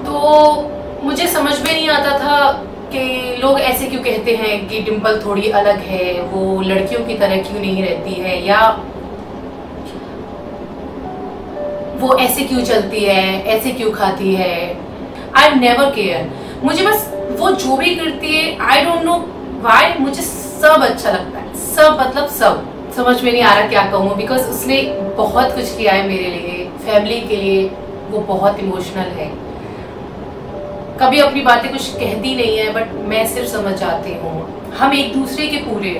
तो 0.04 0.70
मुझे 1.02 1.26
समझ 1.28 1.52
में 1.60 1.72
नहीं 1.72 1.88
आता 1.88 2.18
था 2.18 2.52
कि 2.92 3.02
लोग 3.42 3.60
ऐसे 3.60 3.86
क्यों 3.86 4.02
कहते 4.02 4.34
हैं 4.36 4.66
कि 4.68 4.80
डिम्पल 4.80 5.20
थोड़ी 5.24 5.50
अलग 5.50 5.78
है, 5.80 6.22
वो 6.22 6.60
लड़कियों 6.62 7.04
की 7.06 7.14
तरह 7.18 7.42
क्यों 7.42 7.60
नहीं 7.60 7.82
रहती 7.84 8.14
है, 8.14 8.44
या 8.46 8.60
वो 12.00 12.16
ऐसे 12.18 12.44
क्यों 12.44 12.62
चलती 12.64 13.04
है, 13.04 13.44
ऐसे 13.46 13.70
क्यों 13.70 13.90
खाती 13.92 14.34
है। 14.34 14.56
आई 15.36 15.54
नेवर 15.54 15.90
केयर 15.94 16.30
मुझे 16.64 16.86
बस 16.86 17.10
वो 17.38 17.50
जो 17.52 17.76
भी 17.76 17.94
करती 17.94 18.34
है 18.34 18.56
आई 18.62 18.84
डोंट 18.84 19.02
नो 19.04 19.16
वाई 19.62 19.94
मुझे 20.00 20.22
सब 20.22 20.82
अच्छा 20.82 21.10
लगता 21.10 21.38
है। 21.38 21.54
सब 21.66 21.98
मतलब 22.00 22.28
सब। 22.30 22.71
समझ 22.96 23.22
में 23.22 23.30
नहीं 23.32 23.42
आ 23.42 23.52
रहा 23.54 23.68
क्या 23.68 23.84
कहूँ 23.90 24.16
बिकॉज़ 24.16 24.48
उसने 24.50 24.80
बहुत 25.16 25.54
कुछ 25.54 25.76
किया 25.76 25.92
है 25.92 26.06
मेरे 26.08 26.30
लिए 26.30 26.64
फैमिली 26.86 27.20
के 27.28 27.36
लिए 27.36 27.64
वो 28.10 28.18
बहुत 28.28 28.58
इमोशनल 28.60 29.10
है। 29.18 29.30
कभी 31.00 31.18
अपनी 31.20 31.40
बातें 31.42 31.70
कुछ 31.72 31.88
कहती 31.92 32.34
नहीं 32.36 32.56
है 32.58 32.72
बट 32.72 32.92
मैं 33.08 33.26
सिर्फ़ 33.26 33.48
समझ 33.50 33.74
जाती 33.76 34.14
हूँ। 34.14 34.72
हम 34.78 34.92
एक 34.94 35.14
दूसरे 35.14 35.46
के 35.46 35.56
पूरे 35.64 35.94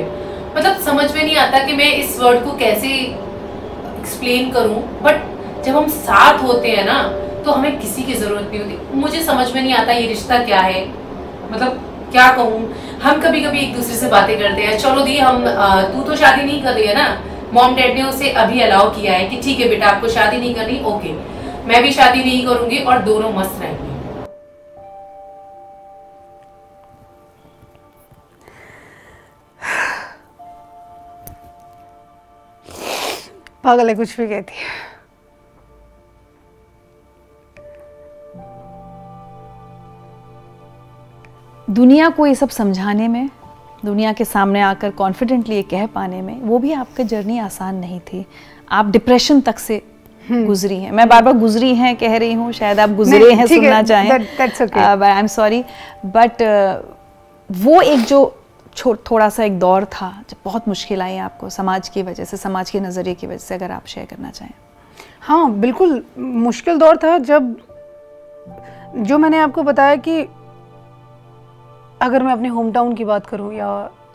मतलब 0.56 0.80
समझ 0.82 1.10
में 1.14 1.22
नहीं 1.22 1.36
आता 1.36 1.64
कि 1.66 1.72
मैं 1.76 1.92
इस 1.94 2.18
वर्ड 2.20 2.44
को 2.44 2.56
कैसे 2.58 2.88
एक्सप्लेन 2.88 4.50
करूँ 4.52 4.82
बट 5.02 5.64
जब 5.64 5.76
हम 5.76 5.88
साथ 5.90 6.42
होते 6.42 6.70
हैं 6.70 6.84
ना 6.86 7.02
तो 7.44 7.52
हमें 7.52 7.78
किसी 7.78 8.02
की 8.02 8.14
ज़रूरत 8.14 8.50
नहीं 8.50 8.60
होती। 8.60 8.96
मुझे 8.96 9.22
समझ 9.22 9.46
में 9.54 9.62
नहीं 9.62 9.74
आता 9.74 9.92
ये 9.92 10.06
रिश्ता 10.08 10.38
क्या 10.44 10.60
है। 10.60 10.84
मतलब 11.50 11.80
क्या 12.12 12.26
कहूँ 12.36 12.60
हम 13.02 13.20
कभी 13.20 13.40
कभी 13.40 13.58
एक 13.58 13.74
दूसरे 13.76 13.96
से 13.96 14.08
बातें 14.08 14.38
करते 14.38 14.62
हैं। 14.62 14.78
चलो 14.78 15.04
दी, 15.04 15.16
हम 15.18 15.44
तू 15.92 16.02
तो 16.02 16.16
शादी 16.16 16.42
नहीं 16.42 16.62
कर 16.62 16.74
रही 16.74 16.86
है 16.86 16.94
ना? 16.94 17.06
मॉम 17.54 17.74
डैड 17.76 17.94
ने 17.94 18.02
उसे 18.02 18.30
अभी 18.42 18.60
अलाउ 18.60 18.90
किया 18.90 19.12
है 19.12 19.28
कि 19.28 19.40
ठीक 19.42 19.60
है 19.60 19.68
बेटा, 19.68 19.86
आपको 19.86 20.08
शादी 20.08 20.36
नहीं 20.36 20.54
करनी 20.54 20.80
ओके 20.86 21.12
मैं 21.68 21.82
भी 21.82 21.92
शादी 21.92 22.24
नहीं 22.24 22.46
करूँगी 22.46 22.78
और 22.78 22.98
दोनों 23.02 23.32
मस्त 23.32 23.60
रहेंगे। 23.60 23.90
पागल 33.64 33.88
है, 33.88 33.94
कुछ 33.94 34.16
भी 34.20 34.26
कहती 34.28 34.54
है। 34.54 34.91
दुनिया 41.70 42.08
को 42.08 42.26
ये 42.26 42.34
सब 42.34 42.48
समझाने 42.48 43.08
में 43.08 43.28
दुनिया 43.84 44.12
के 44.12 44.24
सामने 44.24 44.60
आकर 44.60 44.90
कॉन्फिडेंटली 44.90 45.56
ये 45.56 45.62
कह 45.62 45.86
पाने 45.86 46.20
में 46.22 46.40
वो 46.40 46.58
भी 46.58 46.72
आपका 46.72 47.04
जर्नी 47.04 47.38
आसान 47.38 47.76
नहीं 47.76 48.00
थी। 48.00 48.24
आप 48.70 48.86
डिप्रेशन 48.86 49.40
तक 49.40 49.58
से 49.58 49.80
हम्म। 50.24 50.44
गुजरी 50.46 50.76
हैं। 50.76 50.90
मैं 50.92 51.08
बार 51.08 51.22
बार 51.22 51.34
गुजरी 51.34 51.74
हैं 51.74 51.96
कह 51.96 52.16
रही 52.16 52.32
हूँ 52.32 52.52
शायद 52.52 52.80
आप 52.80 52.90
गुजरे 52.90 53.32
हैं 53.32 53.46
सुनना 53.46 53.82
चाहें। 53.82 54.10
आई 55.02 55.18
एम 55.18 55.26
सॉरी 55.26 55.64
बट 56.06 56.42
वो 57.50 57.80
एक 57.80 58.04
जो 58.04 58.34
थोड़ा 59.10 59.28
सा 59.28 59.44
एक 59.44 59.58
दौर 59.58 59.84
था 59.84 60.10
जब 60.30 60.36
बहुत 60.44 60.68
मुश्किल 60.68 61.02
आई 61.02 61.16
आपको 61.18 61.48
समाज 61.50 61.88
की 61.88 62.02
वजह 62.02 62.24
से 62.24 62.36
समाज 62.36 62.70
के 62.70 62.80
नज़रिए 62.80 63.14
की 63.14 63.26
वजह 63.26 63.38
से 63.38 63.54
अगर 63.54 63.70
आप 63.70 63.86
शेयर 63.86 64.06
करना 64.06 64.30
चाहें। 64.30 64.52
हाँ 65.20 65.50
बिल्कुल 65.52 66.02
मुश्किल 66.18 66.78
दौर 66.78 66.96
था 66.96 67.18
जब 67.18 67.56
जो 68.96 69.18
मैंने 69.18 69.38
आपको 69.38 69.62
बताया 69.62 69.96
कि 69.96 70.22
अगर 72.02 72.22
मैं 72.22 72.32
अपने 72.32 72.48
होम 72.48 72.70
टाउन 72.72 72.94
की 72.94 73.04
बात 73.04 73.26
करूँ 73.26 73.52
या 73.54 73.68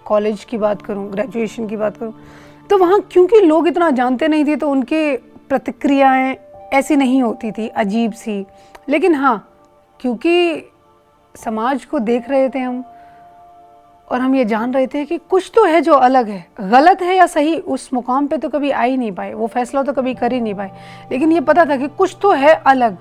कॉलेज 0.06 0.44
की 0.44 0.58
बात 0.58 0.82
करूँ 0.82 1.10
ग्रेजुएशन 1.12 1.68
की 1.68 1.78
बात 1.78 1.98
करूँ 1.98 2.14
तो 2.70 2.78
वहाँ 2.78 3.00
क्योंकि 3.12 3.40
लोग 3.42 3.68
इतना 3.68 3.90
जानते 3.90 4.28
नहीं 4.28 4.46
थे 4.46 4.56
तो 4.56 4.70
उनके 4.70 5.16
प्रतिक्रियाएँ 5.50 6.36
ऐसी 6.74 6.96
नहीं 6.96 7.22
होती 7.24 7.52
थी, 7.52 7.68
अजीब 7.68 8.12
सी। 8.12 8.46
लेकिन 8.90 9.16
हाँ 9.16 9.38
क्योंकि 10.00 10.64
समाज 11.36 11.86
को 11.86 12.00
देख 12.00 12.30
रहे 12.30 12.50
थे 12.50 12.60
हम, 12.60 12.84
और 14.08 14.22
हम 14.22 14.36
ये 14.36 14.46
जान 14.46 14.74
रहे 14.74 14.88
थे 14.88 15.06
कि 15.06 15.18
कुछ 15.18 15.52
तो 15.56 15.64
है 15.66 15.82
जो 15.82 15.94
अलग 15.94 16.30
है। 16.30 16.46
गलत 16.62 17.02
है 17.02 17.16
या 17.16 17.26
सही, 17.26 17.58
उस 17.58 17.90
मुकाम 17.94 18.28
पे 18.28 18.38
तो 18.38 18.50
कभी 18.50 18.72
आ 18.72 18.82
ही 18.82 18.98
नहीं 18.98 19.12
पाए, 19.12 19.34
वो 19.34 19.48
फैसला 19.48 19.84
तो 19.84 19.94
कभी 19.94 20.14
कर 20.14 20.34
ही 20.34 20.42
नहीं 20.42 20.54
पाए। 20.54 20.72
लेकिन 21.12 21.32
ये 21.32 21.42
पता 21.42 21.66
था 21.66 21.78
कि 21.78 21.88
कुछ 21.88 22.18
तो 22.22 22.32
है 22.32 22.54
अलग। 22.66 22.98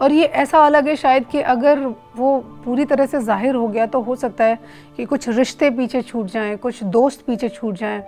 और 0.00 0.12
ये 0.12 0.24
ऐसा 0.24 0.64
अलग 0.66 0.88
है 0.88 0.96
शायद 0.96 1.26
कि 1.26 1.40
अगर 1.42 1.78
वो 2.16 2.38
पूरी 2.64 2.84
तरह 2.84 3.06
से 3.06 3.20
ज़ाहिर 3.20 3.54
हो 3.54 3.68
गया 3.68 3.86
तो 3.86 4.00
हो 4.00 4.16
सकता 4.16 4.44
है 4.44 4.58
कि 4.96 5.04
कुछ 5.04 5.28
रिश्ते 5.28 5.70
पीछे 5.70 6.02
छूट 6.02 6.26
जाएँ, 6.26 6.56
कुछ 6.56 6.82
दोस्त 6.84 7.24
पीछे 7.26 7.48
छूट 7.48 7.74
जाएँ, 7.74 8.02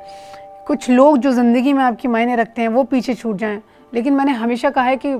कुछ 0.66 0.90
लोग 0.90 1.18
जो 1.18 1.32
ज़िंदगी 1.32 1.72
में 1.72 1.82
आपकी 1.84 2.08
मायने 2.08 2.36
रखते 2.36 2.62
हैं 2.62 2.68
वो 2.68 2.84
पीछे 2.84 3.14
छूट 3.14 3.36
जाएँ। 3.36 3.60
लेकिन 3.92 4.14
मैंने 4.14 4.32
हमेशा 4.34 4.70
कहा 4.70 4.84
है 4.84 4.96
कि 4.96 5.12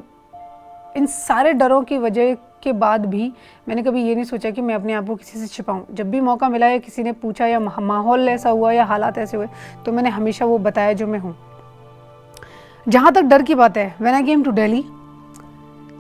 इन 0.97 1.07
सारे 1.07 1.53
डरों 1.53 1.83
की 1.83 1.99
वजह 1.99 2.35
के 2.63 2.73
बाद 2.75 3.05
भी 3.07 3.33
मैंने 3.69 3.83
कभी 3.83 4.03
ये 4.03 4.15
नहीं 4.15 4.25
सोचा 4.25 4.51
कि 4.51 4.61
मैं 4.61 4.75
अपने 4.75 4.93
आप 4.93 5.07
को 5.07 5.15
किसी 5.17 5.39
से 5.39 5.47
छिपाऊं। 5.47 5.83
जब 5.95 6.11
भी 6.11 6.21
मौका 6.21 6.49
मिला 6.49 6.69
या 6.69 6.79
किसी 6.79 7.03
ने 7.03 7.13
पूछा 7.15 7.47
या 7.47 7.61
माहौल 7.61 8.29
ऐसा 8.29 8.51
हुआ 8.51 8.73
या 8.73 8.85
हालात 8.85 9.19
ऐसे 9.19 9.37
हुए 9.37 9.47
तो 9.87 9.93
मैंने 9.93 10.11
हमेशा 10.11 10.45
वो 10.45 10.59
बताया 10.59 10.93
जो 10.93 11.07
मैं 11.07 11.19
हूँ। 11.19 11.35
जहाँ 12.87 13.13
तक 13.13 13.23
डर 13.23 13.43
की 13.43 13.55
बात 13.55 13.77
है 13.77 13.95
when 14.01 14.15
I 14.15 14.23
came 14.23 14.43
to 14.45 14.51
Delhi 14.51 14.85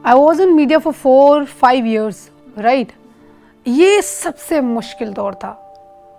I 0.06 0.14
was 0.14 0.42
in 0.42 0.52
media 0.54 0.78
for 0.78 0.92
four 0.92 1.44
five 1.44 1.86
years 1.86 2.28
right 2.58 2.92
ये 3.66 4.00
सबसे 4.02 4.60
मुश्किल 4.60 5.12
दौर 5.12 5.34
था। 5.34 5.50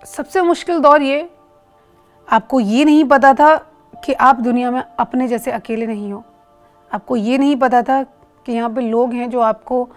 सबसे 0.06 0.42
मुश्किल 0.42 0.78
दौर 0.80 1.02
ये, 1.02 1.28
आपको 2.28 2.60
ये 2.60 2.84
नहीं 2.84 3.04
पता 3.04 3.32
था 3.34 3.56
कि 4.04 4.12
आप 4.12 4.40
दुनिया 4.40 4.70
में 4.70 4.82
अपने 4.98 5.28
जैसे 5.28 5.50
अकेले 5.50 5.86
नहीं 5.86 6.12
हो। 6.12 6.22
आपको 6.90 7.16
ये 7.16 7.38
नहीं 7.38 7.56
पता 7.56 7.82
था 7.82 8.02
कि 8.46 8.52
यहाँ 8.52 8.70
पे 8.74 8.80
लोग 8.80 9.12
हैं 9.12 9.28
जो 9.30 9.40
आपको 9.40 9.88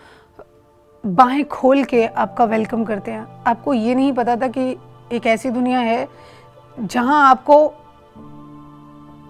बाहें 1.04 1.44
खोल 1.46 1.84
के 1.84 2.06
आपका 2.06 2.46
वेलकम 2.46 2.84
करते 2.84 3.12
हैं। 3.12 3.44
आपको 3.48 3.74
ये 3.74 3.96
नहीं 3.96 4.12
पता 4.14 4.36
था 4.36 4.48
कि 4.48 4.76
एक 5.12 5.28
ऐसी 5.28 5.50
दुनिया 5.50 5.80
है 5.80 6.08
जहाँ 6.78 7.30
आपको 7.30 7.66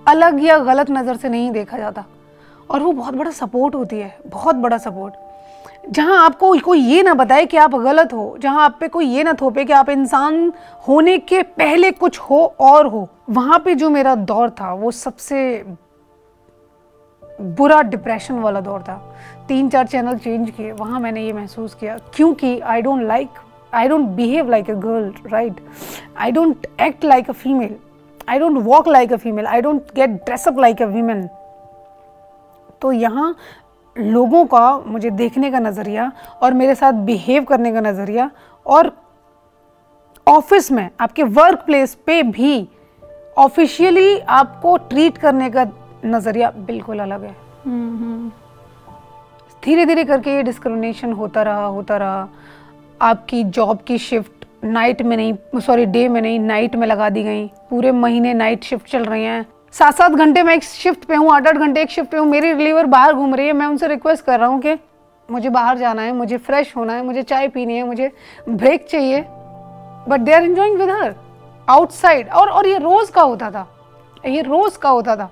अलग 0.06 0.44
या 0.44 0.58
गलत 0.64 0.92
नज़र 0.92 1.18
से 1.18 1.30
नहीं 1.30 1.52
देखा 1.52 1.78
जाता। 1.78 2.06
और 2.70 2.84
वो 2.84 2.92
बहुत 2.92 3.16
बड़ा 3.16 3.32
सपोर्ट 3.32 3.76
होती 3.76 4.00
है, 4.00 4.18
बहुत 4.28 4.56
बड़ा 4.56 4.78
सपोर्ट 4.78 5.14
जहाँ 5.92 6.24
आपको 6.26 6.54
कोई 6.60 6.80
ये 6.80 7.02
ना 7.04 7.14
बताए 7.14 7.46
कि 7.46 7.58
आप 7.58 7.76
गलत 7.76 8.14
हो, 8.14 8.38
जहाँ 8.42 8.64
आप 8.64 8.78
पे 8.80 8.88
कोई 8.88 9.06
ये 9.06 9.24
ना 9.24 9.34
थोपे 9.42 9.66
कि 9.66 9.74
आप 9.74 9.90
इंसान 9.90 10.52
होने 10.88 11.18
के 11.18 11.42
पहले 11.44 11.92
कुछ 11.92 12.20
हो 12.20 12.44
और 12.60 12.88
हो, 12.88 13.08
वहाँ 13.30 13.60
पे 13.66 13.76
जो 13.76 13.90
मेरा 13.90 14.16
दौर 14.16 14.50
था, 14.50 14.74
वो 14.74 14.92
सबसे 14.92 15.64
बुरा 17.42 17.82
डिप्रेशन 17.82 18.40
वाला 18.40 18.62
दौर 18.62 18.82
था। 18.82 18.96
तीन 19.48 19.70
चार 19.70 19.88
चैनल 19.88 20.18
चेंज 20.18 20.50
किए, 20.50 20.72
वहाँ 20.72 21.00
मैंने 21.00 21.26
ये 21.26 21.34
महसूस 21.34 21.74
किया। 21.76 21.98
क्योंकि 22.16 22.60
I 22.60 22.82
don't 22.82 23.04
like 23.08 23.30
I 23.74 23.88
don't 23.88 24.08
behave 24.16 24.50
like 24.50 24.70
a 24.70 24.74
girl 24.74 25.14
right 25.32 25.62
I 26.18 26.32
don't 26.32 26.68
act 26.82 27.06
like 27.06 27.30
a 27.30 27.34
female 27.34 27.76
I 28.30 28.40
don't 28.40 28.58
walk 28.64 28.88
like 28.88 29.14
a 29.14 29.18
female 29.18 29.48
I 29.48 29.62
don't 29.62 29.96
get 29.96 30.10
dress up 30.26 30.60
like 30.60 30.82
a 30.82 30.86
women 30.86 31.28
तो 32.84 32.92
यहाँ 32.92 33.36
लोगों 33.96 34.46
का 34.46 34.78
मुझे 34.88 35.10
देखने 35.10 35.52
का 35.52 35.60
नज़रिया 35.60 36.12
और 36.44 36.54
मेरे 36.54 36.76
साथ 36.76 36.94
बिहेव 37.06 37.44
करने 37.44 37.72
का 37.74 37.82
नज़रिया 37.82 38.30
और 38.66 38.92
ऑफ़िस 40.28 40.72
में 40.72 40.90
आपके 41.00 41.24
वर्क 41.24 41.64
प्लेस 41.66 41.96
पे 42.06 42.22
भी 42.24 42.68
ऑफिशियली 43.38 44.20
आपको 44.20 44.76
ट्रीट 44.90 45.18
करने 45.18 45.50
का 45.50 45.66
नज़रिया 46.06 46.52
बिल्कुल 46.58 47.00
अलग 47.00 47.24
है। 47.24 47.36
धीरे 49.64 49.86
धीरे 49.86 50.04
करके 50.04 50.36
ये 50.36 50.44
डिस्क्रिमिनेशन 50.44 51.12
होता 51.14 51.44
रहा 51.44 51.66
होता 51.66 51.98
रहा। 51.98 52.28
आपकी 53.02 53.44
जॉब 53.44 53.82
की 53.88 53.98
शिफ्ट 53.98 54.46
नाइट 54.64 55.02
में 55.02 55.16
नहीं 55.18 55.60
सॉरी 55.60 55.86
डे 55.86 56.08
में 56.08 56.22
नहीं 56.22 56.40
नाइट 56.40 56.76
में 56.76 56.88
लगा 56.88 57.10
दी 57.10 57.24
गई। 57.24 57.48
पूरे 57.70 57.92
महीने 57.92 58.34
नाइट 58.34 58.64
शिफ्ट 58.64 58.92
चल 58.92 59.06
रही 59.06 59.24
हैं। 59.24 59.46
सात 59.74 59.96
सात 59.98 60.12
घंटे 60.12 60.42
मैं 60.44 60.54
एक 60.56 60.64
शिफ्ट 60.64 61.06
पे 61.06 61.16
हूँ 61.16 61.32
आठ 61.34 61.48
आठ 61.48 61.56
घंटे 61.56 61.82
एक 61.82 61.90
शिफ्ट 61.90 62.10
पे 62.10 62.18
हूँ, 62.18 62.26
मेरी 62.28 62.52
रिलीवर 62.54 62.86
बाहर 62.86 63.14
घूम 63.14 63.34
रही 63.36 63.48
है। 63.48 63.54
मैं 63.54 63.66
उनसे 63.68 63.88
रिक्वेस्ट 63.88 64.26
कर 64.26 64.40
रहा 64.40 64.48
हूँ 64.48 64.60
कि 64.62 64.76
मुझे 65.30 65.50
बाहर 65.50 65.78
जाना 65.78 66.02
है, 66.02 66.12
मुझे 66.14 66.38
फ्रेश 66.38 66.76
होना 66.76 66.94
है, 66.94 67.04
मुझे 67.04 67.24
चाय 67.24 67.48
पीनी 67.48 67.76
है, 67.76 67.84
मुझे 67.84 68.12
ब्रेक 68.50 68.86
चाहिए। 68.90 69.24
But 70.10 70.20
they 70.20 70.34
are 70.34 70.44
enjoying 70.44 70.78
with 70.78 70.90
her 70.92 71.16
outside 71.68 72.30
और 72.30 72.50
और 72.50 72.68
ये 72.68 72.78
रोज 72.78 73.10
का 73.10 73.22
होता 73.22 73.50
था, 73.52 73.68
ये 74.26 74.42
रोज 74.42 74.78
का 74.78 74.90
होता 74.90 75.16
था। 75.16 75.30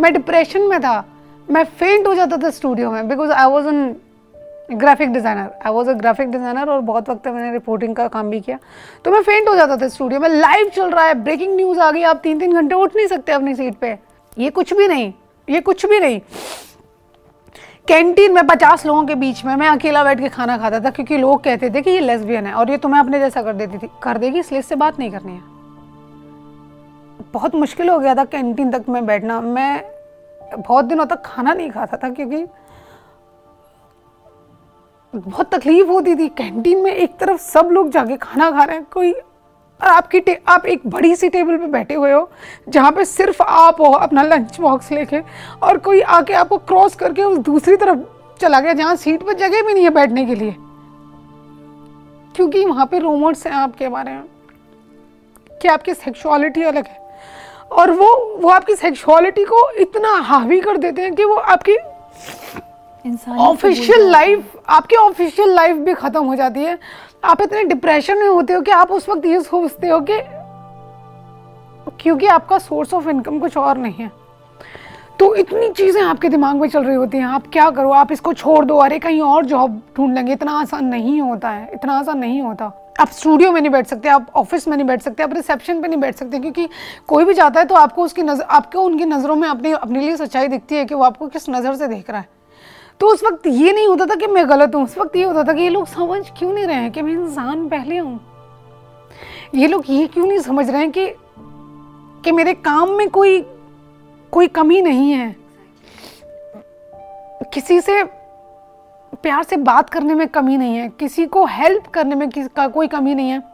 मैं 0.00 0.12
डिप्रेशन 0.12 0.62
में 0.62 0.80
था, 0.80 1.04
मैं 1.48 1.64
फेंट 1.64 2.06
हो 2.06 2.14
जाता 2.14 2.36
था 2.36 2.50
स्टूडियो 2.50 2.90
में 2.90 3.08
because 3.08 3.32
I 3.32 3.50
was 3.50 3.68
an 3.68 3.94
graphic 4.72 5.12
designer 5.12 5.50
I 5.66 5.72
was 5.72 5.88
a 5.90 5.92
graphic 5.94 6.30
designer 6.30 6.70
और 6.70 6.80
बहुत 6.82 7.08
वक्त 7.10 7.26
मैंने 7.28 7.52
रिपोर्टिंग 7.52 7.94
का 7.96 8.06
काम 8.08 8.30
भी 8.30 8.40
किया। 8.40 8.58
तो 9.04 9.10
मैं 9.10 9.22
फेंट 9.22 9.48
हो 9.48 9.54
जाता 9.56 9.76
था 9.76 9.88
स्टूडियो 9.88 10.20
में। 10.20 10.28
लाइव 10.30 10.68
चल 10.68 10.90
रहा 10.90 11.04
है 11.04 11.14
ब्रेकिंग 11.14 11.54
न्यूज़ 11.56 11.80
आ 11.80 11.90
गई, 11.90 12.02
आप 12.02 12.20
तीन 12.22 12.38
तीन 12.40 12.52
घंटे 12.52 12.74
उठ 12.74 12.96
नहीं 12.96 13.06
सकते 13.06 13.32
अपनी 13.32 13.54
सीट 13.54 13.76
पे। 13.76 13.98
ये 14.36 14.50
कुछ 14.50 14.72
भी 14.74 14.88
नहीं, 14.88 15.12
ये 15.48 15.60
कुछ 15.60 15.86
भी 15.86 16.00
नहीं। 16.00 16.20
कैंटीन 17.88 18.34
में 18.34 18.46
पचास 18.46 18.84
लोगों 18.86 19.04
के 19.04 19.14
बीच 19.14 19.44
में 19.44 19.54
मैं 19.56 19.68
अकेला 19.68 20.02
बैठ 20.04 20.20
के 20.20 20.28
खाना 20.28 20.56
खाता 20.58 20.80
था 20.80 20.90
क्योंकि 20.90 21.16
लोग 21.18 21.42
कहते 21.44 21.70
थे 21.70 21.82
कि 21.82 21.90
ये 21.90 22.00
लेस्बियन 22.00 22.46
है 22.46 22.52
और 22.54 22.70
ये 22.70 22.76
तुम्हें 22.78 23.00
अपने 23.00 23.18
जैसा 23.18 23.42
कर 23.42 23.52
देती 23.52 23.78
थी, 23.78 23.88
कर 24.02 24.18
देगी, 24.18 24.38
इसलिए 24.38 24.58
इससे 24.60 24.74
बात 24.76 24.98
नहीं 24.98 25.10
करनी 25.10 25.32
है। 25.32 25.42
बहुत 27.32 27.54
मुश्किल 27.54 27.88
हो 27.88 27.98
गया 27.98 28.14
था 28.14 28.24
कैंटीन 28.26 28.70
तक 28.70 28.88
में 28.88 29.04
बैठना। 29.06 29.40
मैं 29.40 29.82
बहुत 30.58 30.84
दिनों 30.84 31.04
तक 31.06 31.22
खाना 31.24 31.52
नहीं 31.52 31.70
खाता 31.70 31.96
था 31.96 32.08
क्योंकि 32.10 32.44
बहुत 35.14 35.54
तकलीफ़ 35.54 35.88
होती 35.88 36.14
थी। 36.16 36.28
कैंटीन 36.28 36.78
में 36.78 36.92
एक 36.92 37.16
तरफ़ 37.16 37.40
सब 37.40 37.68
लोग 37.72 37.90
जाके 37.90 38.16
खाना 38.16 38.50
खा 38.50 38.64
रहे 38.64 38.76
हैं। 38.76 38.86
कोई, 38.92 39.12
और 39.12 39.88
आपकी 39.88 40.20
आप 40.48 40.66
एक 40.66 40.86
बड़ी 40.86 41.14
सी 41.16 41.28
टेबल 41.28 41.56
पे 41.56 41.66
बैठे 41.66 41.94
हुए 41.94 42.12
हो, 42.12 42.30
जहाँ 42.68 42.92
पे 42.92 43.04
सिर्फ़ 43.04 43.42
आप 43.42 43.80
हो, 43.80 43.90
अपना 43.92 44.22
लंच 44.22 44.60
बॉक्स 44.60 44.90
लेके, 44.92 45.20
और 45.62 45.78
कोई 45.78 46.00
आके 46.00 46.32
आपको 46.32 46.58
क्रॉस 46.58 46.94
करके 46.94 47.22
उस 47.22 47.38
दूसरी 47.38 47.76
तरफ़ 47.76 47.98
चला 48.40 48.60
गया, 48.60 48.72
जहाँ 48.72 48.96
सीट 48.96 49.22
पर 49.22 49.32
जगह 49.32 49.62
भी 49.62 49.74
नहीं 49.74 49.84
है 49.84 49.90
बैठने 49.90 50.26
के 50.26 50.34
लिए। 50.34 50.54
क्योंकि 52.36 52.64
वहाँ 52.64 52.86
पे 52.86 52.98
रूमर्स 52.98 53.46
हैं 53.46 53.54
आपके 53.54 53.88
बारे 53.88 54.12
में, 54.12 54.24
कि 55.62 55.68
आपकी 55.68 55.94
सेक्सुअलिटी 55.94 56.62
अलग 56.62 56.86
है। 56.86 56.98
और 57.72 57.90
वो 57.90 58.38
वो 58.38 58.48
आपकी 58.48 58.74
सेक्सुअलिटी 58.74 59.44
को 59.44 59.70
इतना 59.72 60.14
हावी 60.20 60.60
कर 60.60 60.76
देते 60.76 61.02
हैं 61.02 61.14
कि 61.14 61.24
वो 61.24 61.34
आपकी 61.34 61.76
ऑफिशियल 63.38 64.10
लाइफ 64.10 64.56
आपकी 64.68 64.96
ऑफिशियल 64.96 65.54
लाइफ 65.54 65.76
भी 65.76 65.94
खत्म 65.94 66.24
हो 66.24 66.34
जाती 66.34 66.64
है। 66.64 66.78
आप 67.24 67.42
इतने 67.42 67.64
डिप्रेशन 67.64 68.18
में 68.18 68.28
होते 68.28 68.52
हो 68.52 68.60
कि 68.60 68.70
आप 68.70 68.90
उस 68.92 69.08
वक्त 69.08 69.26
ये 69.26 69.40
सोचते 69.40 69.88
हो 69.88 70.00
कि 70.00 70.20
क्योंकि 72.00 72.26
आपका 72.26 72.58
सोर्स 72.58 72.94
ऑफ़ 72.94 73.08
इनकम 73.08 73.38
कुछ 73.38 73.56
और 73.56 73.78
नहीं 73.78 73.94
है। 73.94 74.10
तो 75.18 75.34
इतनी 75.34 75.68
चीज़ें 75.68 76.00
आपके 76.02 76.28
दिमाग 76.28 76.56
में 76.56 76.68
चल 76.68 76.84
रही 76.84 76.96
होती 76.96 77.18
हैं। 77.18 77.24
आप 77.24 77.46
क्या 77.52 77.68
करो? 77.70 77.90
आप 77.92 78.12
इसको 78.12 78.32
छोड़ 78.32 78.64
दो। 78.64 78.76
अरे 78.76 78.98
कहीं 78.98 79.20
और 79.20 79.44
जॉब 79.46 79.80
ढूंढ 79.96 80.14
लेंगे। 80.14 80.32
इतना 80.32 80.52
आसान 80.60 80.84
नहीं 80.84 81.20
होता 81.20 81.50
है। 81.50 81.68
इतना 81.74 81.98
आसान 81.98 82.18
नहीं 82.18 82.40
होता। 82.42 82.72
आप 83.00 83.08
स्टूडियो 83.08 83.52
में 83.52 83.60
नहीं 83.60 83.70
बैठ 83.72 83.86
सकते। 83.86 84.08
आप 84.08 84.26
ऑफ़िस 84.36 84.66
में 84.68 84.76
नहीं 84.76 84.86
बैठ 84.86 85.02
सकते। 85.02 85.22
आप 85.22 85.34
रिसेप्शन 85.34 85.80
पे 85.82 85.88
नहीं 85.88 86.00
बैठ 86.00 86.16
सकते। 86.16 86.38
क्योंकि 86.38 86.68
कोई 87.08 87.24
भी 87.24 87.34
जाता 87.34 87.60
है 87.60 87.66
तो 87.66 87.74
आपको 87.74 88.02
उसकी 88.02 88.22
नज़र 88.22 88.44
आपको 88.50 88.82
उनकी 88.82 89.04
नज़रों 89.04 89.36
में 89.36 89.48
अपनी 89.48 89.72
अपने 89.72 90.00
लिए 90.00 90.16
सच्चाई 90.16 90.48
दिखती 90.48 90.76
है 90.76 90.84
कि 90.84 90.94
वो 90.94 91.04
आपको 91.04 91.26
किस 91.26 91.48
नज़र 91.50 91.74
से 91.74 91.88
देख 91.88 92.10
रहा 92.10 92.20
है। 92.20 92.28
तो 93.00 93.06
उस 93.06 93.22
वक्त 93.24 93.46
ये 93.46 93.72
नहीं 93.72 93.86
होता 93.88 94.06
था 94.06 94.14
कि 94.14 94.26
मैं 94.26 94.48
गलत 94.48 94.74
हूँ, 94.74 94.82
उस 94.84 94.98
वक्त 94.98 95.16
ये 95.16 95.22
होता 95.22 95.44
था 95.44 95.52
कि 95.52 95.62
ये 95.62 95.68
लोग 95.68 95.86
समझ 95.86 96.22
क्यों 96.38 96.52
नहीं 96.52 96.64
रहे 96.64 96.76
हैं 96.76 96.90
कि 96.92 97.02
मैं 97.02 97.12
इंसान 97.12 97.68
पहले 97.68 97.98
हूँ? 97.98 98.20
ये 99.54 99.68
लोग 99.68 99.84
ये 99.88 100.06
क्यों 100.06 100.26
नहीं 100.26 100.38
समझ 100.38 100.68
रहे 100.70 100.80
हैं 100.80 100.90
कि 100.90 101.06
कि 102.24 102.32
मेरे 102.32 102.54
काम 102.54 102.90
में 102.90 103.08
कोई 103.10 103.40
कोई 104.32 104.46
कमी 104.46 104.80
नहीं 104.82 105.10
है? 105.12 105.36
किसी 107.54 107.80
से 107.80 108.02
प्यार 109.12 109.42
से 109.42 109.56
बात 109.56 109.90
करने 109.90 110.14
में 110.14 110.26
कमी 110.28 110.56
नहीं 110.56 110.76
है, 110.76 110.88
किसी 110.88 111.26
को 111.26 111.44
हेल्प 111.46 111.86
करने 111.86 112.14
में 112.14 112.28
किसी, 112.28 112.48
का 112.56 112.66
कोई 112.68 112.88
कमी 112.88 113.14
नहीं 113.14 113.30
है। 113.30 113.49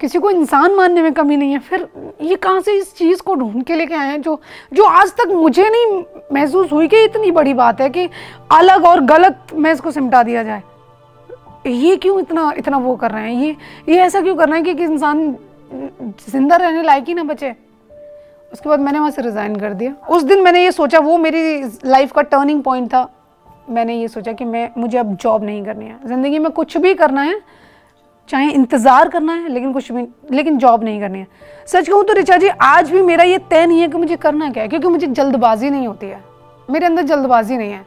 किसी 0.00 0.18
को 0.18 0.30
इंसान 0.30 0.74
मानने 0.74 1.02
में 1.02 1.12
कमी 1.12 1.36
नहीं 1.36 1.52
है। 1.52 1.58
फिर 1.60 1.86
ये 2.22 2.36
कहाँ 2.36 2.60
से 2.60 2.72
इस 2.72 2.94
चीज़ 2.96 3.22
को 3.22 3.34
ढूंढ 3.34 3.62
के 3.62 3.74
लेके 3.74 3.94
आए 3.94 4.08
हैं 4.08 4.20
जो 4.22 4.40
जो 4.72 4.84
आज 4.84 5.12
तक 5.12 5.32
मुझे 5.32 5.68
नहीं 5.68 6.02
महसूस 6.32 6.72
हुई 6.72 6.88
कि 6.88 7.02
इतनी 7.04 7.30
बड़ी 7.30 7.54
बात 7.54 7.80
है 7.80 7.90
कि 7.90 8.08
अलग 8.52 8.84
और 8.84 9.00
गलत 9.06 9.54
में 9.54 9.70
इसको 9.72 9.90
सिमटा 9.90 10.22
दिया 10.22 10.42
जाए। 10.42 10.62
ये 11.66 11.96
क्यों 11.96 12.18
इतना 12.20 12.52
इतना 12.58 12.76
वो 12.78 12.96
कर 12.96 13.10
रहे 13.10 13.22
हैं? 13.24 13.42
ये 13.42 13.56
ये 13.88 14.00
ऐसा 14.00 14.20
क्यों 14.20 14.34
कर 14.36 14.48
रहे 14.48 14.56
हैं 14.56 14.64
कि, 14.64 14.74
कि 14.74 14.84
इंसान 14.84 15.36
ज़िंदा 16.30 16.56
रहने 16.56 16.82
लायक 16.82 17.04
ही 17.08 17.14
ना 17.14 17.24
बचे? 17.24 17.54
उसके 18.52 18.68
बाद 18.68 18.80
मैंने 18.80 18.98
वहाँ 18.98 19.10
से 19.10 19.22
रिज़ाइन 19.22 19.56
कर 19.56 19.72
दिया। 19.74 19.94
उस 20.10 20.22
दिन 20.22 20.42
मैंने 20.42 20.62
ये 20.64 20.72
सोचा 20.72 20.98
वो 20.98 21.16
मेरी 21.18 21.62
लाइफ 21.84 22.12
का 22.12 22.22
टर्निंग 22.24 22.62
पॉइंट 22.62 22.88
था। 22.88 23.08
मैंने 23.70 23.94
ये 23.94 24.08
सोचा 24.08 24.32
कि 24.32 24.44
मैं 24.44 24.68
मुझे 24.78 24.98
अब 24.98 25.14
जॉब 25.16 25.44
नहीं 25.44 25.64
करनी 25.64 25.84
है। 25.84 25.98
ज़िंदगी 26.06 26.38
में 26.38 26.50
कुछ 26.52 26.76
भी 26.76 26.94
करना 26.94 27.22
है 27.22 27.40
चाहे 28.28 28.50
इंतज़ार 28.50 29.08
करना 29.08 29.32
है, 29.32 29.48
लेकिन 29.48 29.72
कुछ 29.72 29.90
भी, 29.92 30.06
लेकिन 30.30 30.58
जॉब 30.58 30.84
नहीं 30.84 31.00
करनी 31.00 31.18
है। 31.18 31.26
सच 31.66 31.88
कहूँ 31.88 32.04
तो 32.04 32.14
ऋचा 32.14 32.36
जी, 32.36 32.48
आज 32.48 32.90
भी 32.90 33.02
मेरा 33.02 33.24
ये 33.24 33.38
तय 33.40 33.66
नहीं 33.66 33.80
है 33.80 33.88
कि 33.88 33.98
मुझे 33.98 34.16
करना 34.16 34.50
क्या 34.50 34.62
है, 34.62 34.68
क्योंकि 34.68 34.88
मुझे 34.88 35.06
जल्दबाजी 35.06 35.70
नहीं 35.70 35.86
होती 35.86 36.06
है। 36.06 36.22
मेरे 36.68 36.86
अंदर 36.86 37.02
जल्दबाजी 37.04 37.56
नहीं 37.56 37.72
है। 37.72 37.84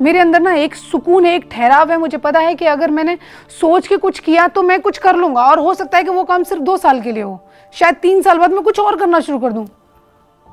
मेरे 0.00 0.18
अंदर 0.18 0.40
ना 0.40 0.52
एक 0.54 0.74
सुकून 0.74 1.24
है 1.24 1.34
एक 1.34 1.48
ठहराव 1.50 1.90
है, 1.90 1.98
मुझे 1.98 2.18
पता 2.18 2.40
है 2.40 2.54
कि 2.54 2.66
अगर 2.66 2.90
मैंने 2.90 3.16
सोच 3.60 3.86
के 3.86 3.96
कुछ 3.96 4.18
किया 4.18 4.46
तो 4.48 4.62
मैं 4.62 4.80
कुछ 4.80 4.98
कर 4.98 5.16
लूँगा, 5.16 5.42
और 5.42 5.58
हो 5.58 5.74
सकता 5.74 5.98
है 5.98 6.04
कि 6.04 6.10
वो 6.10 6.24
काम 6.24 6.42
सिर्फ़ 6.42 6.62
दो 6.62 6.76
साल 6.76 7.00
के 7.00 7.12
लिए 7.12 7.22
हो। 7.22 7.38
शायद 7.74 7.96
तीन 7.96 8.22
साल 8.22 8.38
बाद 8.38 8.52
मैं 8.52 8.62
कुछ 8.62 8.80
और 8.80 8.96
करना 8.96 9.20
शुरू 9.20 9.38
कर 9.38 9.52
दूँ। 9.52 9.66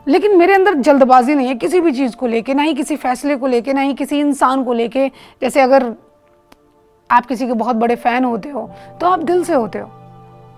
लेकिन 0.08 0.38
मेरे 0.38 0.54
अंदर 0.54 0.74
जल्दबाजी 0.76 1.36
नहीं 1.36 1.48
है 1.48 1.56
किसी 1.56 1.80
भी 1.80 1.92
चीज़ 1.92 2.16
को 2.16 2.28
लेके, 2.28 2.54
ना 2.54 2.64
ही 2.64 2.74
किसी 2.74 2.96
फैसले 2.96 3.36
को 3.36 3.48
लेके, 3.48 3.74
ना 3.74 3.82
ही 3.82 3.94
किसी 3.94 4.20
इंसान 4.20 4.64
को 4.64 4.74
लेके। 4.74 5.08
जैसे 5.42 5.62
अगर 5.62 5.84
आप 7.10 7.26
किसी 7.26 7.47
के 7.47 7.53
बहुत 7.55 7.76
बड़े 7.76 7.95
फ़ैन 7.97 8.24
होते 8.24 8.49
हो 8.49 8.70
तो 9.01 9.07
आप 9.07 9.20
दिल 9.22 9.43
से 9.43 9.53
होते 9.53 9.80
हो। 9.80 9.89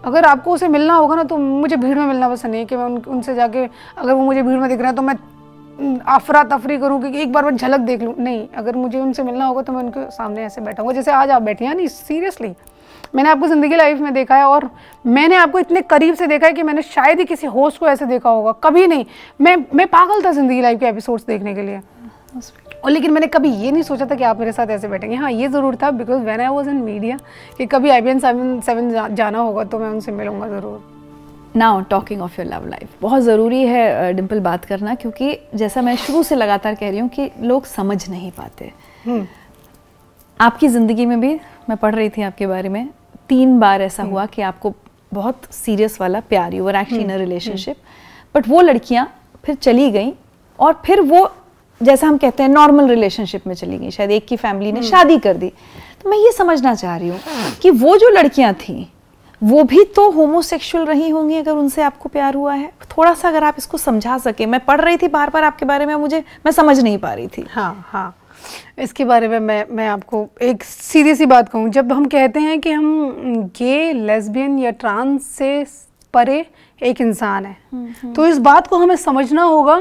अगर 0.03 0.25
आपको 0.25 0.53
उसे 0.53 0.67
मिलना 0.67 0.93
होगा 0.93 1.15
ना 1.15 1.23
तो 1.23 1.37
मुझे 1.37 1.75
भीड़ 1.75 1.97
में 1.97 2.05
मिलना 2.05 2.29
पसंद 2.29 2.51
नहीं 2.51 2.61
है 2.61 2.65
कि 2.65 2.75
मैं 2.75 2.85
उन, 2.85 2.97
उनसे 2.97 3.35
जाके 3.35 3.65
अगर 3.97 4.13
वो 4.13 4.23
मुझे 4.23 4.41
भीड़ 4.41 4.59
में 4.59 4.69
दिख 4.69 4.79
रहा 4.79 4.89
है 4.89 4.95
तो 4.95 5.01
मैं 5.01 5.15
अफरा 6.07 6.43
तफरी 6.45 6.77
करूँ 6.77 7.01
कि 7.01 7.21
एक 7.21 7.31
बार 7.33 7.45
मैं 7.45 7.55
झलक 7.57 7.79
देख 7.81 8.01
लूँ। 8.01 8.13
नहीं 8.17 8.47
अगर 8.57 8.75
मुझे 8.75 8.99
उनसे 8.99 9.23
मिलना 9.23 9.45
होगा 9.45 9.61
तो 9.61 9.73
मैं 9.73 9.83
उनके 9.83 10.09
सामने 10.11 10.43
ऐसे 10.45 10.61
बैठाऊँगा 10.61 10.93
जैसे 10.93 11.11
आज 11.11 11.29
आप 11.29 11.41
बैठी 11.41 11.65
हैं 11.65 11.75
नहीं 11.75 11.87
सीरियसली 11.87 12.53
मैंने 13.15 13.29
आपको 13.29 13.47
ज़िंदगी 13.47 13.75
लाइफ 13.75 13.99
में 13.99 14.13
देखा 14.13 14.35
है 14.35 14.43
और 14.45 14.69
मैंने 15.05 15.35
आपको 15.35 15.59
इतने 15.59 15.81
करीब 15.83 16.15
से 16.15 16.27
देखा 16.27 16.47
है 16.47 16.53
कि 16.53 16.63
मैंने 16.63 16.81
शायद 16.81 17.19
ही 17.19 17.25
किसी 17.25 17.47
होस्ट 17.47 17.79
को 17.79 17.87
ऐसे 17.87 18.05
देखा 18.05 18.29
होगा। 18.29 18.51
कभी 18.63 18.87
नहीं 18.87 19.05
मैं 19.41 19.55
मैं 19.75 19.87
पागल 19.89 20.25
था 20.25 20.31
ज़िंदगी 20.31 20.61
लाइफ 20.61 20.79
के 20.79 20.87
एपिसोड्स 20.87 21.25
देखने 21.25 21.55
के 21.55 21.61
लिए। 21.61 21.79
और 22.83 22.91
लेकिन 22.91 23.11
मैंने 23.11 23.27
कभी 23.27 23.49
ये 23.55 23.71
नहीं 23.71 23.83
सोचा 23.83 24.05
था 24.05 24.15
कि 24.15 24.23
आप 24.23 24.39
मेरे 24.39 24.51
साथ 24.51 24.67
ऐसे 24.69 24.87
बैठेंगे 24.87 25.15
हाँ 25.15 25.31
ये 25.31 25.47
ज़रूर 25.49 25.75
था 25.75 25.91
because 25.93 26.23
when 26.23 26.41
I 26.41 26.47
was 26.47 26.69
in 26.69 26.81
media 26.83 27.17
कि 27.57 27.65
कभी 27.65 27.89
I 27.89 28.01
B 28.01 28.09
N 28.09 28.19
seven 28.19 28.59
seven 28.61 29.15
जाना 29.15 29.39
होगा 29.39 29.63
तो 29.63 29.79
मैं 29.79 29.89
उनसे 29.89 30.11
मिलूँगा 30.11 30.47
ज़रूर 30.49 30.79
now 31.55 31.81
talking 31.89 32.21
of 32.21 32.39
your 32.39 32.47
love 32.47 32.67
life 32.67 33.01
बहुत 33.01 33.21
ज़रूरी 33.23 33.61
है 33.65 34.13
डिम्पल 34.13 34.39
बात 34.41 34.65
करना 34.65 34.95
क्योंकि 34.95 35.37
जैसा 35.55 35.81
मैं 35.81 35.95
शुरू 35.97 36.23
से 36.23 36.35
लगातार 36.35 36.75
कह 36.75 36.89
रही 36.89 36.99
हूँ 36.99 37.09
कि 37.09 37.29
लोग 37.41 37.65
समझ 37.67 38.09
नहीं 38.09 38.31
पाते 38.31 38.71
हम्म। 39.05 39.25
आपकी 40.39 40.67
ज़िंदगी 40.67 41.05
में 41.05 41.19
भी 41.21 41.33
मैं 41.69 41.77
पढ़ 41.77 41.95
रही 41.95 42.09
थी 42.09 42.21
आपके 42.21 42.47
बारे 42.47 42.69
में 42.69 42.87
तीन 43.29 43.59
बार 43.59 43.81
ऐसा 43.81 44.03
hmm. 44.03 44.11
हुआ 44.11 44.25
कि 44.25 44.41
आपको 44.41 44.73
बहुत 45.13 45.53
सीरियस 45.53 45.99
वाला 46.01 46.19
प्यार 46.29 46.53
you 46.53 46.63
were 46.63 46.75
actually 46.75 47.03
in 47.03 47.11
a 47.11 47.17
relationship 47.17 47.77
but 48.35 48.47
वो 48.47 48.61
लड़कियाँ 48.61 49.07
फिर 49.43 49.55
चली 49.57 49.89
गई 49.91 50.13
और 50.59 50.81
फिर 50.85 51.01
वो 51.01 51.23
जैसा 51.81 52.07
हम 52.07 52.17
कहते 52.17 52.43
हैं 52.43 52.49
नॉर्मल 52.49 52.87
रिलेशनशिप 52.87 53.47
में 53.47 53.53
चली 53.55 53.77
गई। 53.77 53.91
शायद 53.91 54.11
एक 54.11 54.25
की 54.27 54.35
फैमिली 54.37 54.71
ने 54.71 54.79
हम्म। 54.79 54.89
शादी 54.89 55.17
कर 55.17 55.37
दी। 55.37 55.51
तो 56.03 56.09
मैं 56.09 56.17
ये 56.17 56.31
समझना 56.31 56.73
चाह 56.75 56.95
रही 56.97 57.07
हूँ 57.07 57.19
कि 57.61 57.69
वो 57.69 57.97
जो 57.97 58.09
लड़कियाँ 58.09 58.53
थी 58.53 58.87
वो 59.41 59.63
भी 59.63 59.83
तो 59.95 60.09
होमोसेक्सुअल 60.11 60.85
रही 60.85 61.09
होंगी 61.09 61.35
अगर 61.35 61.51
उनसे 61.51 61.81
आपको 61.81 62.09
प्यार 62.09 62.35
हुआ 62.35 62.53
है। 62.53 62.71
थोड़ा 62.91 63.13
सा 63.13 63.29
अगर 63.29 63.43
आप 63.43 63.55
इसको 63.57 63.77
समझा 63.77 64.17
सके। 64.17 64.45
मैं 64.45 64.59
पढ़ 64.65 64.81
रही 64.81 64.97
थी 64.97 65.07
बार 65.07 65.29
बार 65.29 65.43
आपके 65.43 65.65
बारे 65.65 65.85
में 65.85 65.95
मुझे 65.95 66.23
मैं 66.45 66.51
समझ 66.51 66.79
नहीं 66.79 66.97
पा 66.97 67.13
रही 67.13 67.27
थी। 67.27 67.45
हाँ 67.51 67.85
हाँ। 67.87 68.15
इसके 68.79 69.05
बारे 69.05 69.27
में 69.27 69.39
मैं 69.39 69.65
मैं 69.71 69.87
आपको 69.87 70.27
एक 70.41 70.63
सीधी 70.63 71.15
सी 71.15 71.25
बात 71.25 71.49
कहूँ। 71.49 71.69
जब 71.69 71.91
हम 71.93 72.05
कहते 72.05 72.39
हैं 72.39 72.59
कि 72.59 72.71
हम 72.71 73.49
गे 73.57 73.91
लेस्बियन 73.93 74.59
या 74.59 74.71
ट्रांस 74.71 75.27
से 75.27 75.65
परे 76.13 76.45
एक 76.81 77.01
इंसान 77.01 77.45
है 77.45 77.55
हम्म, 77.73 77.87
हम्म। 78.01 78.13
तो 78.13 78.25
इस 78.27 78.37
बात 78.39 78.67
को 78.67 78.77
हमें 78.77 78.95
समझना 78.95 79.43
होगा 79.43 79.75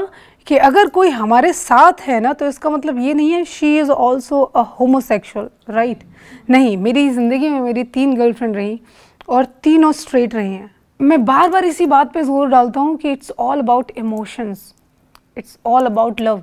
कि 0.47 0.57
अगर 0.59 0.87
कोई 0.89 1.09
हमारे 1.09 1.51
साथ 1.53 2.01
है 2.01 2.19
ना 2.19 2.33
तो 2.33 2.47
इसका 2.47 2.69
मतलब 2.69 2.99
ये 2.99 3.13
नहीं 3.13 3.31
है 3.31 3.43
she 3.45 3.77
is 3.79 3.91
also 3.91 4.41
a 4.41 4.61
homosexual 4.79 5.49
right 5.69 6.03
नहीं, 6.49 6.75
मेरी 6.77 7.09
ज़िंदगी 7.09 7.49
में 7.49 7.59
मेरी 7.61 7.83
तीन 7.85 8.15
गर्लफ्रेंड 8.15 8.55
रही 8.55 8.79
और 9.29 9.45
तीनों 9.63 9.91
स्ट्रेट 9.93 10.35
रही 10.35 10.53
हैं। 10.53 10.69
मैं 10.99 11.23
बार 11.25 11.49
बार 11.49 11.65
इसी 11.65 11.85
बात 11.85 12.13
पे 12.13 12.23
ज़ोर 12.23 12.47
डालता 12.49 12.79
हूँ 12.79 12.95
कि 12.97 13.11
it's 13.11 13.31
all 13.39 13.59
about 13.59 13.91
emotions 13.97 14.73
it's 15.37 15.57
all 15.65 15.85
about 15.85 16.21
love 16.21 16.41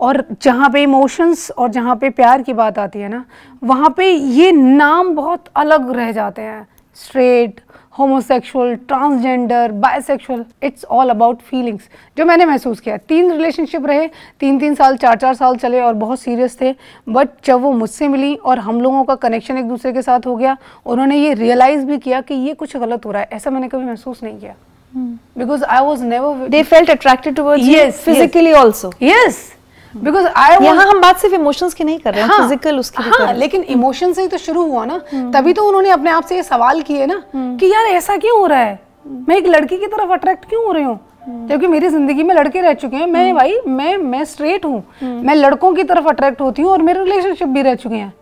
और 0.00 0.24
जहाँ 0.42 0.68
पे 0.70 0.82
इमोशंस 0.82 1.50
और 1.50 1.68
जहाँ 1.70 1.96
पे 1.96 2.10
प्यार 2.10 2.42
की 2.42 2.52
बात 2.52 2.78
आती 2.78 2.98
है 2.98 3.08
ना, 3.08 3.24
वहाँ 3.62 3.94
पे 3.96 4.10
ये 4.10 4.50
नाम 4.52 5.14
बहुत 5.14 5.44
अलग 5.56 5.90
रह 5.90 6.12
जाते 6.12 6.42
हैं। 6.42 6.66
Straight 6.96 7.60
homosexual 7.98 8.74
transgender 8.88 9.70
bisexual 9.72 10.42
it's 10.62 10.84
all 10.84 11.10
about 11.10 11.40
feelings 11.40 11.88
जो 12.18 12.24
मैंने 12.24 12.44
महसूस 12.44 12.80
किया 12.80 12.96
तीन 13.08 13.30
रिलेशनशिप 13.32 13.86
रहे 13.86 14.06
तीन 14.40 14.58
तीन 14.58 14.74
साल 14.74 14.96
चार 14.96 15.16
चार 15.16 15.34
साल 15.34 15.56
चले 15.56 15.80
और 15.80 15.94
बहुत 15.94 16.20
सीरियस 16.20 16.60
थे 16.60 16.74
बट 17.08 17.28
जब 17.44 17.60
वो 17.60 17.72
मुझसे 17.72 18.08
मिली 18.08 18.34
और 18.34 18.58
हम 18.58 18.80
लोगों 18.80 19.04
का 19.04 19.14
कनेक्शन 19.14 19.58
एक 19.58 19.68
दूसरे 19.68 19.92
के 19.92 20.02
साथ 20.02 20.26
हो 20.26 20.36
गया 20.36 20.56
उन्होंने 20.86 21.16
ये 21.16 21.34
रियलाइज़ 21.34 21.84
भी 21.86 21.98
किया 21.98 22.20
कि 22.20 22.34
ये 22.34 22.54
कुछ 22.54 22.76
गलत 22.76 23.06
हो 23.06 23.10
रहा 23.10 23.22
है 23.22 23.28
ऐसा 23.32 23.50
मैंने 23.50 23.68
कभी 23.68 23.84
महसूस 23.84 24.22
नहीं 24.22 24.38
किया. 24.38 24.54
Because 25.38 25.64
I 25.64 25.84
was 25.84 26.04
never 26.04 26.48
they 26.48 26.62
felt 26.62 26.90
attracted 26.90 27.36
towards 27.36 28.04
physically 28.04 28.52
yes. 28.52 28.64
also. 28.64 28.92
Yes. 29.02 29.55
Because 29.96 30.26
I 30.26 30.56
यहाँ 30.64 30.86
हम 30.86 31.00
बात 31.00 31.18
सिर्फ़ 31.18 31.34
इमोशंस 31.34 31.74
की 31.74 31.84
नहीं 31.84 31.98
कर 31.98 32.14
रहे 32.14 32.22
हैं 32.22 32.28
हाँ, 32.28 32.38
फ़िज़िकल 32.38 32.78
उसकी 32.78 33.02
हाँ 33.02 33.32
लेकिन 33.34 33.62
इमोशन 33.64 34.12
से 34.12 34.22
ही 34.22 34.28
तो 34.28 34.38
शुरू 34.38 34.64
हुआ 34.64 34.84
ना। 34.84 35.00
हम्म। 35.12 35.30
तभी 35.32 35.52
तो 35.52 35.64
उन्होंने 35.66 35.90
अपने 35.90 36.10
आप 36.10 36.24
से 36.24 36.36
ये 36.36 36.42
सवाल 36.42 36.80
किए 36.82 37.06
ना 37.06 37.22
हम्म। 37.34 37.56
कि 37.56 37.72
यार 37.72 37.86
ऐसा 37.86 38.16
क्यों 38.16 38.38
हो 38.38 38.46
रहा 38.46 38.58
है? 38.58 38.78
मैं 39.28 39.36
एक 39.36 39.46
लड़की 39.46 39.76
की 39.76 39.86
तरफ़ 39.86 40.12
अट्रैक्ट 40.12 40.48
क्यों 40.48 40.64
हो 40.66 40.72
रही 40.72 40.84
हूँ? 40.84 40.98
हम्म। 41.26 41.46
क्योंकि 41.46 41.66
मेरी 41.66 41.88
ज़िंदगी 41.88 42.22
में 42.22 42.34
लड़के 42.34 42.60
रह 42.60 42.72
चुके 42.74 42.96
हैं 42.96 43.06
मैं 43.06 43.34
भाई 43.34 43.58
मैं 43.68 43.96
मैं 43.98 44.24
स्ट्रेट 44.24 44.64
हूँ। 44.64 44.82
मैं 45.02 45.34
लड़कों 45.34 45.72
की 45.74 45.82
तरफ़ 45.84 46.08
अट्रैक्ट 46.08 46.40
होती 46.40 46.62
हूँ 46.62 46.70
और 46.72 46.82
मेरे 46.82 47.04
रिलेशनशिप 47.04 47.48
भी 47.48 47.62
रह 47.62 47.74
चुके 47.74 47.96
हैं। 47.96 48.12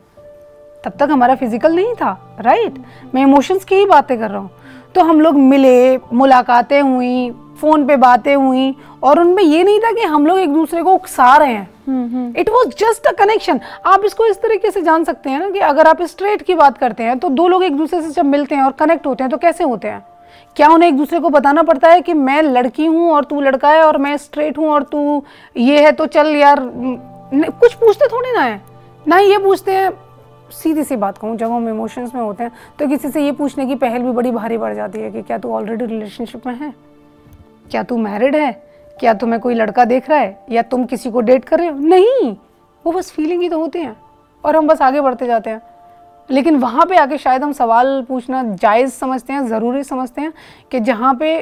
तब 0.85 0.93
तक 1.01 1.11
हमारा 1.11 1.35
फ़िज़िकल 1.35 1.75
नहीं 1.75 1.95
था 1.95 2.37
राइट 2.41 2.79
मैं 3.15 3.23
इमोशंस 3.23 3.65
की 3.65 3.75
ही 3.75 3.87
बातें 3.87 4.19
कर 4.19 4.31
रहा 4.31 4.41
हूँ। 4.41 4.51
तो 4.95 5.03
हम 5.03 5.21
लोग 5.21 5.37
मिले 5.37 5.97
मुलाकातें 6.13 6.81
हुई 6.81 7.31
फ़ोन 7.61 7.87
पे 7.87 7.97
बातें 7.97 8.35
हुई 8.35 8.75
और 9.03 9.21
उनमें 9.21 9.43
ये 9.43 9.63
नहीं 9.65 9.79
था 9.81 9.93
कि 9.93 10.03
हम 10.05 10.27
लोग 10.27 10.39
एक 10.39 10.53
दूसरे 10.55 10.83
को 10.83 10.93
उकसा 10.95 11.37
रहे 11.37 11.53
हैं। 11.53 12.33
It 12.39 12.49
was 12.49 12.69
just 12.79 13.07
a 13.07 13.13
connection 13.15 13.61
आप 13.87 14.05
इसको 14.05 14.27
इस 14.27 14.41
तरीके 14.43 14.71
से 14.71 14.83
जान 14.83 15.05
सकते 15.05 15.31
हैं 15.31 15.41
ना 15.41 15.51
कि 15.51 15.59
अगर 15.61 15.87
आप 15.87 16.03
स्ट्रेट 16.05 16.43
की 16.43 16.55
बात 16.55 16.79
करते 16.79 17.03
हैं 17.03 17.19
तो 17.19 17.29
दो 17.31 17.49
लोग 17.49 17.65
एक 17.65 17.77
दूसरे 17.77 18.01
से 18.03 18.11
जब 18.11 18.25
मिलते 18.25 18.55
हैं 18.55 18.63
और 18.63 18.73
कनेक्ट 18.73 19.07
होते 19.07 19.25
हैं 19.25 19.31
तो 19.31 19.37
कैसे 19.39 19.65
होते 19.65 19.89
हैं? 19.89 20.05
क्या 20.57 20.69
उन्हें 20.69 20.89
एक 20.89 20.97
दूसरे 20.97 21.19
को 21.21 21.29
बताना 21.31 21.63
पड़ता 21.63 21.89
है 21.89 22.01
कि 22.01 22.13
मैं 22.15 22.41
लड़की 22.43 22.87
हूँ 22.87 23.11
और 23.13 23.25
तू 23.25 23.41
लड़का 23.41 23.71
है 23.71 23.83
और 23.83 23.99
मैं 23.99 24.17
स्ट्रेट 24.17 24.59
हूँ 24.59 24.69
और 24.69 24.83
तू 24.83 25.23
ये 25.57 25.85
है 25.85 25.93
तो 25.93 26.07
चल 26.07 26.35
यार। 26.37 26.61
कुछ 27.35 27.75
पूछते 27.75 28.07
थोड़ी 28.07 28.33
ना 28.33 28.41
है। 28.41 28.61
ना 29.07 29.19
ये 29.19 29.39
पूछते 29.39 29.73
हैं 29.73 29.91
सीधी 30.53 30.83
सी 30.85 30.97
बात 30.97 31.19
कहूँ 31.19 31.37
जब 31.37 31.51
हम 31.51 31.69
इमोशंस 31.69 32.15
में 32.15 32.23
होते 32.23 32.45
हैं 32.45 32.53
तो 32.79 32.89
किसी 32.89 33.09
से 33.09 33.25
ये 33.25 33.33
पूछने 33.33 33.67
की 33.67 33.75
पहल 33.75 34.03
भी 34.03 34.11
बड़ी 34.13 34.31
भारी 34.31 34.59
पड़ 34.59 34.75
जाती 34.75 34.99
है 34.99 35.11
कि 35.11 35.23
क्या 35.23 35.39
तू 35.39 35.53
ऑलरेडी 35.53 35.85
रिलेशनशिप 35.85 36.47
में 36.47 36.55
है? 36.55 36.73
क्या 37.75 37.83
तू 37.83 37.97
मैरिड 37.97 38.37
है? 38.37 38.53
क्या 39.01 39.13
तुम्हें 39.15 39.41
कोई 39.41 39.55
लड़का 39.55 39.85
देख 39.85 40.09
रहा 40.11 40.19
है? 40.19 40.39
या 40.51 40.63
तुम 40.63 40.85
किसी 40.85 41.11
को 41.11 41.21
डेट 41.21 41.45
कर 41.45 41.59
रहे 41.59 41.69
हो? 41.69 41.79
नहीं। 41.79 42.37
वो 42.85 42.93
बस 42.93 43.11
फीलिंग 43.11 43.43
ही 43.43 43.49
तो 43.49 43.59
होती 43.59 43.79
हैं 43.79 43.97
और 44.45 44.57
हम 44.57 44.67
बस 44.67 44.83
आगे 44.83 45.01
बढ़ते 45.01 45.27
जाते 45.27 45.51
हैं। 45.51 45.61
लेकिन 46.31 46.57
वहाँ 46.57 46.87
पे 46.87 46.97
आके 46.97 47.19
शायद 47.19 47.43
हम 47.43 47.53
सवाल 47.53 48.03
पूछना 48.09 48.43
जायज़ 48.43 48.91
समझते 48.91 49.33
हैं, 49.33 49.47
ज़रूरी 49.47 49.83
समझते 49.85 50.21
हैं 50.21 50.33
कि 50.71 50.81
जहाँ 50.81 51.15
पे 51.15 51.37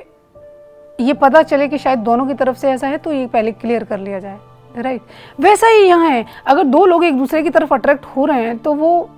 ये 1.01 1.13
पता 1.13 1.43
चले 1.43 1.69
कि 1.69 1.79
शायद 1.79 1.99
दोनों 1.99 2.27
की 2.27 2.35
तरफ़ 2.35 2.57
से 2.57 2.71
ऐसा 2.71 2.87
है 2.87 2.99
तो 2.99 3.13
ये 3.13 3.27
पहले 3.27 3.53
क्लियर 3.53 3.85
कर 3.85 3.99
लिया 3.99 4.19
जाए। 4.19 4.39
राइट 4.79 5.01
वैसा 5.41 5.67
ही 5.67 5.85
यहाँ 5.85 6.11
है। 6.11 6.25
अगर 6.47 6.65
दो 6.65 6.85
लोग 6.87 7.05
एक 7.05 7.19
दूसरे 7.19 7.43
की 7.43 7.51
तरफ़ 7.51 7.75
अट्रैक्ट 7.75 8.05
हो 8.07 8.25
रहे 8.27 8.45
हैं 8.45 8.59
तो 8.59 8.75
वो 8.75 9.11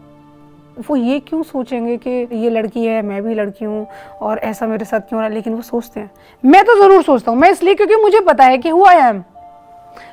वो 0.79 0.97
ये 0.97 1.19
क्यों 1.21 1.43
सोचेंगे 1.43 1.97
कि 1.97 2.11
ये 2.33 2.51
लड़की 2.51 2.85
है 2.85 3.01
मैं 3.03 3.23
भी 3.23 3.35
लड़की 3.35 3.65
हूँ 3.65 3.87
और 4.23 4.39
ऐसा 4.45 4.67
मेरे 4.67 4.85
साथ 4.85 5.01
क्यों 5.01 5.21
रहा 5.21 5.29
लेकिन 5.29 5.55
वो 5.55 5.63
सोचते 5.63 6.01
हैं। 6.01 6.11
मैं 6.45 6.65
तो 6.65 6.75
ज़रूर 6.77 7.03
सोचता 7.03 7.31
हूँ। 7.31 7.39
मैं 7.41 7.51
इसलिए 7.51 7.75
क्योंकि 7.75 7.97
मुझे 7.97 8.21
पता 8.21 8.45
है 8.45 8.59
कि 8.59 8.69
हुआ 8.69 8.91
आई 8.91 9.09
एम 9.09 9.23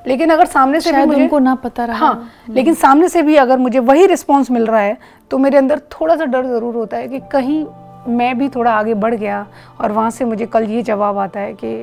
लेकिन 0.08 0.30
अगर 0.30 0.46
सामने 0.46 0.80
से 0.82 0.92
भी 0.92 1.06
मुझे 1.06 1.22
उनको 1.22 1.40
ना 1.40 1.56
पता 1.56 1.86
रहा। 1.86 1.98
हाँ 1.98 2.32
लेकिन 2.50 2.74
सामने 2.74 3.08
से 3.10 3.22
भी 3.22 3.36
अगर 3.36 3.58
मुझे 3.58 3.80
वही 3.80 4.06
रिस्पॉन्स 4.06 4.52
मिल 4.52 4.66
रहा 4.66 4.82
है 4.82 4.98
तो 5.32 5.38
मेरे 5.38 5.58
अंदर 5.58 5.80
थोड़ा 5.92 6.16
सा 6.16 6.26
डर 6.26 6.46
ज़रूर 6.48 6.76
होता 6.76 6.98
है 6.98 7.08
कि 7.08 7.20
कहीं 7.32 7.66
मैं 8.10 8.38
भी 8.38 8.50
थोड़ा 8.50 8.72
आगे 8.72 8.94
बढ़ 8.96 9.16
गया 9.16 9.46
और 9.82 9.92
वहाँ 9.92 10.10
से 10.12 10.26
मुझे 10.26 10.46
कल 10.46 10.64
ये 10.64 10.82
जवाब 10.84 11.18
आता 11.18 11.40
है 11.40 11.54
कि 11.64 11.74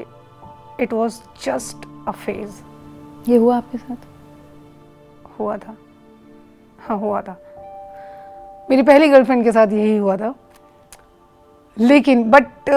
it 0.80 0.92
was 0.92 1.18
just 1.44 1.86
a 2.08 2.10
phase 2.10 3.30
ये 3.30 3.36
हुआ 3.36 3.56
आपके 3.56 3.78
साथ? 3.78 3.96
हुआ 5.38 5.56
था। 5.56 5.76
हाँ 6.78 6.98
हुआ 6.98 7.20
था। 7.22 7.36
मेरी 8.70 8.82
पहली 8.82 9.08
गर्लफ्रेंड 9.08 9.44
के 9.44 9.52
साथ 9.52 9.72
यही 9.72 9.96
हुआ 9.96 10.16
था। 10.16 10.34
लेकिन 11.76 12.30
बट 12.30 12.70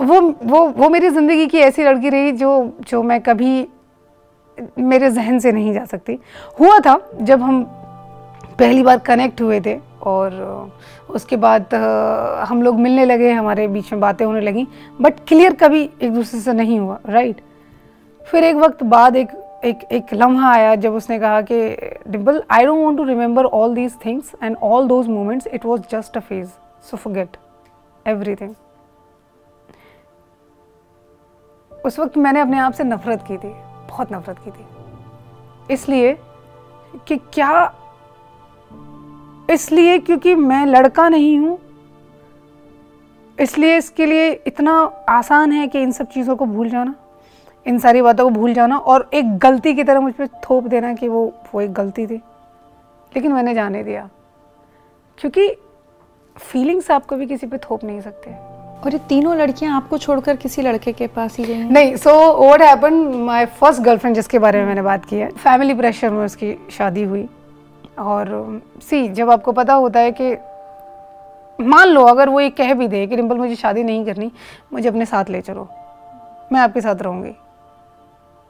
वो 0.00 0.20
वो 0.44 0.64
वो 0.68 0.88
मेरी 0.88 1.08
ज़िंदगी 1.10 1.46
की 1.46 1.58
ऐसी 1.58 1.84
लड़की 1.84 2.08
रही 2.10 2.32
जो 2.32 2.50
जो 2.88 3.02
मैं 3.02 3.20
कभी 3.20 3.66
मेरे 4.78 5.10
जहन 5.10 5.38
से 5.38 5.52
नहीं 5.52 5.72
जा 5.74 5.84
सकती। 5.84 6.18
हुआ 6.60 6.78
था 6.80 6.98
जब 7.22 7.42
हम 7.42 7.62
पहली 8.58 8.82
बार 8.82 8.98
कनेक्ट 8.98 9.40
हुए 9.40 9.60
थे 9.60 9.78
और 10.02 10.32
उसके 11.10 11.36
बाद 11.36 11.74
हम 12.48 12.62
लोग 12.62 12.78
मिलने 12.80 13.04
लगे, 13.04 13.30
हमारे 13.32 13.66
बीच 13.68 13.92
में 13.92 14.00
बातें 14.00 14.24
होने 14.26 14.40
लगी 14.40 14.66
बट 15.00 15.14
क्लियर 15.28 15.54
कभी 15.54 15.82
एक 16.02 16.12
दूसरे 16.14 16.40
से 16.40 16.52
नहीं 16.52 16.78
हुआ 16.80 16.98
राइट 17.08 17.40
फिर 18.20 18.44
एक 18.44 18.56
वक्त 18.56 18.82
बाद 18.84 19.16
एक 19.16 19.28
एक 19.66 19.82
एक 19.92 20.12
लम्हा 20.14 20.52
आया 20.52 20.74
जब 20.76 20.94
उसने 20.94 21.18
कहा 21.18 21.40
कि 21.42 21.56
Dimple 22.08 22.42
I 22.50 22.66
don't 22.66 22.84
want 22.84 22.96
to 22.98 23.04
remember 23.04 23.44
all 23.44 23.74
these 23.74 23.94
things 24.04 24.32
and 24.42 24.56
all 24.62 24.86
those 24.88 25.08
moments 25.08 25.46
it 25.46 25.66
was 25.66 25.82
just 25.90 26.16
a 26.16 26.20
phase 26.20 26.48
so 26.90 26.96
forget 26.96 27.36
everything 28.06 28.54
उस 31.86 31.98
वक्त 31.98 32.16
मैंने 32.18 32.40
अपने 32.40 32.58
आप 32.58 32.72
से 32.72 32.84
नफरत 32.84 33.24
की 33.28 33.36
थी, 33.36 33.48
बहुत 33.88 34.12
नफरत 34.12 34.38
की 34.44 34.50
थी। 34.50 35.74
इसलिए 35.74 36.16
कि 37.08 37.16
क्या, 37.34 37.72
इसलिए 39.50 39.98
क्योंकि 39.98 40.34
मैं 40.34 40.64
लड़का 40.66 41.08
नहीं 41.08 41.38
हूँ, 41.38 41.58
इसलिए 43.38 43.76
इसके 43.78 44.06
लिए 44.06 44.30
इतना 44.46 44.72
आसान 45.08 45.52
है 45.52 45.66
कि 45.68 45.82
इन 45.82 45.92
सब 45.92 46.06
चीज़ों 46.10 46.36
को 46.36 46.46
भूल 46.46 46.70
जाना। 46.70 46.94
इन 47.66 47.78
सारी 47.78 48.02
बातों 48.02 48.24
को 48.24 48.30
भूल 48.30 48.54
जाना 48.54 48.76
और 48.76 49.08
एक 49.14 49.38
गलती 49.38 49.74
की 49.74 49.84
तरह 49.84 50.00
मुझ 50.00 50.14
पर 50.14 50.26
थोप 50.26 50.64
देना 50.64 50.94
कि 50.94 51.08
वो 51.08 51.32
वो 51.54 51.60
एक 51.60 51.72
गलती 51.72 52.06
थी। 52.06 52.16
लेकिन 53.12 53.32
मैंने 53.32 53.54
जाने 53.54 53.84
दिया। 53.84 54.08
क्योंकि 55.18 55.48
फीलिंग्स 56.36 56.90
आप 56.90 57.06
कभी 57.06 57.26
किसी 57.26 57.46
पे 57.46 57.58
थोप 57.58 57.84
नहीं 57.84 58.00
सकते। 58.00 58.30
और 58.84 58.92
ये 58.92 58.98
तीनों 58.98 59.36
लड़कियाँ 59.36 59.76
आपको 59.76 59.98
छोड़कर 59.98 60.36
किसी 60.36 60.62
लड़के 60.62 60.92
के 60.92 61.06
पास 61.06 61.36
ही 61.36 61.44
गई 61.44 61.54
नहीं 61.54 61.96
so 61.96 62.10
what 62.40 62.62
happen 62.62 62.94
my 63.26 63.46
first 63.46 63.82
girlfriend 63.82 64.16
जिसके 64.16 64.38
बारे 64.38 64.58
में 64.58 64.66
मैंने 64.66 64.82
बात 64.82 65.04
की 65.04 65.16
है 65.16 65.30
फैमिली 65.30 65.74
प्रेशर 65.74 66.10
में 66.10 66.24
उसकी 66.24 66.54
शादी 66.70 67.02
हुई। 67.02 67.28
और 67.98 68.62
सी 68.82 69.08
जब 69.08 69.30
आपको 69.30 69.52
पता 69.52 69.74
होता 69.74 70.00
है 70.00 70.12
कि 70.20 70.36
मान 71.60 71.88
लो 71.88 72.04
अगर 72.04 72.28
वो 72.28 72.40
ये 72.40 72.50
कह 72.50 72.74
भी 72.74 72.88
दे 72.88 73.06
कि 73.06 73.16
डिम्पल 73.16 73.36
मुझे 73.36 73.56
शादी 73.56 73.82
नहीं 73.84 74.04
करनी 74.06 74.30
मुझे 74.72 74.88
अपने 74.88 75.04
साथ 75.06 75.30
ले 75.30 75.40
चलो 75.40 75.68
मैं 76.52 76.60
आपके 76.60 76.80
साथ 76.80 77.02
रहूँगी। 77.02 77.34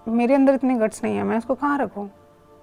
मेरे 0.08 0.34
अंदर 0.34 0.54
इतने 0.54 0.74
गट्स 0.74 1.02
नहीं 1.04 1.16
है, 1.16 1.22
मैं 1.22 1.38
उसको 1.38 1.54
कहाँ 1.54 1.78
रखूँ? 1.78 2.08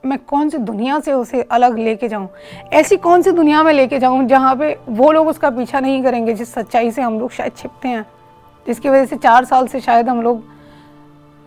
मैं 0.03 0.17
कौन 0.19 0.49
सी 0.49 0.57
दुनिया 0.57 0.99
से 0.99 1.13
उसे 1.13 1.41
अलग 1.41 1.77
लेके 1.77 2.07
जाऊँ? 2.07 2.27
ऐसी 2.73 2.97
कौन 2.97 3.21
सी 3.21 3.31
दुनिया 3.31 3.63
में 3.63 3.71
लेके 3.73 3.99
जाऊँ 3.99 4.25
जहाँ 4.27 4.55
पे 4.55 4.77
वो 4.89 5.11
लोग 5.11 5.27
उसका 5.27 5.49
पीछा 5.49 5.79
नहीं 5.79 6.01
करेंगे, 6.03 6.33
जिस 6.33 6.53
सच्चाई 6.53 6.91
से 6.91 7.01
हम 7.01 7.19
लोग 7.19 7.31
शायद 7.31 7.55
छिपते 7.57 7.87
हैं, 7.87 8.05
जिसकी 8.65 8.89
वजह 8.89 9.05
से 9.05 9.15
चार 9.15 9.45
साल 9.45 9.67
से 9.67 9.79
शायद 9.79 10.09
हम 10.09 10.21
लोग 10.21 10.43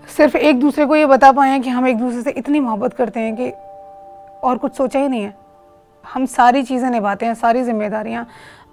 सिर्फ़ 0.09 0.37
एक 0.37 0.61
दूसरे 0.61 0.87
को 0.87 0.97
ये 0.97 1.07
बता 1.07 1.33
पाए 1.33 1.51
हैं 1.51 1.61
कि 1.63 1.71
हम 1.71 1.87
एक 1.89 1.99
दूसरे 1.99 2.23
से 2.23 2.31
इतनी 2.31 2.61
मोहब्बत 2.61 2.95
करते 2.95 3.21
हैं 3.21 3.35
कि 3.37 3.51
और 4.43 4.59
कुछ 4.59 4.75
सोचा 4.75 4.99
ही 4.99 5.09
नहीं 5.09 5.23
है। 5.23 5.35
हम 6.05 6.27
सारी 6.27 6.63
चीज़ें 6.63 6.91
निभाते 6.91 7.27
हैं, 7.27 7.35
सारी 7.35 7.65
जिम्मेदारियाँ, 7.65 8.27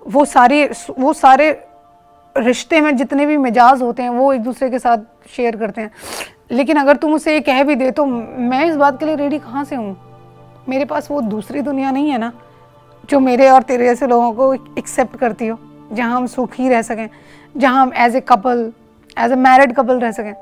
वो 0.07 0.25
सारी, 0.25 0.65
वो 0.99 1.13
सारे 1.13 1.49
रिश्ते 2.35 2.81
में 2.81 2.95
जितने 2.97 3.25
भी 3.25 3.37
मिजाज 3.37 3.81
होते 3.81 4.03
हैं, 4.03 4.09
वो 4.09 4.31
एक 4.33 4.41
दूसरे 4.41 4.69
के 4.69 4.79
साथ 4.79 4.97
शेयर 5.29 5.55
करते 5.55 5.81
हैं। 5.81 5.91
लेकिन 6.49 6.77
अगर 6.77 6.95
तुम 6.95 7.13
उसे 7.13 7.33
ये 7.33 7.39
कह 7.39 7.63
भी 7.63 7.75
दे 7.75 7.89
तो 7.91 8.05
मैं 8.05 8.65
इस 8.65 8.75
बात 8.75 8.99
के 8.99 9.05
लिए 9.05 9.15
रेडी 9.15 9.39
कहाँ 9.39 9.63
से 9.65 9.75
हूँ? 9.75 9.95
मेरे 10.69 10.85
पास 10.85 11.09
वो 11.11 11.21
दूसरी 11.21 11.61
दुनिया 11.61 11.91
नहीं 11.91 12.09
है 12.09 12.17
ना 12.17 12.31
जो 13.09 13.19
मेरे 13.19 13.49
और 13.49 13.61
तेरे 13.61 13.85
जैसे 13.85 14.07
लोगों 14.07 14.31
को 14.33 14.53
एक्सेप्ट 14.79 15.15
करती 15.19 15.47
हो 15.47 15.57
जहाँ 15.93 16.15
हम 16.15 16.27
सुखी 16.27 16.69
रह 16.69 16.81
सकें 16.81 17.07
जहाँ 17.57 17.81
हम 17.81 17.91
as 17.97 18.15
a 18.15 18.19
couple 18.21 18.71
as 19.19 19.31
a 19.31 19.35
married 19.35 19.73
couple 19.75 19.99
रह 19.99 20.11
सकें। 20.11 20.33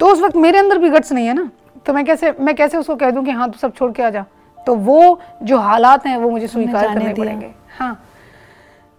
तो 0.00 0.06
उस 0.06 0.20
वक्त 0.20 0.36
मेरे 0.36 0.58
अंदर 0.58 0.78
भी 0.78 0.90
गट्स 0.90 1.12
नहीं 1.12 1.26
है 1.26 1.34
ना? 1.34 1.50
तो 1.86 1.92
मैं 1.92 2.04
कैसे 2.04 2.34
मैं 2.40 2.54
कैसे 2.54 2.76
उसको 2.76 2.96
कह 2.96 3.10
दूँ 3.10 3.24
कि 3.24 3.30
हाँ 3.30 3.50
तू 3.50 3.58
सब 3.58 3.74
छोड़ 3.74 3.92
के 3.92 4.02
आ 4.02 4.10
जा? 4.10 4.24
तो 4.66 4.74
वो 4.74 5.20
जो 5.42 5.58
हालात 5.58 6.06
हैं 6.06 6.16
वो 6.16 6.30
मुझे 6.30 6.46
स्वीकार 6.48 6.94
करने 6.94 7.14
पड़ेंगे। 7.14 7.50
हाँ। 7.78 7.98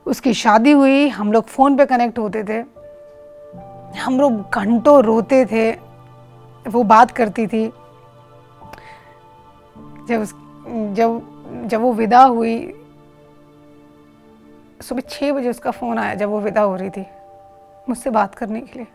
उसकी 0.06 0.34
शादी 0.34 0.72
हुई 0.72 1.08
हम 1.10 1.32
लोग 1.32 1.48
फ़ोन 1.48 1.78
पे 1.78 1.86
कनेक्ट 1.86 2.20
होते 2.20 2.44
थे। 2.44 2.64
हम 4.00 4.20
लोग 4.20 4.42
घंटों 4.56 5.02
रोते 5.04 5.46
थे। 5.46 5.72
वो 6.70 6.84
बात 6.84 7.12
करती 7.12 7.48
थी 7.48 7.66
जब 10.10 10.22
उस 10.22 10.34
जब 10.96 11.22
जब 11.68 11.82
वो 11.82 11.92
विदा 11.94 12.24
हुई 12.24 12.58
सुबह 14.82 15.02
छः 15.10 15.32
बजे 15.34 15.50
उसका 15.50 15.72
फ़ोन 15.72 15.98
आया 16.00 16.14
जब 16.16 16.30
वो 16.30 16.40
विदा 16.42 16.62
हो 16.62 16.76
रही 16.76 16.90
थी 16.90 17.06
मुझसे 17.90 18.10
बात 18.10 18.36
करने 18.36 18.62
के 18.62 18.80
लिए। 18.80 18.88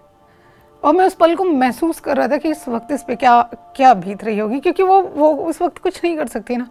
और 0.83 0.95
मैं 0.95 1.05
उस 1.07 1.15
पल 1.15 1.35
को 1.37 1.45
महसूस 1.45 2.01
कर 2.01 2.17
रहा 2.17 2.29
था 2.29 2.37
कि 2.37 2.51
इस 2.51 2.69
वक्त 2.69 2.93
इस 2.93 3.03
पे 3.03 3.17
क्या 3.17 3.41
क्या 3.77 3.93
बीत 3.95 4.25
रही 4.25 4.39
होगी 4.39 4.61
क्योंकि 4.61 4.83
वो 4.83 5.01
वो 5.03 5.35
उस 5.47 5.61
वक्त 5.63 5.79
कुछ 5.79 6.01
नहीं 6.05 6.17
कर 6.17 6.27
सकती 6.27 6.57
ना। 6.57 6.69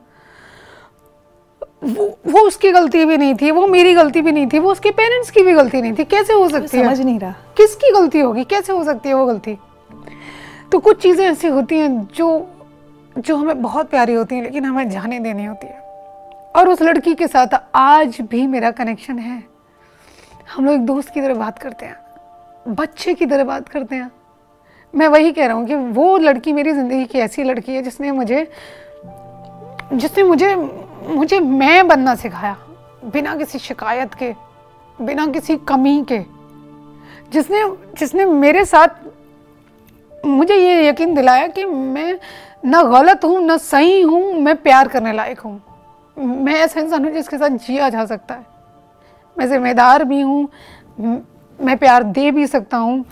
वो 1.83 2.05
वो 2.27 2.39
उसकी 2.47 2.71
गलती 2.71 3.03
भी 3.05 3.17
नहीं 3.17 3.35
थी 3.41 3.51
वो 3.51 3.65
मेरी 3.67 3.93
गलती 3.93 4.21
भी 4.21 4.31
नहीं 4.31 4.47
थी 4.53 4.59
वो 4.59 4.71
उसके 4.71 4.91
पेरेंट्स 4.91 5.31
की 5.31 5.43
भी 5.43 5.53
गलती 5.53 5.81
नहीं 5.81 5.93
थी। 5.93 6.03
कैसे 6.05 6.33
हो 6.33 6.47
सकती 6.49 6.77
है? 6.77 6.83
समझ 6.83 6.99
नहीं 6.99 7.19
रहा। 7.19 7.31
किसकी 7.57 7.91
गलती 7.91 8.19
होगी? 8.19 8.43
कैसे 8.43 8.73
हो 8.73 8.83
सकती 8.83 9.09
है 9.09 9.15
वो 9.15 9.25
गलती? 9.25 9.57
तो 10.73 10.79
कुछ 10.79 11.01
चीज़ें 11.01 11.25
ऐसी 11.25 11.47
होती 11.47 11.77
हैं 11.79 12.07
जो 12.15 12.27
जो 13.17 13.35
हमें 13.37 13.61
बहुत 13.61 13.89
प्यारी 13.89 14.13
होती 14.13 14.35
हैं, 14.35 14.43
लेकिन 14.43 14.65
हमें 14.65 14.89
जाने 14.89 15.19
देनी 15.19 15.45
होती 15.45 15.67
है। 15.67 15.79
और 16.55 16.69
उस 16.69 16.81
लड़की 16.81 17.13
के 17.15 17.27
साथ 17.27 17.47
आज 17.75 18.17
भी 18.21 18.45
मेरा 18.47 18.71
कनेक्शन 18.71 19.19
है। 19.19 19.43
हम 20.55 20.65
लोग 20.65 20.73
एक 20.73 20.85
दोस्त 20.85 21.13
की 21.13 21.21
तरह 21.21 21.35
बात 21.35 21.59
करते 21.59 21.85
हैं, 21.85 21.95
बच्चे 22.69 23.13
की 23.13 23.25
तरह 23.25 23.43
बात 23.43 23.69
करते 23.69 23.95
हैं। 23.95 24.11
मैं 24.93 25.07
वही 25.07 25.31
कह 25.31 25.45
रहा 25.45 25.55
हूँ 25.55 25.65
कि 25.67 25.75
वो 25.75 26.17
लड़की 26.17 26.53
मेरी 26.53 26.71
ज़िंदगी 26.71 27.05
की 27.05 27.19
ऐसी 27.19 27.43
लड़की 27.43 27.75
है 27.75 27.83
जिसने 27.83 28.11
मुझे 28.11 28.47
जिसने 29.93 30.23
मुझे 30.23 30.55
मुझे 30.55 31.39
मैं 31.39 31.87
बनना 31.87 32.15
सिखाया, 32.15 32.57
बिना 33.05 33.35
किसी 33.35 33.59
शिकायत 33.59 34.13
के, 34.13 34.33
बिना 34.99 35.27
किसी 35.27 35.57
कमी 35.67 36.03
के। 36.11 36.23
जिसने 37.31 37.65
जिसने 37.99 38.25
मेरे 38.25 38.65
साथ 38.65 39.03
मुझे 40.23 40.55
ये 40.55 40.87
यकीन 40.87 41.13
दिलाया 41.15 41.47
कि 41.47 41.65
मैं 41.65 42.17
ना 42.65 42.81
गलत 42.83 43.23
हूँ 43.25 43.41
ना 43.45 43.57
सही 43.59 44.01
हूँ 44.01 44.33
मैं 44.41 44.55
प्यार 44.57 44.87
करने 44.87 45.13
लायक 45.13 45.39
हूँ। 45.39 45.61
मैं 46.17 46.53
ऐसा 46.55 46.79
इंसान 46.81 47.05
हूँ 47.05 47.13
जिसके 47.13 47.37
साथ 47.37 47.57
जिया 47.57 47.89
जा 47.89 48.05
सकता 48.05 48.33
है। 48.33 48.45
मैं 49.37 49.49
जिम्मेदार 49.49 50.03
भी 50.03 50.21
हूँ 50.21 50.49
मैं 51.59 51.77
प्यार 51.77 52.03
दे 52.05 52.31
भी 52.31 52.47
सकता 52.47 52.77
हूँ 52.77 53.05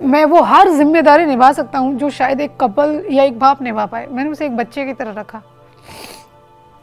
मैं 0.00 0.24
वो 0.24 0.40
हर 0.42 0.68
ज़िम्मेदारी 0.70 1.26
निभा 1.26 1.52
सकता 1.52 1.78
हूँ 1.78 1.94
जो 1.98 2.10
शायद 2.10 2.40
एक 2.40 2.56
कपल 2.60 3.02
या 3.10 3.24
एक 3.24 3.38
बाप 3.38 3.62
निभा 3.62 3.86
पाए। 3.86 4.06
मैंने 4.06 4.30
उसे 4.30 4.46
एक 4.46 4.56
बच्चे 4.56 4.84
की 4.86 4.92
तरह 4.92 5.20
रखा। 5.20 5.42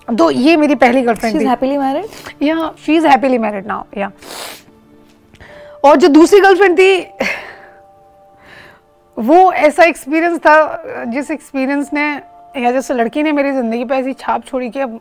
तो 0.07 0.29
ये 0.31 0.55
मेरी 0.57 0.75
पहली 0.75 1.01
गर्लफ्रेंड 1.01 1.39
थी। 1.39 1.45
हैप्पीली 1.45 1.77
मैरिड 1.77 2.43
या 2.43 2.71
she 2.85 2.95
is 2.95 3.07
happily 3.07 3.37
married 3.37 3.67
now 3.67 3.83
या 3.97 4.11
और 5.83 5.95
जो 5.97 6.07
दूसरी 6.09 6.39
गर्लफ्रेंड 6.39 6.77
थी 6.79 6.95
वो 9.21 9.51
ऐसा 9.53 9.83
एक्सपीरियंस 9.83 10.39
था, 10.39 11.03
जिस 11.05 11.31
एक्सपीरियंस 11.31 11.89
ने 11.93 12.05
या 12.57 12.71
जिस 12.71 12.91
लड़की 12.91 13.23
ने 13.23 13.31
मेरी 13.31 13.51
ज़िंदगी 13.51 13.85
पे 13.85 13.95
ऐसी 13.95 14.13
छाप 14.13 14.45
छोड़ी 14.45 14.69
कि 14.69 14.79
अब 14.79 14.99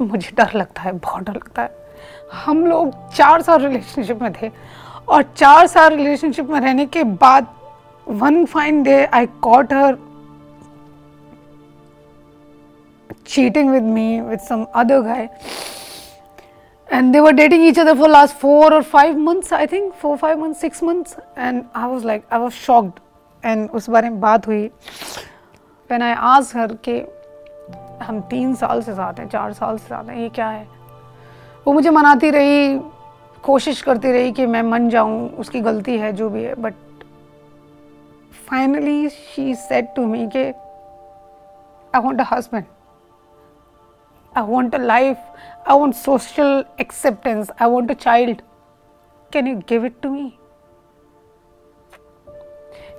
मुझे 0.00 0.30
डर 0.36 0.52
लगता 0.54 0.82
है, 0.82 0.92
बहुत 0.92 1.24
डर 1.24 1.34
लगता 1.34 1.62
है। 1.62 1.84
हम 2.44 2.66
लोग 2.66 3.12
चार 3.14 3.42
साल 3.42 3.60
रिलेशनशिप 3.62 4.22
में 4.22 4.32
थे 4.32 4.50
और 5.08 5.22
चार 5.36 5.66
साल 5.66 5.94
रिलेशनशिप 5.96 6.50
में 6.50 6.60
रहने 6.60 6.86
के 6.86 7.04
बाद 7.04 7.46
one 8.08 8.44
fine 8.44 8.82
day 8.82 9.04
I 9.04 9.26
caught 9.26 9.72
her 9.72 9.96
cheating 13.26 13.70
with 13.70 13.82
me 13.82 14.20
with 14.20 14.42
some 14.50 14.66
other 14.80 14.98
guy 15.04 15.22
and 16.88 17.14
they 17.14 17.20
were 17.20 17.32
dating 17.32 17.62
each 17.62 17.78
other 17.78 17.94
for 17.96 18.08
last 18.08 18.36
four 18.38 18.72
or 18.72 18.82
five 18.82 19.16
months 19.18 19.52
i 19.52 19.66
think 19.66 19.94
four 19.94 20.16
five 20.16 20.38
months 20.38 20.60
six 20.60 20.82
months 20.82 21.16
and 21.36 21.64
i 21.74 21.86
was 21.86 22.04
like 22.04 22.24
i 22.30 22.38
was 22.38 22.54
shocked 22.54 23.00
and 23.42 23.70
उस 23.70 23.88
बारे 23.90 24.10
में 24.10 24.20
बात 24.20 24.46
हुई 24.46 24.70
when 25.90 26.02
i 26.02 26.12
asked 26.34 26.52
her 26.52 26.68
कि 26.88 27.00
हम 28.02 28.20
तीन 28.30 28.54
साल 28.54 28.82
से 28.82 28.94
साथ 28.94 29.18
हैं 29.20 29.28
चार 29.28 29.52
साल 29.52 29.78
से 29.78 29.88
साथ 29.88 30.08
हैं 30.08 30.16
ये 30.16 30.28
क्या 30.28 30.48
है 30.48 30.66
वो 31.66 31.72
मुझे 31.72 31.90
मनाती 31.90 32.30
रही 32.30 32.78
कोशिश 33.44 33.82
करती 33.82 34.12
रही 34.12 34.32
कि 34.32 34.46
मैं 34.46 34.62
मन 34.62 34.88
जाऊँ 34.90 35.28
उसकी 35.38 35.60
गलती 35.60 35.96
है 35.98 36.12
जो 36.12 36.28
भी 36.30 36.42
है 36.42 36.54
but 36.62 36.74
finally 38.50 39.08
she 39.08 39.54
said 39.54 39.94
to 39.96 40.06
me 40.06 40.26
कि 40.36 40.44
I 41.92 42.00
want 42.02 42.20
a 42.20 42.24
husband 42.32 42.64
I 44.36 44.42
want 44.42 44.74
a 44.74 44.78
life. 44.78 45.18
I 45.66 45.74
want 45.74 45.96
social 45.96 46.64
acceptance. 46.78 47.50
I 47.58 47.66
want 47.66 47.90
a 47.90 47.94
child. 47.94 48.42
Can 49.30 49.46
you 49.46 49.56
give 49.66 49.84
it 49.84 50.02
to 50.02 50.10
me? 50.10 50.26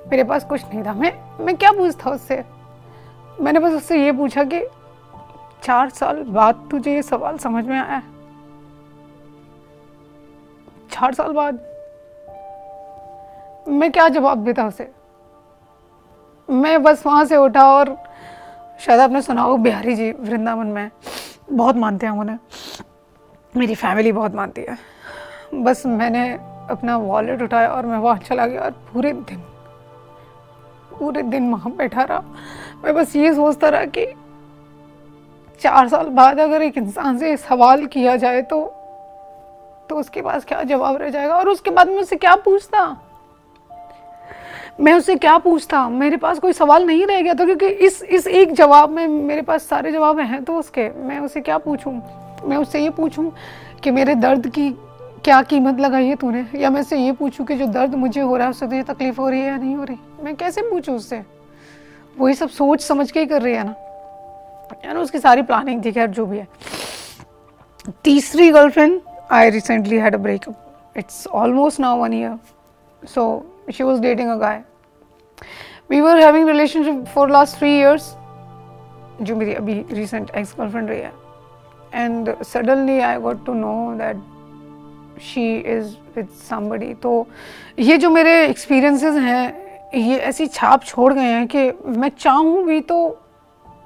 मेरे 0.10 0.24
पास 0.24 0.44
कुछ 0.50 0.64
नहीं 0.64 0.84
था 0.84 0.94
मैं 0.94 1.12
मैं 1.46 1.56
क्या 1.58 1.72
पूछता 1.72 2.10
उससे 2.10 2.44
मैंने 3.42 3.60
बस 3.60 3.74
उससे 3.74 4.04
ये 4.04 4.12
पूछा 4.20 4.44
कि 4.54 4.62
चार 5.64 5.90
साल 5.90 6.24
बाद 6.38 6.68
तुझे 6.72 6.94
ये 6.94 7.02
सवाल 7.04 7.38
समझ 7.38 7.64
में 7.66 7.78
आया 7.80 8.02
चार 10.92 11.14
साल 11.14 11.32
बाद 11.34 11.60
मैं 13.70 13.92
क्या 13.92 14.08
जवाब 14.10 14.44
देता 14.46 14.68
उसे 14.68 14.90
मैं 16.50 16.82
बस 16.84 17.06
वहाँ 17.06 17.26
से 17.26 17.36
उठा 17.38 17.68
और 17.74 17.96
शायद 18.80 19.00
आपने 19.00 19.22
सुना 19.22 19.42
हो 19.42 19.58
बिहारी 19.58 19.96
जी, 19.96 20.12
वृंदावन 20.12 20.68
में 20.68 20.90
बहुत 21.52 21.76
मानते 21.76 22.06
हैं 22.06 22.14
उन्हें। 22.14 22.38
मेरी 23.58 23.76
फैमिली 23.76 24.12
बहुत 24.12 24.36
मानती 24.36 24.62
है। 24.62 24.78
बस 25.54 25.86
मैंने 25.86 26.30
अपना 26.70 26.98
वॉलेट 26.98 27.42
उठाया 27.42 27.70
और 27.70 27.86
मैं 27.86 27.98
वहाँ 27.98 28.18
चला 28.18 28.46
गया 28.48 28.62
और 28.62 28.72
पूरे 28.94 29.14
दिन 29.14 29.44
पूरे 31.00 31.22
दिन 31.22 31.52
वहाँ 31.52 31.72
बैठा 31.72 32.04
रहा। 32.04 32.24
मैं 32.84 32.94
बस 32.96 33.16
ये 33.16 33.34
सोचता 33.34 33.70
रहा 33.70 33.86
कि 33.98 34.06
चार 35.62 35.88
साल 35.88 36.10
बाद 36.10 36.40
अगर 36.40 36.62
एक 36.62 36.78
इंसान 36.78 37.18
से 37.18 37.36
सवाल 37.38 37.86
किया 37.86 38.16
जाए 38.16 38.42
तो 38.42 38.62
तो 39.90 39.96
उसके 39.96 40.22
पास 40.22 40.46
क्या 40.46 40.64
जवाब 40.64 40.96
रह 40.96 41.10
जाएगा 41.10 41.36
और 41.36 41.50
उसके 41.50 41.72
बाद 41.72 41.90
मुझसे 41.90 42.16
क्या 42.16 42.36
पूछता? 42.36 42.80
मैं 44.80 44.94
उससे 44.94 45.16
क्या 45.16 45.38
पूछता? 45.38 45.88
मेरे 45.90 46.18
पास 46.18 46.40
कोई 46.40 46.54
सवाल 46.54 46.86
नहीं 46.86 47.06
रह 47.06 47.22
गया 47.22 47.34
था 47.34 47.46
क्योंकि 47.46 47.68
इस 47.68 48.02
इस 48.04 48.28
एक 48.28 48.52
जवाब 48.54 48.90
में 48.90 49.08
मेरे 49.08 49.42
पास 49.42 49.64
सारे 49.64 49.92
जवाब 49.92 50.20
हैं 50.20 50.44
तो 50.44 50.56
उसके, 50.56 50.90
मैं 50.90 51.20
उसे 51.20 51.42
क्या 51.42 51.58
पूछूँ? 51.58 51.94
मैं 52.46 52.58
उससे 52.58 52.82
ये 52.84 52.90
पूछूँ 52.90 53.32
कि 53.84 53.92
मेरे 53.92 54.16
दर्द 54.16 54.48
की 54.48 54.70
क्या 55.24 55.42
कीमत 55.42 55.80
लगाई 55.80 56.06
है 56.06 56.16
तूने? 56.16 56.46
या 56.56 56.70
मैं 56.70 56.82
उससे 56.82 56.98
ये 56.98 57.12
पूछूँ 57.12 57.46
कि 57.46 57.56
जो 57.56 57.66
दर्द 57.66 57.96
मुझे 57.96 58.22
हो 58.22 58.36
रहा 58.36 58.46
है 58.46 58.50
उससे 58.50 58.66
तुझे 58.66 58.84
तकलीफ़ 58.84 59.22
हो 59.22 59.30
रही 59.30 59.40
है 59.40 59.48
या 59.48 59.58
नहीं 59.58 59.76
हो 59.76 59.84
रही? 59.84 59.98
मैं 60.24 60.36
कैसे 60.36 60.62
पूछूँ 60.62 60.96
उससे? 60.96 61.22
वही 62.20 62.34
सब 62.34 62.50
सोच 62.50 62.82
समझ 62.82 63.12
के 63.12 63.20
ही 63.20 63.26
कर 63.26 63.42
रही 63.42 63.54
है 63.54 63.64
ना? 63.64 63.76
यार, 64.86 64.98
उसकी 64.98 65.20
सारी 65.20 65.42
प्लानिंग 65.42 65.86
थी, 65.86 65.92
खैर, 65.92 66.08
जो 66.08 66.26
भी 66.26 66.38
है। 66.38 66.48
तीसरी 68.04 68.52
girlfriend 68.52 69.00
I 69.32 69.50
recently 69.50 69.98
had 69.98 70.16
a 70.16 70.18
breakup 70.18 70.98
it's 70.98 71.28
almost 71.28 71.80
now 71.80 71.98
one 71.98 72.14
year 72.14 72.38
so 73.04 73.24
she 73.70 73.84
was 73.84 74.00
dating 74.00 74.30
a 74.30 74.38
guy 74.38 74.64
we 75.90 76.02
were 76.02 76.18
having 76.18 76.46
relationship 76.46 77.08
for 77.10 77.30
last 77.30 77.58
three 77.58 77.76
years 77.76 78.16
जो 79.22 79.36
मेरी 79.36 79.54
अभी 79.54 79.84
recent 80.00 80.34
ex 80.40 80.54
girlfriend 80.56 80.90
रही 80.90 81.00
है 81.02 81.12
and 81.94 82.34
suddenly 82.44 82.98
I 83.04 83.18
got 83.20 83.46
to 83.46 83.56
know 83.56 83.98
that 83.98 84.18
she 85.20 85.46
is 85.76 85.96
with 86.16 86.34
somebody 86.50 86.94
तो 87.04 87.14
ये 87.80 87.98
जो 87.98 88.10
मेरे 88.10 88.36
experiences 88.48 89.18
हैं 89.24 89.46
ये 89.96 90.18
ऐसी 90.30 90.48
छाप 90.48 90.84
छोड़ 90.84 91.14
गए 91.14 91.22
हैं 91.22 91.48
कि 91.48 91.72
मैं 92.00 92.10
चाहूँ 92.20 92.64
भी 92.66 92.80
तो 92.92 92.98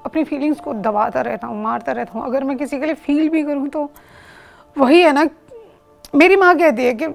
अपनी 0.06 0.24
फीलिंग्स 0.24 0.60
को 0.60 0.72
दबाता 0.74 1.20
रहता 1.20 1.46
हूँ 1.46 1.62
मारता 1.62 1.92
रहता 1.92 2.18
हूँ 2.18 2.26
अगर 2.26 2.44
मैं 2.44 2.56
किसी 2.58 2.78
के 2.78 2.86
लिए 2.86 2.94
फील 2.94 3.28
भी 3.28 3.42
करूँ 3.42 3.68
तो 3.68 3.90
वही 4.76 5.00
है 5.02 5.12
ना 5.12 5.28
मेरी 6.14 6.36
माँ 6.36 6.54
कहती 6.58 6.84
है 6.84 6.94
कि 7.02 7.06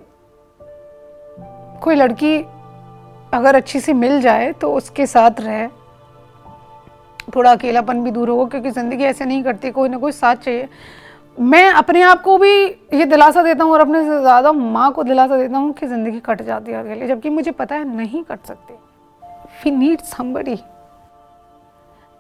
कोई 1.84 1.96
लड़की 1.96 2.38
अगर 3.34 3.56
अच्छी 3.56 3.80
सी 3.80 3.94
मिल 3.96 4.20
जाए 4.22 4.52
तो 4.54 4.72
उसके 4.74 5.06
साथ 5.08 5.40
रहे। 5.40 5.68
थोड़ा 7.36 7.52
अकेलापन 7.52 8.04
भी 8.04 8.12
दूर 8.12 8.30
हो 8.30 8.46
क्योंकि 8.46 8.72
ज़िंदगी 8.72 9.04
ऐसे 9.04 9.26
नहीं 9.26 9.44
करती, 9.44 9.72
कोई 9.72 9.90
ना 9.90 9.98
कोई 9.98 10.12
साथ 10.14 10.36
चाहिए। 10.36 10.68
मैं 11.38 11.70
अपने 11.72 12.02
आप 12.02 12.22
को 12.22 12.38
भी 12.38 12.52
ये 12.94 13.06
दिलासा 13.06 13.44
देता 13.44 13.64
हूँ 13.64 13.74
और 13.74 13.80
अपने 13.82 14.04
से 14.04 14.20
ज़्यादा 14.22 14.52
माँ 14.52 14.92
को 14.92 15.04
दिलासा 15.04 15.38
देता 15.38 15.58
हूँ 15.58 15.74
कि 15.74 15.88
ज़िंदगी 15.88 16.20
कट 16.20 16.42
जाती 16.42 16.72
है 16.72 16.80
अकेले 16.80 17.08
जबकि 17.08 17.30
मुझे 17.30 17.52
पता 17.54 17.76
है 17.76 17.96
नहीं 17.96 18.24
कट 18.24 18.46
सकती। 18.48 18.74
वी 19.64 19.72
नीड 19.72 20.02
समबडी 20.06 20.58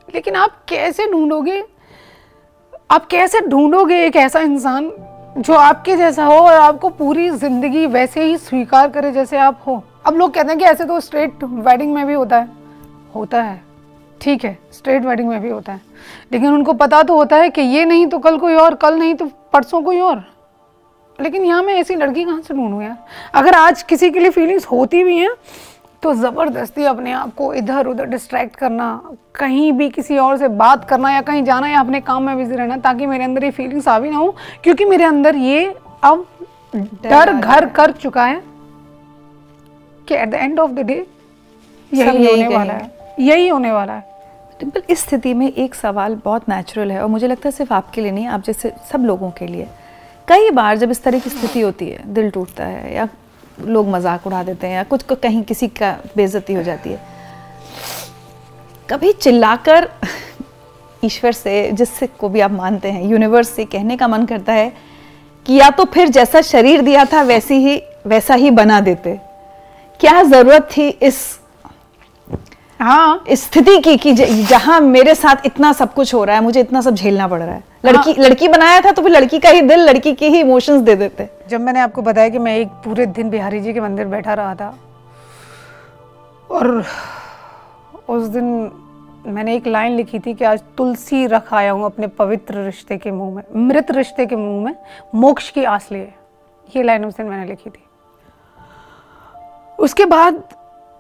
लेकिन 0.07 0.35
आप 0.35 0.57
कैसे 0.69 1.09
ढूंढोगे? 1.11 1.63
आप 2.91 3.05
कैसे 3.07 3.39
ढूंढोगे 3.47 3.95
एक 4.05 4.15
ऐसा 4.15 4.39
इंसान 4.41 4.91
जो 5.37 5.53
आपके 5.53 5.95
जैसा 5.95 6.25
हो 6.25 6.35
और 6.35 6.53
आपको 6.53 6.89
पूरी 6.91 7.29
ज़िंदगी 7.31 7.85
वैसे 7.87 8.23
ही 8.23 8.37
स्वीकार 8.39 8.89
करे 8.89 9.11
जैसे 9.11 9.37
आप 9.37 9.63
हो? 9.67 9.83
अब 10.07 10.15
लोग 10.15 10.33
कहते 10.33 10.49
हैं 10.49 10.57
कि 10.59 10.65
ऐसे 10.65 10.85
तो 10.85 10.99
स्ट्रेट 10.99 11.43
वेडिंग 11.43 11.93
में 11.93 12.05
भी 12.07 12.13
होता 12.13 12.37
है। 12.37 12.49
होता 13.15 13.41
है। 13.41 13.61
ठीक 14.21 14.43
है 14.45 14.57
स्ट्रेट 14.73 15.05
वेडिंग 15.05 15.29
में 15.29 15.41
भी 15.41 15.49
होता 15.49 15.73
है। 15.73 15.81
लेकिन 16.31 16.53
उनको 16.53 16.73
पता 16.73 17.01
तो 17.03 17.15
होता 17.17 17.37
है 17.37 17.49
कि 17.49 17.61
ये 17.61 17.85
नहीं 17.85 18.07
तो 18.07 18.19
कल 18.19 18.37
कोई 18.37 18.55
और 18.55 18.75
कल 18.75 18.99
नहीं 18.99 19.15
तो 19.15 19.25
परसों 19.53 19.81
कोई 19.83 19.99
और। 19.99 20.23
लेकिन 21.19 21.45
यहाँ 21.45 21.63
मैं 21.63 21.73
ऐसी 21.73 21.95
लड़की 21.95 22.23
कहाँ 22.23 22.41
से 22.41 22.53
ढूंढूँ 22.53 22.83
यार? 22.83 22.97
अगर 23.33 23.55
आज 23.55 23.83
किसी 23.83 24.09
के 24.11 24.19
लिए 24.19 24.29
फीलिंग्स 24.29 24.65
होती 24.65 25.03
भी 25.03 25.17
हैं 25.17 25.35
तो 26.03 26.13
ज़बरदस्ती 26.13 26.83
अपने 26.85 27.11
आप 27.11 27.33
को 27.35 27.53
इधर 27.53 27.87
उधर 27.87 28.05
डिस्ट्रैक्ट 28.05 28.55
करना 28.55 28.89
कहीं 29.35 29.71
भी 29.73 29.89
किसी 29.89 30.17
और 30.17 30.37
से 30.37 30.47
बात 30.47 30.89
करना 30.89 31.11
या 31.11 31.21
कहीं 31.21 31.43
जाना 31.43 31.67
या 31.67 31.79
अपने 31.79 32.01
काम 32.01 32.23
में 32.23 32.37
बिज़ी 32.37 32.55
रहना 32.55 32.77
ताकि 32.77 33.05
मेरे 33.05 33.23
अंदर 33.23 33.43
ये 33.43 33.51
फीलिंग्स 33.51 33.87
आ 33.87 33.99
भी 33.99 34.09
ना 34.09 34.17
हो 34.17 34.35
क्योंकि 34.63 34.85
मेरे 34.85 35.03
अंदर 35.03 35.35
ये 35.35 35.65
अब 36.03 36.25
डर 36.75 37.33
घर 37.33 37.65
कर 37.69 37.91
चुका 37.93 38.25
है। 38.25 38.41
कि 40.07 40.15
at 40.15 40.29
the 40.29 40.33
end 40.33 40.59
of 40.59 40.71
the 40.71 40.79
day 40.81 41.05
यही 41.91 42.25
होने 42.25 42.47
वाला 42.47 42.73
है। 42.73 43.15
यही 43.19 43.47
होने 43.47 43.71
वाला 43.71 43.93
है। 43.93 44.15
डिम्पल 44.59 44.81
इस 44.89 44.99
स्थिति 44.99 45.33
में 45.33 45.51
एक 45.51 45.75
सवाल 45.75 46.15
बहुत 46.25 46.49
नेचुरल 46.49 46.91
है 46.91 47.01
और 47.01 47.09
मुझे 47.09 47.27
लगता 47.27 47.47
है 47.47 47.51
सिर्फ़ 47.51 47.73
आपके 47.73 48.01
लिए 48.01 48.11
नहीं 48.11 48.27
आप 48.27 48.43
जैसे 48.43 48.71
सब 48.91 49.05
लोगों 49.05 49.29
के 49.31 49.47
लिए। 49.47 49.67
कई 50.27 50.49
बार 50.51 50.77
जब 50.77 50.91
इस 50.91 51.03
तरह 51.03 51.19
की 51.19 51.29
स्थिति 51.29 51.61
होती 51.61 51.89
है 51.89 52.13
दिल 52.13 52.29
टूटता 52.29 52.65
है 52.65 52.93
या 52.95 53.07
लोग 53.59 53.87
मज़ाक 53.89 54.27
उड़ा 54.27 54.41
देते 54.43 54.67
हैं 54.67 54.75
या 54.75 54.83
कुछ 54.83 55.03
कहीं 55.13 55.43
किसी 55.43 55.67
का 55.67 55.91
बेइज्जती 56.15 56.53
हो 56.53 56.63
जाती 56.63 56.89
है 56.89 56.99
कभी 58.89 59.11
चिल्लाकर 59.13 59.89
ईश्वर 61.03 61.31
से 61.31 61.71
जिससे 61.71 62.07
को 62.19 62.29
भी 62.29 62.39
आप 62.39 62.51
मानते 62.51 62.91
हैं 62.91 63.03
यूनिवर्स 63.03 63.49
से 63.49 63.65
कहने 63.65 63.97
का 63.97 64.07
मन 64.07 64.25
करता 64.25 64.53
है 64.53 64.71
कि 65.45 65.53
या 65.53 65.69
तो 65.69 65.85
फिर 65.85 66.09
जैसा 66.09 66.41
शरीर 66.41 66.81
दिया 66.81 67.05
था 67.05 67.21
वैसी 67.23 67.55
ही 67.57 67.81
वैसा 68.05 68.33
ही 68.33 68.51
बना 68.51 68.79
देते। 68.81 69.19
क्या 69.99 70.21
ज़रूरत 70.23 70.69
थी 70.77 70.87
इस 70.89 71.17
हाँ। 72.79 73.23
स्थिति 73.31 73.77
की 73.81 73.95
कि 73.97 74.13
जहाँ 74.13 74.79
मेरे 74.81 75.13
साथ 75.15 75.45
इतना 75.45 75.71
सब 75.73 75.93
कुछ 75.93 76.13
हो 76.13 76.23
रहा 76.23 76.35
है 76.35 76.41
मुझे 76.43 76.59
इतना 76.59 76.81
सब 76.81 76.95
झेलना 76.95 77.27
पड़ 77.27 77.41
रहा 77.41 77.53
है। 77.55 77.63
लड़की 77.85 78.13
हाँ। 78.13 78.23
लड़की 78.23 78.47
बनाया 78.47 78.81
था 78.81 78.91
तो 78.91 79.01
फिर 79.01 79.11
लड़की 79.11 79.39
का 79.39 79.49
ही 79.49 79.61
दिल 79.61 79.79
लड़की 79.79 80.13
के 80.13 80.27
ही 80.29 80.39
इमोशंस 80.39 80.81
दे 80.81 80.95
देते। 80.95 81.27
जब 81.49 81.61
मैंने 81.61 81.79
आपको 81.79 82.01
बताया 82.01 82.29
कि 82.29 82.39
मैं 82.39 82.55
एक 82.57 82.67
पूरे 82.85 83.05
दिन 83.05 83.29
बिहारी 83.29 83.59
जी 83.59 83.73
के 83.73 83.81
मंदिर 83.81 84.05
बैठा 84.05 84.33
रहा 84.33 84.53
था 84.55 84.77
और 86.49 86.83
उस 88.09 88.27
दिन 88.27 88.71
मैंने 89.27 89.55
एक 89.55 89.67
लाइन 89.67 89.95
लिखी 89.95 90.19
थी 90.19 90.33
कि 90.33 90.45
आज 90.45 90.61
तुलसी 90.77 91.25
रख 91.27 91.53
आया 91.53 91.71
हूँ 91.71 91.85
अपने 91.85 92.07
पवित्र 92.19 92.65
रिश्ते 92.65 92.97
के 92.97 93.11
मुँह 93.11 93.35
में 93.35 93.67
मृत 93.67 93.91
रिश्ते 93.91 94.25
के 94.25 94.35
मुँह 94.35 94.63
में 94.65 94.75
मोक्ष 95.15 95.49
की 95.51 95.63
आस 95.63 95.87
लिए। 95.91 96.13
ये 96.75 96.83
लाइन 96.83 97.05
उस 97.05 97.17
दिन 97.17 97.25
मैंने 97.25 97.45
लिखी 97.45 97.69
थी। 97.69 97.83
उसके 99.87 100.05
बाद 100.05 100.43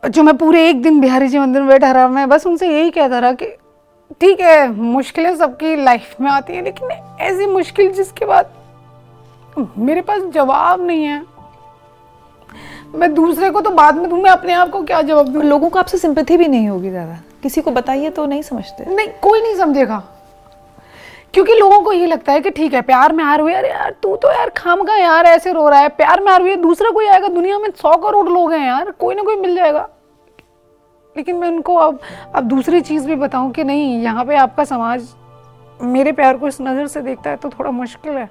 जो 0.03 0.23
मैं 0.23 0.35
पूरे 0.37 0.67
एक 0.69 0.81
दिन 0.81 0.99
बिहारी 1.01 1.27
जी 1.27 1.39
मंदिर 1.39 1.61
में 1.61 1.69
बैठा 1.69 1.91
रहा 1.91 2.07
मैं 2.09 2.27
बस 2.29 2.45
उनसे 2.47 2.67
यही 2.69 2.91
कहता 2.91 3.19
रहा 3.19 3.31
कि 3.31 3.45
ठीक 4.21 4.39
है 4.39 4.67
मुश्किलें 4.71 5.35
सबकी 5.37 5.75
लाइफ 5.75 6.21
में 6.21 6.29
आती 6.31 6.53
हैं 6.53 6.63
लेकिन 6.63 6.91
ऐसी 7.21 7.45
मुश्किल 7.45 7.91
जिसके 7.93 8.25
बाद 8.25 8.53
मेरे 9.57 10.01
पास 10.01 10.21
जवाब 10.33 10.81
नहीं 10.81 11.03
है। 11.03 11.21
मैं 12.95 13.13
दूसरे 13.13 13.49
को 13.51 13.61
तो 13.61 13.69
बाद 13.71 13.95
में 13.95 14.09
दूँ 14.09 14.21
मैं 14.21 14.31
अपने 14.31 14.53
आप 14.53 14.69
को 14.69 14.81
क्या 14.83 15.01
जवाब 15.01 15.27
दूँ? 15.27 15.43
लोगों 15.43 15.69
को 15.69 15.79
आपसे 15.79 15.97
सिंपथी 15.97 16.37
भी 16.37 16.47
नहीं 16.47 16.67
होगी 16.69 16.89
ज़्यादा। 16.89 17.19
किसी 17.43 17.61
को 17.61 17.71
बताइए 17.71 18.09
तो 18.09 18.25
नहीं 18.25 18.41
समझते। 18.41 18.85
नहीं 18.85 19.07
कोई 19.21 19.41
नहीं 19.41 19.55
समझेगा। 19.55 20.03
क्योंकि 21.33 21.53
लोगों 21.53 21.79
को 21.81 21.91
ये 21.91 22.05
लगता 22.05 22.31
है 22.31 22.41
कि 22.41 22.49
ठीक 22.49 22.73
है, 22.73 22.81
प्यार 22.81 23.13
में 23.13 23.23
हार 23.23 23.41
हुई, 23.41 23.53
अरे 23.53 23.69
यार, 23.69 23.91
तू 24.03 24.15
तो 24.15 24.31
यार 24.31 24.49
खाम 24.49 24.83
का 24.83 24.95
यार, 24.95 25.25
ऐसे 25.25 25.51
रो 25.53 25.67
रहा 25.69 25.79
है, 25.79 25.89
प्यार 25.91 26.21
में 26.21 26.31
हार 26.31 26.41
हुई 26.41 26.49
है, 26.51 26.55
दूसरा 26.57 26.89
कोई 26.91 27.07
आएगा, 27.07 27.27
दुनिया 27.27 27.57
में 27.59 27.69
सौ 27.71 27.95
करोड़ 27.97 28.27
लोग 28.29 28.51
हैं 28.53 28.65
यार, 28.67 28.91
कोई 28.91 29.15
ना 29.15 29.23
कोई 29.23 29.35
मिल 29.35 29.55
जाएगा। 29.55 29.87
लेकिन 31.15 31.35
मैं 31.35 31.47
उनको 31.47 31.75
अब 31.75 31.99
अब 32.35 32.43
दूसरी 32.43 32.81
चीज़ 32.81 33.07
भी 33.07 33.15
बताऊँ 33.15 33.51
कि 33.51 33.63
नहीं, 33.63 34.01
यहाँ 34.03 34.25
पे 34.25 34.35
आपका 34.35 34.63
समाज 34.65 35.07
मेरे 35.83 36.11
प्यार 36.11 36.37
को 36.37 36.47
इस 36.47 36.61
नज़र 36.61 36.87
से 36.87 37.01
देखता 37.01 37.29
है 37.29 37.35
तो 37.35 37.49
थोड़ा 37.49 37.71
मुश्किल 37.71 38.13
है। 38.13 38.29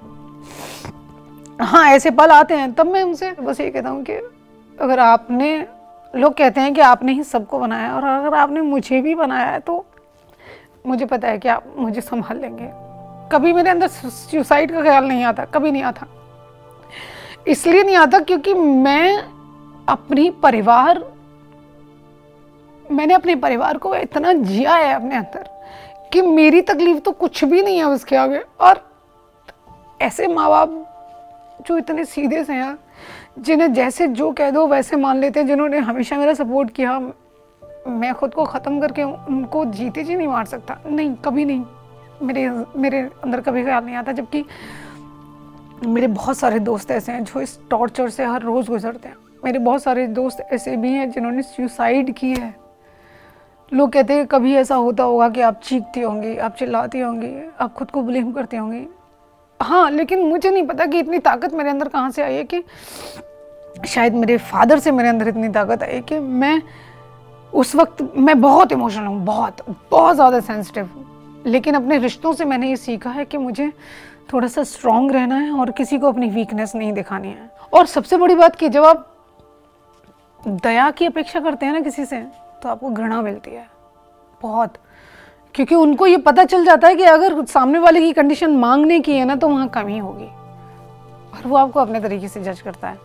हाँ 1.61 1.85
ऐसे 1.87 2.11
पल 2.11 2.31
आते 2.31 2.53
हैं, 2.53 2.73
तब 2.73 2.87
मैं 2.87 3.03
उनसे 3.03 3.31
बस 3.33 3.59
ये 3.59 3.69
कहता 3.69 3.89
हूँ 3.89 4.03
कि 4.03 4.13
अगर 4.75 4.99
आपने, 4.99 5.57
लोग 6.13 6.33
कहते 6.33 6.61
हैं 6.61 6.73
कि 6.73 6.81
आपने 6.81 7.13
ही 7.13 7.23
सबको 7.25 7.59
बनाया 7.59 7.95
और 7.95 8.03
अगर 8.05 8.37
आपने 8.37 8.61
मुझे 8.63 9.01
भी 9.01 9.15
बनाया 9.15 9.45
है 9.45 9.59
तो 9.59 9.85
मुझे 10.85 11.05
पता 11.05 11.27
है 11.27 11.37
कि 11.37 11.47
आप 11.49 11.73
मुझे 11.77 12.01
संभाल 12.01 12.37
लेंगे। 12.37 12.69
कभी 13.31 13.53
मेरे 13.53 13.69
अंदर 13.69 13.87
सुसाइड 13.87 14.71
का 14.71 14.81
ख्याल 14.81 15.05
नहीं 15.05 15.23
आता, 15.23 15.45
कभी 15.45 15.71
नहीं 15.71 15.83
आता। 15.83 16.05
इसलिए 17.47 17.83
नहीं 17.83 17.95
आता 17.95 18.19
क्योंकि 18.19 18.53
मैं 18.53 19.17
अपनी 19.87 20.29
परिवार, 20.43 21.03
मैंने 22.85 23.13
अपने 23.13 23.35
परिवार 23.35 23.77
को 23.77 23.95
इतना 23.95 24.33
जिया 24.33 24.75
है 24.75 24.93
अपने 24.93 25.15
अंदर 25.15 25.49
कि 26.13 26.21
मेरी 26.21 26.61
तकलीफ़ 26.61 26.99
तो 26.99 27.11
कुछ 27.11 27.43
भी 27.43 27.61
नहीं 27.61 27.77
है 27.77 27.85
उसके 27.85 28.15
आगे। 28.15 28.41
और 28.59 28.81
ऐसे 30.01 30.27
माँ 30.27 30.49
बाप 30.49 31.63
जो 31.67 31.77
इतने 31.77 32.05
सीधे 32.05 32.43
से 32.43 32.53
हैं, 32.53 32.77
जिन्हें 33.39 33.73
जैसे 33.73 34.07
जो 34.09 34.31
कह 34.31 34.51
दो 34.51 34.67
वैसे 34.67 34.95
मान 34.95 35.17
लेते 35.17 35.39
हैं, 35.39 35.47
जिन्होंने 35.47 35.77
हमेशा 35.79 36.17
मेरा 36.17 36.33
सपोर्ट 36.33 36.71
किया, 36.71 36.99
मैं 37.87 38.13
खुद 38.13 38.33
को 38.33 38.45
ख़त्म 38.45 38.79
करके 38.81 39.03
उनको 39.03 39.65
जीते 39.65 40.03
जी 40.03 40.15
नहीं 40.15 40.27
मार 40.27 40.45
सकता। 40.45 40.79
नहीं, 40.87 41.13
कभी 41.15 41.45
नहीं। 41.45 41.63
मेरे 42.21 42.49
मेरे 42.75 42.99
अंदर 43.23 43.41
कभी 43.41 43.63
ख्याल 43.63 43.83
नहीं 43.85 43.95
आता, 43.95 44.11
जबकि 44.11 44.45
मेरे 45.85 46.07
बहुत 46.09 46.37
सारे 46.37 46.59
दोस्त 46.59 46.91
ऐसे 46.91 47.11
हैं 47.11 47.23
जो 47.23 47.41
इस 47.41 47.57
टॉर्चर 47.69 48.09
से 48.09 48.25
हर 48.25 48.41
रोज़ 48.41 48.69
गुजरते 48.69 49.09
हैं। 49.09 49.15
मेरे 49.45 49.59
बहुत 49.59 49.83
सारे 49.83 50.05
दोस्त 50.09 50.39
ऐसे 50.53 50.75
भी 50.77 50.91
हैं 50.91 51.09
जिन्होंने 51.11 51.41
सुसाइड 51.41 52.13
की 52.15 52.33
है। 52.33 52.53
लोग 53.71 53.91
कहते 53.93 54.13
हैं 54.13 54.25
कभी 54.27 54.53
ऐसा 54.55 54.75
होता 54.75 55.03
होगा 55.03 55.27
कि 55.29 55.41
आप 55.41 55.59
चीखती 55.63 56.01
होंगी, 56.01 56.35
आप 56.37 56.55
चिल्लाती 56.55 56.99
होंगी, 56.99 57.33
आप 57.59 57.73
खुद 57.73 57.91
को 57.91 58.01
ब्लेम 58.01 58.31
करती 58.31 58.57
होंगी। 58.57 58.85
हाँ 59.59 59.89
लेकिन 59.91 60.19
मुझे 60.21 60.49
नहीं 60.49 60.65
पता 60.67 60.85
कि 60.85 60.99
इतनी 60.99 61.19
ताकत 61.19 61.53
मेरे 61.53 61.69
अंदर 61.69 61.87
कहाँ 61.87 62.11
से 62.11 62.23
आई 62.23 62.35
है 62.35 62.43
कि 62.43 62.63
शायद 63.87 64.13
मेरे 64.13 64.37
फादर 64.37 64.79
से 64.79 64.91
मेरे 64.91 65.09
अंदर 65.09 65.27
इतनी 65.27 65.49
ताकत 65.49 65.83
आई 65.83 66.01
कि 66.01 66.19
मैं 66.19 66.61
उस 67.53 67.75
वक्त, 67.75 68.01
मैं 68.17 68.39
बहुत 68.41 68.71
इमोशनल 68.71 69.05
हूँ, 69.05 69.23
बहुत 69.25 69.65
बहुत 69.91 70.15
ज़्यादा 70.15 70.39
सेंसिटिव 70.41 70.89
हूँ। 70.95 71.05
लेकिन 71.47 71.75
अपने 71.75 71.97
रिश्तों 71.97 72.33
से 72.33 72.45
मैंने 72.45 72.69
ये 72.69 72.75
सीखा 72.75 73.09
है 73.09 73.25
कि 73.25 73.37
मुझे 73.37 73.71
थोड़ा 74.33 74.47
सा 74.47 74.63
स्ट्रांग 74.63 75.11
रहना 75.11 75.35
है 75.35 75.51
और 75.51 75.71
किसी 75.71 75.97
को 75.97 76.07
अपनी 76.07 76.29
वीकनेस 76.29 76.75
नहीं 76.75 76.91
दिखानी 76.93 77.27
है। 77.27 77.49
और 77.73 77.85
सबसे 77.85 78.17
बड़ी 78.17 78.35
बात 78.35 78.55
कि 78.55 78.69
जब 78.69 78.83
आप 78.83 79.13
दया 80.41 80.89
की 80.91 81.05
अपेक्षा 81.05 81.39
करते 81.39 81.65
हैं 81.65 81.73
ना 81.73 81.79
किसी 81.79 82.05
से 82.05 82.19
तो 82.63 82.69
आपको 82.69 82.89
घृणा 82.89 83.21
मिलती 83.21 83.51
है। 83.51 83.65
बहुत। 84.41 84.73
क्योंकि 85.55 85.75
उनको 85.75 86.07
ये 86.07 86.17
पता 86.17 86.43
चल 86.45 86.65
जाता 86.65 86.87
है 86.87 86.95
कि 86.95 87.03
अगर 87.03 87.43
सामने 87.45 87.79
वाले 87.79 88.01
की 88.01 88.11
कंडीशन 88.13 88.55
मांगने 88.57 88.99
की 88.99 89.15
है 89.17 89.25
ना 89.25 89.35
तो 89.35 89.47
वहाँ 89.47 89.67
कमी 89.67 89.97
होगी। 89.97 90.25
और 90.25 91.47
वो 91.47 91.57
आपको 91.57 91.79
अपने 91.79 91.99
तरीके 91.99 92.27
से 92.27 92.43
जज 92.43 92.61
करता 92.61 92.89
है। 92.89 92.97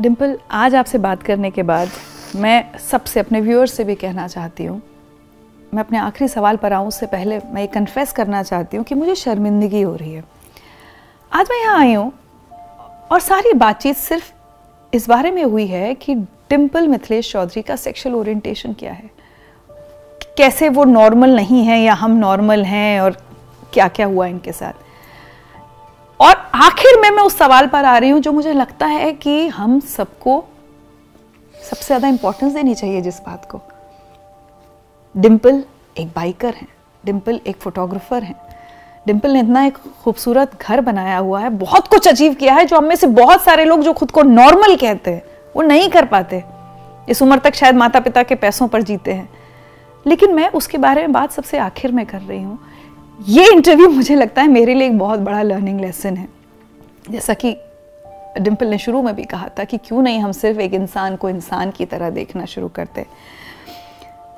डिम्पल 0.00 0.38
आज 0.50 0.74
आपसे 0.74 0.98
बात 0.98 1.22
करने 1.22 1.50
के 1.50 1.62
बाद 1.62 1.88
मैं 2.36 2.78
सबसे 2.78 3.20
अपने 3.20 3.40
व्यूअर्स 3.40 3.72
से 3.72 3.84
भी 3.84 3.94
कहना 3.94 4.26
चाहती 4.28 4.64
हूँ 4.64 4.80
मैं 5.72 5.80
अपने 5.80 5.98
आखिरी 5.98 6.26
सवाल 6.28 6.56
पर 6.56 6.72
आऊँ, 6.72 6.88
उससे 6.88 7.06
पहले 7.06 7.38
मैं 7.46 7.60
ये 7.60 7.66
कन्फेस 7.66 8.12
करना 8.12 8.42
चाहती 8.42 8.76
हूँ 8.76 8.84
कि 8.84 8.94
मुझे 8.94 9.14
शर्मिंदगी 9.14 9.80
हो 9.82 9.94
रही 9.96 10.12
है। 10.12 10.24
आज 11.32 11.48
मैं 11.50 11.60
यहाँ 11.60 11.78
आई 11.78 11.94
हूँ 11.94 12.12
और 13.12 13.20
सारी 13.20 13.52
बातचीत 13.54 13.96
सिर्फ़ 13.96 14.30
इस 14.92 15.08
बारे 15.08 15.30
में 15.30 15.42
हुई 15.44 15.66
है 15.66 15.94
कि 15.94 16.14
डिम्पल 16.14 16.88
मिथिलेश 16.88 17.32
चौधरी 17.32 17.62
का 17.62 17.76
सेक्सुअल 17.76 18.14
ओरिएंटेशन 18.14 18.72
क्या 18.72 18.92
है। 18.92 19.10
कैसे 20.36 20.68
वो 20.68 20.84
नॉर्मल 20.84 21.34
नहीं 21.36 21.64
है 21.64 21.80
या 21.80 21.94
हम 21.94 22.18
नॉर्मल 22.18 22.64
हैं 22.64 23.00
और 23.00 23.16
क्या 23.72 23.88
क्या 23.88 24.06
हुआ 24.06 24.26
इनके 24.26 24.52
साथ। 24.52 24.72
और 26.20 26.34
आखिर 26.62 27.00
में 27.00 27.10
मैं 27.10 27.22
उस 27.22 27.38
सवाल 27.38 27.66
पर 27.66 27.84
आ 27.84 27.96
रही 27.98 28.10
हूँ 28.10 28.20
जो 28.20 28.32
मुझे 28.32 28.52
लगता 28.52 28.86
है 28.86 29.12
कि 29.14 29.46
हम 29.48 29.80
सबको 29.80 30.42
सबसे 31.54 31.84
ज़्यादा 31.84 32.08
इंपॉर्टेंस 32.08 32.52
देनी 32.52 32.74
चाहिए 32.74 33.00
जिस 33.00 33.20
बात 33.20 33.50
को। 33.50 33.60
डिम्पल 35.16 35.64
एक 35.98 36.08
बाइकर 36.08 36.54
हैं 36.54 36.68
डिम्पल 37.04 37.40
एक 37.46 37.56
फोटोग्राफर 37.56 38.22
हैं। 38.22 38.34
डिम्पल 39.06 39.30
ने 39.30 39.40
इतना 39.40 39.64
एक 39.64 39.76
खूबसूरत 39.76 40.62
घर 40.62 40.80
बनाया 40.80 41.18
हुआ 41.18 41.40
है, 41.40 41.50
बहुत 41.50 41.88
कुछ 41.88 42.08
अचीव 42.08 42.34
किया 42.34 42.54
है 42.54 42.64
जो 42.64 42.76
हम 42.76 42.84
में 42.84 42.96
से 42.96 43.06
बहुत 43.06 43.42
सारे 43.42 43.64
लोग 43.64 43.80
जो 43.80 43.92
खुद 43.92 44.10
को 44.10 44.22
नॉर्मल 44.22 44.76
कहते 44.76 45.10
हैं, 45.10 45.22
वो 45.56 45.62
नहीं 45.62 45.88
कर 45.88 46.04
पाते। 46.04 46.44
इस 47.08 47.22
उम्र 47.22 47.38
तक 47.38 47.54
शायद 47.54 47.74
माता 47.74 48.00
पिता 48.00 48.22
के 48.22 48.34
पैसों 48.34 48.68
पर 48.68 48.82
जीते 48.82 49.12
हैं। 49.12 49.28
लेकिन 50.06 50.34
मैं 50.34 50.48
उसके 50.48 50.78
बारे 50.78 51.00
में 51.00 51.12
बात 51.12 51.32
सबसे 51.32 51.58
आखिर 51.58 51.92
में 51.92 52.06
कर 52.06 52.20
रही 52.20 52.42
हूँ। 52.42 52.58
ये 53.28 53.52
इंटरव्यू 53.52 53.88
मुझे 53.88 54.14
लगता 54.14 54.42
है 54.42 54.48
मेरे 54.48 54.74
लिए 54.74 54.86
एक 54.86 54.98
बहुत 54.98 55.20
बड़ा 55.20 55.42
लर्निंग 55.42 55.80
लेसन 55.80 56.16
है। 56.16 56.28
जैसा 57.10 57.34
कि 57.34 57.56
डिम्पल 58.40 58.66
ने 58.66 58.78
शुरू 58.78 59.02
में 59.02 59.14
भी 59.14 59.24
कहा 59.24 59.48
था 59.58 59.64
कि 59.64 59.78
क्यों 59.78 60.02
नहीं 60.02 60.20
हम 60.20 60.32
सिर्फ़ 60.32 60.60
एक 60.60 60.74
इंसान 60.74 61.16
को 61.16 61.28
इंसान 61.28 61.70
की 61.70 61.86
तरह 61.86 62.10
देखना 62.10 62.44
शुरू 62.44 62.68
करते। 62.68 63.06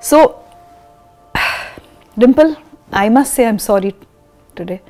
सो 0.02 0.43
Dimple 2.18 2.56
I 2.94 3.08
must 3.08 3.32
say 3.32 3.44
I 3.44 3.48
am 3.48 3.56
sorry 3.56 3.90
today 4.56 4.80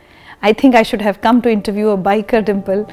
I 0.44 0.52
think 0.52 0.76
I 0.76 0.84
should 0.84 1.02
have 1.02 1.14
come 1.22 1.40
to 1.40 1.50
interview 1.50 1.90
a 1.90 1.96
biker 1.96 2.40
Dimple 2.40 2.86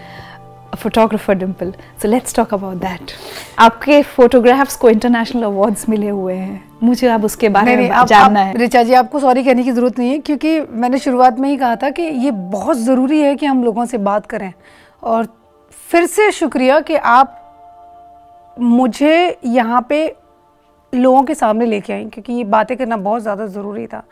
photographer 0.77 1.33
Dimple 1.33 1.73
so 2.01 2.07
let's 2.07 2.35
talk 2.35 2.53
about 2.53 2.75
that 2.75 3.11
आपके 3.59 4.01
फोटोग्राफ्स 4.01 4.75
को 4.75 4.89
इंटरनेशनल 4.89 5.43
अवार्ड्स 5.43 5.89
मिले 5.89 6.09
हुए 6.09 6.33
हैं। 6.33 6.63
मुझे 6.83 7.07
अब 7.07 7.25
उसके 7.25 7.49
बारे 7.49 7.75
में 7.75 8.05
जानना 8.05 8.39
आप, 8.39 8.47
है। 8.47 8.57
रिचा 8.57 8.83
जी 8.83 8.93
आपको 8.93 9.19
सॉरी 9.19 9.43
कहने 9.43 9.63
की 9.63 9.71
ज़रूरत 9.71 9.99
नहीं 9.99 10.11
है 10.11 10.19
क्योंकि 10.19 10.59
मैंने 10.61 10.97
शुरुआत 10.97 11.39
में 11.39 11.49
ही 11.49 11.57
कहा 11.57 11.75
था 11.75 11.89
कि 11.89 12.01
ये 12.01 12.31
बहुत 12.31 12.77
ज़रूरी 12.77 13.19
है 13.19 13.35
कि 13.35 13.45
हम 13.45 13.63
लोगों 13.63 13.85
से 13.85 13.97
बात 13.97 14.25
करें। 14.25 14.53
और 15.03 15.27
फिर 15.89 16.05
से 16.05 16.31
शुक्रिया 16.31 16.79
कि 16.79 16.95
आप 16.95 17.37
मुझे 18.59 19.37
यहाँ 19.45 19.85
पे 19.89 20.15
लोगों 20.93 21.21
के 21.23 21.35
सामने 21.35 21.65
लेके 21.65 21.93
आई, 21.93 22.05
क्योंकि 22.05 22.33
ये 22.33 22.43
बातें 22.45 22.75
करना 22.77 22.97
बहुत 22.97 23.21
ज़्यादा 23.21 23.45
ज़रूरी 23.47 23.85
था। 23.87 24.03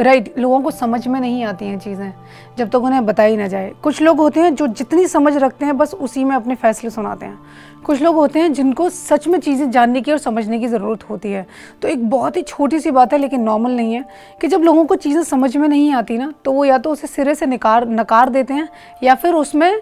राइट 0.00 0.34
लोगों 0.38 0.60
को 0.60 0.70
समझ 0.70 1.06
में 1.08 1.18
नहीं 1.20 1.44
आती 1.44 1.64
हैं 1.64 1.78
चीज़ें, 1.78 2.12
जब 2.58 2.64
तक 2.64 2.72
तो 2.72 2.80
उन्हें 2.80 3.04
बताई 3.06 3.36
ना 3.36 3.46
जाए। 3.48 3.72
कुछ 3.82 4.02
लोग 4.02 4.18
होते 4.18 4.40
हैं 4.40 4.54
जो 4.54 4.66
जितनी 4.68 5.06
समझ 5.06 5.36
रखते 5.36 5.64
हैं, 5.64 5.76
बस 5.78 5.94
उसी 5.94 6.24
में 6.24 6.34
अपने 6.36 6.54
फैसले 6.54 6.90
सुनाते 6.90 7.26
हैं। 7.26 7.38
कुछ 7.84 8.02
लोग 8.02 8.14
होते 8.16 8.40
हैं 8.40 8.52
जिनको 8.52 8.88
सच 8.90 9.26
में 9.28 9.38
चीज़ें 9.40 9.70
जानने 9.70 10.00
की 10.00 10.12
और 10.12 10.18
समझने 10.18 10.58
की 10.58 10.68
ज़रूरत 10.68 11.08
होती 11.10 11.32
है। 11.32 11.46
तो 11.82 11.88
एक 11.88 12.08
बहुत 12.10 12.36
ही 12.36 12.42
छोटी 12.42 12.80
सी 12.80 12.90
बात 12.90 13.12
है, 13.12 13.18
लेकिन 13.18 13.42
नॉर्मल 13.42 13.72
नहीं 13.72 13.94
है, 13.94 14.04
कि 14.40 14.48
जब 14.48 14.62
लोगों 14.62 14.84
को 14.84 14.96
चीज़ें 14.96 15.22
समझ 15.24 15.56
में 15.56 15.68
नहीं 15.68 15.92
आती 15.92 16.18
ना 16.18 16.32
तो 16.44 16.52
वो 16.52 16.64
या 16.64 16.78
तो 16.78 16.90
उसे 16.90 17.06
सिरे 17.06 17.34
से 17.34 17.46
निकार, 17.46 17.88
नकार 17.90 18.28
देते 18.30 18.54
हैं, 18.54 18.68
या 19.02 19.14
फिर 19.14 19.34
उसमें 19.34 19.80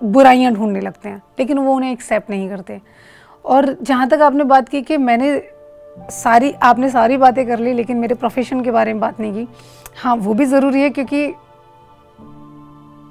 बुराइयाँ 0.00 0.52
ढूँढने 0.52 0.80
लगते 0.80 1.08
हैं, 1.08 1.22
लेकिन 1.38 1.58
वो 1.58 1.74
उन्हें 1.74 1.92
एक्सेप्ट 1.92 2.30
नहीं 2.30 2.48
करते। 2.48 2.80
और 3.44 3.76
जहाँ 3.82 4.08
तक 4.08 4.20
आपने 4.22 4.44
बात 4.44 4.68
की 4.68 4.82
कि 4.82 4.96
मैंने 4.98 5.36
सारी 6.12 6.52
आपने 6.62 6.90
सारी 6.90 7.16
बातें 7.16 7.46
कर 7.46 7.58
ली 7.58 7.72
लेकिन 7.72 7.96
मेरे 7.96 8.14
प्रोफेशन 8.14 8.60
के 8.64 8.70
बारे 8.70 8.92
में 8.92 9.00
बात 9.00 9.20
नहीं 9.20 9.32
की। 9.34 9.48
हाँ 9.96 10.14
वो 10.16 10.34
भी 10.34 10.44
ज़रूरी 10.44 10.82
है 10.82 10.90
क्योंकि 10.90 11.24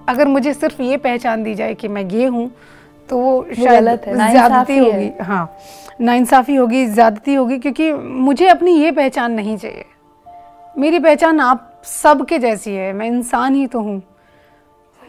अगर 0.09 0.27
मुझे 0.27 0.53
सिर्फ़ 0.53 0.81
ये 0.81 0.97
पहचान 0.99 1.43
दी 1.43 1.53
जाए 1.55 1.73
कि 1.73 1.87
मैं 1.87 2.09
ये 2.09 2.25
हूँ 2.27 2.49
तो 3.09 3.17
वो 3.17 3.45
शायद 3.55 4.03
ज़्यादती 4.05 4.77
होगी। 4.77 5.11
हाँ 5.21 5.57
नाइंसाफ़ी 6.01 6.55
होगी 6.55 6.85
ज़्यादती 6.85 7.33
होगी 7.33 7.57
क्योंकि 7.59 7.91
मुझे 7.93 8.47
अपनी 8.47 8.71
ये 8.73 8.91
पहचान 8.91 9.31
नहीं 9.31 9.57
चाहिए। 9.57 9.85
मेरी 10.77 10.99
पहचान 10.99 11.39
आप 11.39 11.81
सब 11.85 12.25
के 12.25 12.39
जैसी 12.39 12.71
है। 12.71 12.91
मैं 12.93 13.07
इंसान 13.07 13.55
ही 13.55 13.67
तो 13.67 13.81
हूँ। 13.81 14.01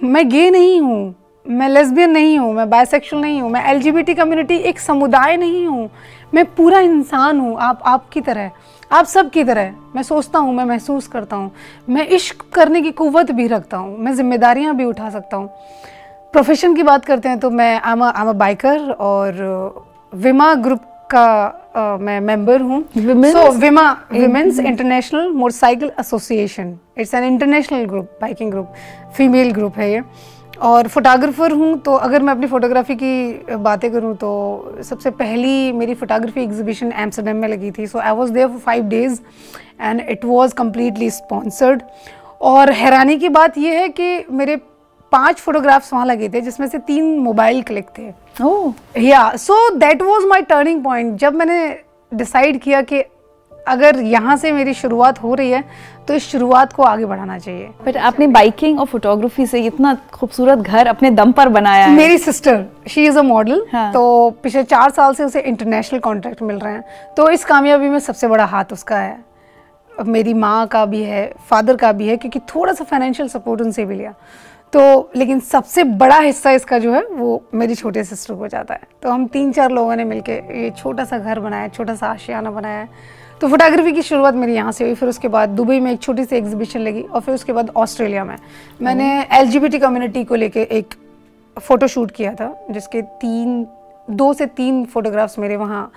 मैं 0.00 0.28
गे 0.28 0.48
नहीं 0.50 0.80
हूँ। 0.80 1.14
मैं 1.48 1.68
लेस्बियन 1.68 2.10
नहीं 2.10 2.38
हूँ 2.38 2.52
मैं 2.54 2.68
बायसेक्शुअल 2.70 3.22
नहीं 3.22 3.40
हूँ 3.40 3.50
मैं 3.50 3.64
एलजीबीटी 3.70 4.14
कम्युनिटी 4.14 4.56
एक 4.68 4.78
समुदाय 4.80 5.36
नहीं 5.36 5.66
हूँ। 5.66 5.88
मैं 6.34 6.44
पूरा 6.54 6.78
इंसान 6.80 7.40
हूँ 7.40 7.56
आप 7.60 7.82
आपकी 7.86 8.20
तरह 8.20 8.50
आप 8.92 9.04
सब 9.06 9.30
की 9.30 9.44
तरह। 9.44 9.72
मैं 9.94 10.02
सोचता 10.02 10.38
हूँ 10.38 10.54
मैं 10.54 10.64
महसूस 10.64 11.06
करता 11.08 11.36
हूँ 11.36 11.50
मैं 11.88 12.06
इश्क 12.08 12.44
करने 12.54 12.82
की 12.82 12.90
कुवत 12.92 13.30
भी 13.30 13.46
रखता 13.46 13.76
हूँ 13.76 13.98
मैं 13.98 14.14
जिम्मेदारियाँ 14.16 14.74
भी 14.76 14.84
उठा 14.84 15.10
सकता 15.10 15.36
हूँ। 15.36 15.48
प्रोफेशन 16.32 16.74
की 16.74 16.82
बात 16.82 17.04
करते 17.04 17.28
हैं 17.28 17.38
तो 17.38 17.50
मैं 17.50 17.80
आम 17.80 18.02
आम 18.02 18.32
बाइकर 18.38 18.90
और 18.90 19.32
विमा 20.14 20.54
ग्रुप 20.54 20.92
का 21.10 21.26
uh, 21.76 22.00
मैं 22.02 22.20
मेंबर 22.20 22.60
हूँ। 22.60 22.82
सो 23.32 23.50
विमा 23.58 23.90
women's 24.12 24.58
international 24.58 25.28
motorcycle 25.32 25.90
association 26.00 26.78
it's 26.98 27.14
an 27.14 27.24
international 27.24 27.84
group 27.84 28.18
biking 28.20 28.50
group 28.52 28.72
female 29.16 29.52
group 29.52 29.78
है 29.78 29.90
ये। 29.92 30.02
और 30.58 30.88
फोटोग्राफ़र 30.88 31.52
हूँ 31.52 31.78
तो 31.78 31.94
अगर 31.94 32.22
मैं 32.22 32.32
अपनी 32.32 32.46
फ़ोटोग्राफ़ी 32.46 32.94
की 32.94 33.56
बातें 33.56 33.90
करूँ 33.92 34.14
तो 34.16 34.78
सबसे 34.84 35.10
पहली 35.12 35.72
मेरी 35.72 35.94
फ़ोटोग्राफ़ी 35.94 36.42
एग्जीबिशन 36.42 36.92
एम्स्टरडेम 36.92 37.36
में 37.36 37.48
लगी 37.48 37.70
थी। 37.70 37.86
So 37.86 37.98
I 37.98 38.12
was 38.12 38.30
there 38.30 38.48
for 38.48 38.58
five 38.60 38.84
days 38.88 39.20
and 39.80 40.00
it 40.00 40.24
was 40.24 40.52
completely 40.52 41.10
sponsored 41.10 41.82
और 42.42 42.70
हैरानी 42.72 43.16
की 43.16 43.28
बात 43.30 43.58
यह 43.58 43.78
है 43.80 43.88
कि 43.90 44.24
मेरे 44.30 44.56
पाँच 45.12 45.40
फोटोग्राफ्स 45.40 45.92
वहाँ 45.92 46.06
लगे 46.06 46.28
थे 46.28 46.40
जिसमें 46.40 46.66
से 46.68 46.78
तीन 46.78 47.18
मोबाइल 47.18 47.62
क्लिक 47.62 47.86
थे। 47.98 48.12
या 49.00 49.30
so 49.36 49.68
that 49.76 50.02
was 50.02 50.26
my 50.26 50.42
turning 50.44 50.82
point 50.84 51.18
जब 51.18 51.34
मैंने 51.34 51.58
डिसाइड 52.12 52.60
किया 52.60 52.80
कि 52.82 53.02
अगर 53.66 54.00
यहाँ 54.00 54.36
से 54.36 54.52
मेरी 54.52 54.74
शुरुआत 54.74 55.22
हो 55.22 55.34
रही 55.34 55.50
है 55.50 55.62
तो 56.08 56.14
इस 56.14 56.30
शुरुआत 56.30 56.72
को 56.72 56.82
आगे 56.82 57.04
बढ़ाना 57.04 57.38
चाहिए। 57.38 57.68
बट 57.86 57.96
आपने 57.98 58.26
बाइकिंग 58.28 58.80
और 58.80 58.86
फोटोग्राफी 58.86 59.46
से 59.46 59.60
इतना 59.62 59.94
खूबसूरत 60.12 60.58
घर 60.58 60.86
अपने 60.86 61.10
दम 61.10 61.32
पर 61.32 61.48
बनाया 61.50 61.86
है। 61.86 61.96
मेरी 61.96 62.18
sister 62.18 62.64
she 62.88 63.06
is 63.06 63.18
a 63.18 63.22
model 63.24 63.66
तो 63.74 64.30
पिछले 64.42 64.62
चार 64.64 64.90
साल 64.90 65.14
से 65.14 65.24
उसे 65.24 65.40
इंटरनेशनल 65.42 66.00
कॉन्ट्रैक्ट 66.00 66.42
मिल 66.42 66.58
रहे 66.58 66.72
हैं। 66.72 67.14
तो 67.16 67.28
इस 67.30 67.44
कामयाबी 67.44 67.88
में 67.88 67.98
सबसे 68.00 68.28
बड़ा 68.28 68.44
हाथ 68.46 68.72
उसका 68.72 68.98
है। 68.98 69.24
मेरी 69.90 70.34
माँ 70.34 70.66
का 70.66 70.84
भी 70.86 71.02
है 71.02 71.30
फादर 71.50 71.76
का 71.76 71.92
भी 71.92 72.08
है 72.08 72.16
क्योंकि 72.16 72.38
थोड़ा 72.48 72.72
सा 72.72 72.84
फाइनेंशियल 72.84 73.28
सपोर्ट 73.28 73.60
उनसे 73.60 73.84
भी 73.84 73.94
लिया। 73.94 74.14
तो 74.72 75.10
लेकिन 75.16 75.40
सबसे 75.40 75.82
बड़ा 75.96 76.18
हिस्सा 76.18 76.50
इसका 76.50 76.78
जो 76.78 76.92
है 76.92 77.04
वो 77.08 77.42
मेरी 77.54 77.74
छोटे 77.74 78.02
सिस्टर 78.04 78.34
को 78.34 78.48
जाता 78.48 78.74
है। 78.74 78.80
तो 79.02 79.10
हम 79.10 79.26
तीन 79.26 79.52
चार 79.52 79.70
लोगों 79.70 79.96
ने 79.96 80.04
मिलके 80.04 80.32
ये 80.32 80.70
छोटा 80.78 81.04
सा 81.04 81.18
घर 81.18 81.40
बनाया 81.40 81.68
छोटा 81.68 81.94
सा 81.94 82.06
आशियाना 82.06 82.50
बनाया 82.50 82.78
है। 82.78 82.88
तो 83.40 83.48
फोटोग्राफी 83.48 83.92
की 83.92 84.02
शुरुआत 84.02 84.34
मेरी 84.34 84.54
यहाँ 84.54 84.72
से 84.72 84.84
हुई, 84.84 84.94
फिर 84.94 85.08
उसके 85.08 85.28
बाद 85.28 85.48
दुबई 85.50 85.78
में 85.80 85.90
एक 85.92 86.00
छोटी 86.02 86.24
सी 86.24 86.36
एग्जीबिशन 86.36 86.80
लगी 86.80 87.02
और 87.02 87.20
फिर 87.20 87.34
उसके 87.34 87.52
बाद 87.52 87.70
ऑस्ट्रेलिया 87.76 88.24
में। 88.24 88.36
मैंने 88.82 89.08
एल 89.32 89.78
कम्युनिटी 89.78 90.24
को 90.24 90.34
लेके 90.34 90.62
एक 90.70 90.94
फ़ोटो 91.56 91.86
शूट 91.86 92.10
किया 92.10 92.32
था, 92.34 92.54
जिसके 92.70 93.02
तीन, 93.02 93.66
दो 94.08 94.32
से 94.34 94.46
तीन 94.46 94.84
फोटोग्राफ्स 94.84 95.38
मेरे 95.38 95.56
वहाँ 95.56 95.90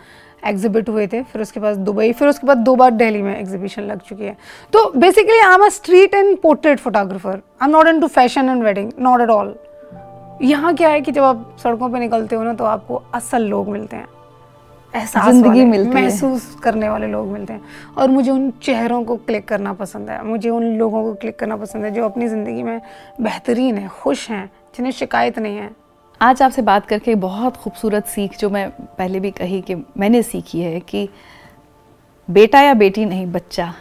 एग्जिबिट 0.48 0.90
हुए 0.90 1.08
थे। 1.08 1.22
फिर 1.24 1.42
उसके 1.42 1.60
बाद 1.60 1.78
दुबई, 1.80 2.12
फिर 2.12 2.28
उसके 2.28 2.48
बाद 2.48 2.58
दो 2.58 2.76
बार 2.76 2.92
दिल्ली 2.92 3.22
में 3.22 3.36
एग्जीबिशन 3.38 3.84
लग 3.84 4.02
चुकी 4.02 4.24
है। 4.24 4.36
तो 4.74 4.92
basically 4.98 5.40
I 5.40 5.54
am 5.54 5.66
a 5.66 5.70
street 5.70 6.14
and 6.14 6.38
portrait 6.42 6.80
photographer 6.80 7.32
I 7.32 7.66
am 7.66 7.72
not 7.72 7.88
into 8.02 8.08
fashion 8.10 8.50
and 8.50 8.64
wedding 8.64 8.92
not 9.00 9.22
at 9.22 9.30
all 9.30 9.56
यहाँ 10.44 10.76
क्या 10.76 10.90
है 10.90 11.02
कि 11.02 11.12
जब 11.12 11.24
आप 11.24 11.58
सड़कों 11.64 11.90
पर 11.90 12.00
निकलते 12.00 12.36
हो 12.36 12.44
ना 12.44 12.54
तो 12.54 12.64
आपको 12.66 13.04
असल 13.14 13.44
लोग 13.46 13.70
मिलते 13.70 13.96
हैं। 13.96 14.08
एहसास 14.94 15.26
ज़िंदगी 15.26 15.66
मिलती 15.66 15.90
महसूस 15.92 16.56
करने 16.64 16.90
वाले 16.90 17.08
लोग 17.08 17.28
मिलते 17.28 17.54
हैं। 17.54 17.62
और 17.98 18.10
मुझे 18.10 18.32
उन 18.32 18.50
चेहरों 18.64 19.04
को 19.04 19.16
क्लिक 19.18 19.48
करना 19.48 19.74
पसंद 19.74 20.10
है। 20.10 20.24
मुझे 20.26 20.50
उन 20.50 20.64
लोगों 20.78 21.04
को 21.04 21.14
क्लिक 21.14 21.38
करना 21.40 21.58
पसंद 21.58 21.86
है 21.86 21.92
जो 21.92 22.06
अपनी 22.06 22.28
ज़िंदगी 22.28 22.64
में 22.64 22.80
बेहतरीन 23.22 23.78
है 23.78 23.88
खुश 23.94 24.30
हैं 24.30 24.46
जिन्हें 24.76 24.92
शिकायत 24.92 25.40
नहीं 25.40 25.58
है। 25.58 25.70
आज 26.22 26.42
आपसे 26.42 26.62
बात 26.62 26.86
करके 26.86 27.16
बहुत 27.18 27.58
खूबसूरत 27.58 28.06
सीख 28.06 28.38
जो 28.40 28.50
मैं 28.50 28.70
पहले 28.98 29.20
भी 29.20 29.32
कही 29.32 29.62
कि 29.62 29.76
मैंने 29.76 30.24
सीखी 30.24 30.62
है 30.62 30.80
कि 30.80 31.08
बेटा 32.28 32.62
या 32.62 32.74
बेटी 32.74 33.06
नहीं 33.06 33.26
बच्चा। 33.32 33.74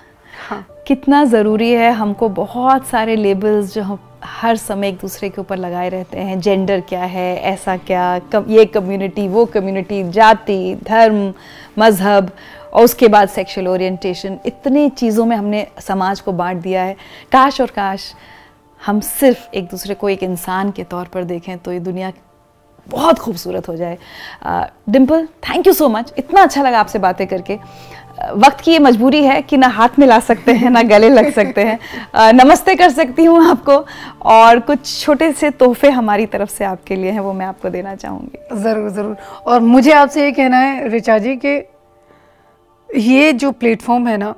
हाँ। 0.48 0.66
कितना 0.86 1.24
ज़रूरी 1.24 1.70
है 1.72 1.90
हमको 1.92 2.28
बहुत 2.28 2.86
सारे 2.86 3.16
लेबल्स 3.16 3.74
जो 3.74 3.82
हम 3.82 3.98
हर 4.22 4.56
समय 4.56 4.88
एक 4.88 4.96
दूसरे 4.96 5.28
के 5.28 5.40
ऊपर 5.40 5.56
लगाए 5.56 5.88
रहते 5.88 6.18
हैं 6.18 6.38
जेंडर 6.40 6.80
क्या 6.80 7.02
है 7.02 7.36
ऐसा 7.42 7.76
क्या 7.76 8.18
कम, 8.32 8.44
ये 8.48 8.64
कम्युनिटी 8.66 9.26
वो 9.28 9.44
कम्युनिटी 9.46 10.02
जाति 10.10 10.74
धर्म 10.82 11.32
मज़हब 11.78 12.30
और 12.72 12.84
उसके 12.84 13.08
बाद 13.08 13.28
सेक्सुअल 13.28 13.68
ओरिएंटेशन 13.68 14.38
इतने 14.46 14.88
चीज़ों 14.90 15.24
में 15.26 15.36
हमने 15.36 15.66
समाज 15.80 16.20
को 16.20 16.32
बांट 16.32 16.62
दिया 16.62 16.82
है। 16.82 16.96
काश 17.32 17.60
और 17.60 17.70
काश 17.70 18.12
हम 18.80 19.00
सिर्फ़ 19.00 19.56
एक 19.56 19.64
दूसरे 19.64 19.94
को 19.94 20.08
एक 20.08 20.22
इंसान 20.22 20.70
के 20.70 20.84
तौर 20.84 21.06
पर 21.06 21.24
देखें 21.24 21.56
तो 21.58 21.72
ये 21.72 21.80
दुनिया 21.80 22.12
बहुत 22.86 23.18
खूबसूरत 23.18 23.68
हो 23.68 23.76
जाए। 23.76 23.98
Dimple 24.90 25.26
thank 25.48 25.66
you 25.66 25.72
so 25.72 25.88
much 25.88 26.12
इतना 26.18 26.42
अच्छा 26.42 26.62
लगा 26.62 26.80
आपसे 26.80 26.98
बातें 26.98 27.26
करके। 27.26 27.58
वक्त 28.36 28.60
की 28.60 28.72
ये 28.72 28.78
मजबूरी 28.78 29.22
है 29.24 29.40
कि 29.42 29.56
ना 29.56 29.66
हाथ 29.68 29.98
मिला 29.98 30.18
सकते 30.20 30.52
हैं, 30.52 30.70
ना 30.70 30.82
गले 30.84 31.08
लग 31.10 31.30
सकते 31.32 31.64
हैं। 31.64 31.78
नमस्ते 32.34 32.74
कर 32.74 32.90
सकती 32.90 33.24
हूँ 33.24 33.44
आपको 33.50 33.84
और 34.26 34.60
कुछ 34.60 34.98
छोटे 35.00 35.32
से 35.32 35.50
तोहफे 35.52 35.90
हमारी 35.90 36.26
तरफ़ 36.26 36.50
से 36.50 36.64
आपके 36.64 36.96
लिए 36.96 37.10
हैं, 37.10 37.20
वो 37.20 37.32
मैं 37.32 37.46
आपको 37.46 37.70
देना 37.70 37.94
चाहूँगी। 37.94 38.56
ज़रूर 38.56 38.90
ज़रूर। 38.90 39.16
और 39.46 39.60
मुझे 39.60 39.92
आपसे 39.92 40.24
ये 40.24 40.32
कहना 40.32 40.58
है 40.58 40.88
रिचा 40.88 41.18
जी, 41.18 41.36
कि 41.36 41.62
ये 42.88 43.32
जो 43.34 43.50
प्लेटफॉर्म 43.52 44.08
है 44.08 44.16
ना, 44.16 44.34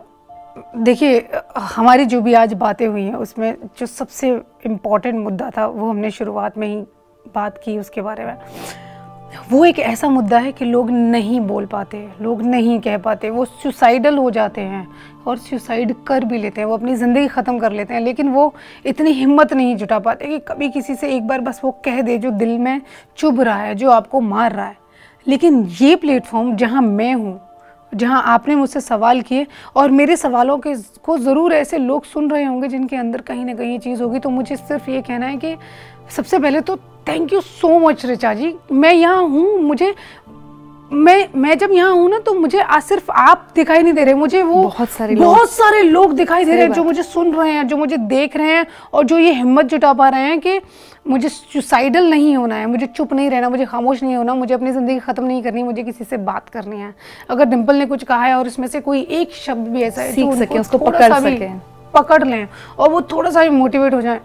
देखिए, 0.76 1.28
हमारी 1.56 2.04
जो 2.06 2.20
भी 2.20 2.34
आज 2.34 2.52
बातें 2.56 2.86
हुई 2.86 3.02
हैं, 3.02 3.14
उसमें 3.16 3.54
जो 3.78 3.86
सबसे 3.86 4.30
इंपॉर्टेंट 4.66 5.18
मुद्दा 5.18 5.50
था, 5.50 5.66
वो 5.66 5.90
हमने 5.90 6.10
शुरुआत 6.10 6.58
में 6.58 6.66
ही 6.68 6.80
बात 7.24 7.60
की 7.64 7.78
उसके 7.78 8.02
बारे 8.02 8.24
में। 8.24 8.36
वो 9.50 9.64
एक 9.64 9.78
ऐसा 9.78 10.08
मुद्दा 10.08 10.38
है 10.38 10.52
कि 10.52 10.64
लोग 10.64 10.90
नहीं 10.90 11.40
बोल 11.40 11.66
पाते, 11.66 11.98
लोग 12.20 12.42
नहीं 12.42 12.78
कह 12.80 12.96
पाते, 12.98 13.30
वो 13.30 13.44
सुसाइडल 13.44 14.16
हो 14.18 14.30
जाते 14.30 14.60
हैं 14.60 14.86
और 15.26 15.38
सुसाइड 15.38 15.94
कर 16.06 16.24
भी 16.24 16.38
लेते 16.38 16.60
हैं, 16.60 16.68
वो 16.68 16.76
अपनी 16.76 16.94
ज़िंदगी 16.94 17.26
ख़त्म 17.28 17.58
कर 17.58 17.72
लेते 17.72 17.94
हैं, 17.94 18.00
लेकिन 18.00 18.28
वो 18.28 18.52
इतनी 18.86 19.10
हिम्मत 19.12 19.52
नहीं 19.52 19.76
जुटा 19.76 19.98
पाते 19.98 20.26
कि 20.26 20.38
कभी 20.48 20.68
किसी 20.70 20.94
से 20.94 21.14
एक 21.16 21.26
बार 21.26 21.40
बस 21.40 21.60
वो 21.64 21.70
कह 21.84 22.00
दे 22.02 22.18
जो 22.18 22.30
दिल 22.32 22.58
में 22.58 22.80
चुभ 23.18 23.40
रहा 23.40 23.56
है, 23.56 23.74
जो 23.74 23.90
आपको 23.90 24.20
मार 24.20 24.52
रहा 24.52 24.66
है। 24.66 24.76
लेकिन 25.26 25.64
ये 25.80 25.94
प्लेटफॉर्म 25.96 26.56
जहाँ 26.56 26.82
मैं 26.82 27.14
हूँ, 27.14 27.40
जहाँ 27.92 28.22
आपने 28.26 28.54
मुझसे 28.54 28.80
सवाल 28.80 29.20
किए 29.22 29.46
और 29.76 29.90
मेरे 29.90 30.16
सवालों 30.16 30.56
के 30.58 30.74
को 31.04 31.16
ज़रूर 31.18 31.52
ऐसे 31.52 31.78
लोग 31.78 32.04
सुन 32.04 32.30
रहे 32.30 32.44
होंगे 32.44 32.68
जिनके 32.68 32.96
अंदर 32.96 33.20
कहीं 33.20 33.44
ना 33.44 33.54
कहीं 33.54 33.72
ये 33.72 33.78
चीज़ 33.78 34.02
होगी 34.02 34.18
तो 34.18 34.30
मुझे 34.30 34.56
सिर्फ़ 34.56 34.90
ये 34.90 35.00
कहना 35.02 35.26
है 35.26 35.36
कि 35.36 35.54
सबसे 36.10 36.38
पहले 36.38 36.60
तो 36.60 36.76
thank 37.08 37.32
you 37.32 37.40
so 37.40 37.78
much 37.78 38.04
Richa 38.06 38.34
ji. 38.34 38.54
मैं 38.72 38.92
यहाँ 38.94 39.22
हूँ 39.24 39.60
मुझे 39.60 39.94
मैं 40.92 41.28
मैं 41.36 41.56
जब 41.58 41.72
यहाँ 41.72 41.92
हूँ 41.92 42.08
ना 42.10 42.18
तो 42.18 42.32
मुझे 42.34 42.60
आज 42.60 42.82
सिर्फ़ 42.82 43.10
आप 43.12 43.46
दिखाई 43.54 43.82
नहीं 43.82 43.92
दे 43.92 44.04
रहे। 44.04 44.14
मुझे 44.14 44.42
वो 44.42 44.62
बहुत 44.62 44.88
सारे 44.90 45.14
बहुत 45.14 45.38
लोग 45.38 45.48
सारे 45.48 45.82
लोग 45.82 46.12
दिखाई 46.14 46.44
दे 46.44 46.52
रहे 46.52 46.62
हैं 46.62 46.72
जो 46.72 46.84
मुझे 46.84 47.02
सुन 47.02 47.32
रहे 47.34 47.52
हैं 47.52 47.66
जो 47.68 47.76
मुझे 47.76 47.96
देख 47.96 48.36
रहे 48.36 48.54
हैं 48.54 48.66
और 48.92 49.04
जो 49.04 49.18
ये 49.18 49.32
हिम्मत 49.32 49.66
जुटा 49.66 49.92
पा 49.92 50.08
रहे 50.08 50.22
हैं 50.22 50.38
कि 50.40 50.60
मुझे 51.08 51.28
सुसाइडल 51.28 52.10
नहीं 52.10 52.36
होना 52.36 52.54
है 52.54 52.66
मुझे 52.66 52.86
चुप 52.86 53.12
नहीं 53.12 53.30
रहना 53.30 53.48
मुझे 53.48 53.64
खामोश 53.66 54.02
नहीं 54.02 54.16
होना 54.16 54.34
मुझे 54.34 54.54
अपनी 54.54 54.72
ज़िंदगी 54.72 54.98
ख़त्म 54.98 55.24
नहीं 55.24 55.42
करनी 55.42 55.62
मुझे 55.62 55.82
किसी 55.82 56.04
से 56.04 56.16
बात 56.18 56.48
करनी 56.48 56.76
है। 56.76 56.94
अगर 57.30 57.44
डिम्पल 57.46 57.76
ने 57.76 57.86
कुछ 57.86 58.02
कहा 58.04 58.24
है 58.24 58.34
और 58.34 58.46
इसमें 58.46 58.66
से 58.68 58.80
कोई 58.80 59.00
एक 59.12 59.34
शब्द 59.36 59.68
भी 59.68 59.82
ऐसा 59.82 60.02
है 60.02 60.12
सीख 60.12 60.34
सके, 60.34 60.58
उसको 60.58 60.78
पकड़ 60.78 61.12
सकें। 61.12 61.60
पकड़ 61.94 62.24
लें 62.24 62.48
और 62.78 62.90
वो 62.90 63.00
थोड़ा 63.02 63.30
सा 63.30 63.42
भी 63.42 63.48
मोटिवेट 63.50 63.94
हो 63.94 64.00
जाए। 64.00 64.20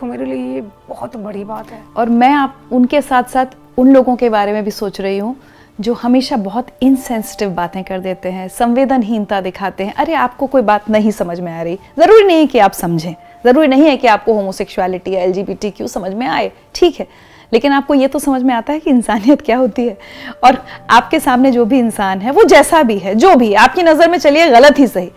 तो 0.00 0.06
मेरे 0.06 0.24
लिए 0.24 0.54
ये 0.54 0.60
बहुत 0.88 1.16
बड़ी 1.16 1.44
बात 1.44 1.70
है। 1.70 1.82
और 1.96 2.08
मैं 2.08 2.32
आप, 2.32 2.60
उनके 2.72 3.02
साथ 3.02 3.22
साथ 3.22 3.46
उन 3.78 3.92
लोगों 3.92 4.16
के 4.16 4.28
बारे 4.28 4.52
में 4.52 4.64
भी 4.64 4.70
सोच 4.70 5.00
रही 5.00 5.18
हूँ, 5.18 5.36
जो 5.80 5.94
हमेशा 5.94 6.36
बहुत 6.36 6.66
इनसेंसिटिव 6.82 7.50
बातें 7.50 7.84
कर 7.84 7.98
देते 7.98 8.28
हैं, 8.28 8.48
संवेदनहीनता 8.48 9.40
दिखाते 9.40 9.84
हैं। 9.84 9.94
अरे, 9.94 10.14
आपको 10.14 10.46
कोई 10.46 10.62
बात 10.62 10.90
नहीं 10.90 11.10
समझ 11.10 11.40
में 11.40 11.52
आ 11.52 11.62
रही। 11.62 11.78
ज़रूरी 11.98 12.26
नहीं 12.26 12.38
है 12.38 12.46
कि 12.46 12.58
आप 12.58 12.72
समझें। 12.72 13.14
ज़रूरी 13.44 13.68
नहीं 13.68 13.84
है 13.84 13.96
कि 13.96 14.06
आपको 14.06 14.34
होमोसेक्सुअलिटी 14.34 15.10
या 15.10 15.20
एल 15.20 15.86
समझ 15.86 16.14
में 16.14 16.26
आए। 16.26 16.52
ठीक 16.74 17.00
है। 17.00 17.06
लेकिन 17.52 17.72
आपको 17.72 17.94
ये 17.94 18.08
तो 18.08 18.18
समझ 18.18 18.42
में 18.42 18.54
आता 18.54 18.72
है 18.72 18.80
कि 18.80 18.90
इंसानियत 18.90 19.40
क्या 19.40 19.56
होती 19.56 19.86
है। 19.86 19.98
और 20.44 20.66
आपके 20.90 21.20
सामने 21.20 21.52
जो 21.52 21.64
भी 21.64 21.78
इंसान 21.78 22.20
है, 22.20 22.30
वो 22.30 22.44
जैसा 22.44 22.82
भी 22.82 22.98
है, 22.98 23.14
जो 23.14 23.36
भी 23.36 23.54
आपकी 23.54 23.82
नज़र 23.82 24.10
में 24.10 24.18
चलिए 24.18 24.48
गलत 24.48 24.78
ही 24.78 24.86
सही। 24.86 25.10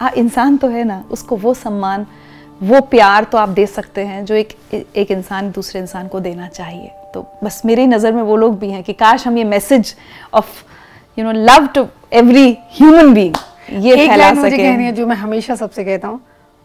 हाँ 0.00 0.10
इंसान 0.10 0.56
तो 0.56 0.68
है 0.68 0.84
ना, 0.84 1.04
उसको 1.10 1.36
वो 1.36 1.54
सम्मान 1.54 2.06
वो 2.60 2.80
प्यार 2.90 3.24
तो 3.24 3.38
आप 3.38 3.48
दे 3.48 3.66
सकते 3.66 4.00
हैं 4.00 4.24
जो 4.24 4.34
एक 4.34 4.56
एक 4.72 5.10
इंसान 5.10 5.50
दूसरे 5.50 5.80
इंसान 5.80 6.08
को 6.08 6.20
देना 6.20 6.48
चाहिए। 6.48 6.90
तो 7.14 7.26
बस 7.44 7.60
मेरी 7.64 7.86
नज़र 7.86 8.12
में 8.12 8.22
वो 8.22 8.36
लोग 8.36 8.58
भी 8.58 8.70
हैं 8.70 8.82
कि 8.82 8.92
काश 8.94 9.26
हम 9.26 9.38
ये 9.38 9.44
message 9.44 9.94
of 10.34 10.62
you 11.16 11.24
know 11.24 11.32
love 11.34 11.66
to 11.66 11.86
every 12.12 12.50
human 12.72 13.12
being 13.14 13.34
ये 13.84 13.94
एक 13.94 14.10
फैला 14.10 14.32
मुझे 14.32 14.56
कहनी 14.56 14.84
है 14.84 14.92
जो 14.92 15.06
मैं 15.06 15.16
हमेशा 15.16 15.54
सबसे 15.54 15.84
कहता 15.84 16.08
हूँ 16.08 16.20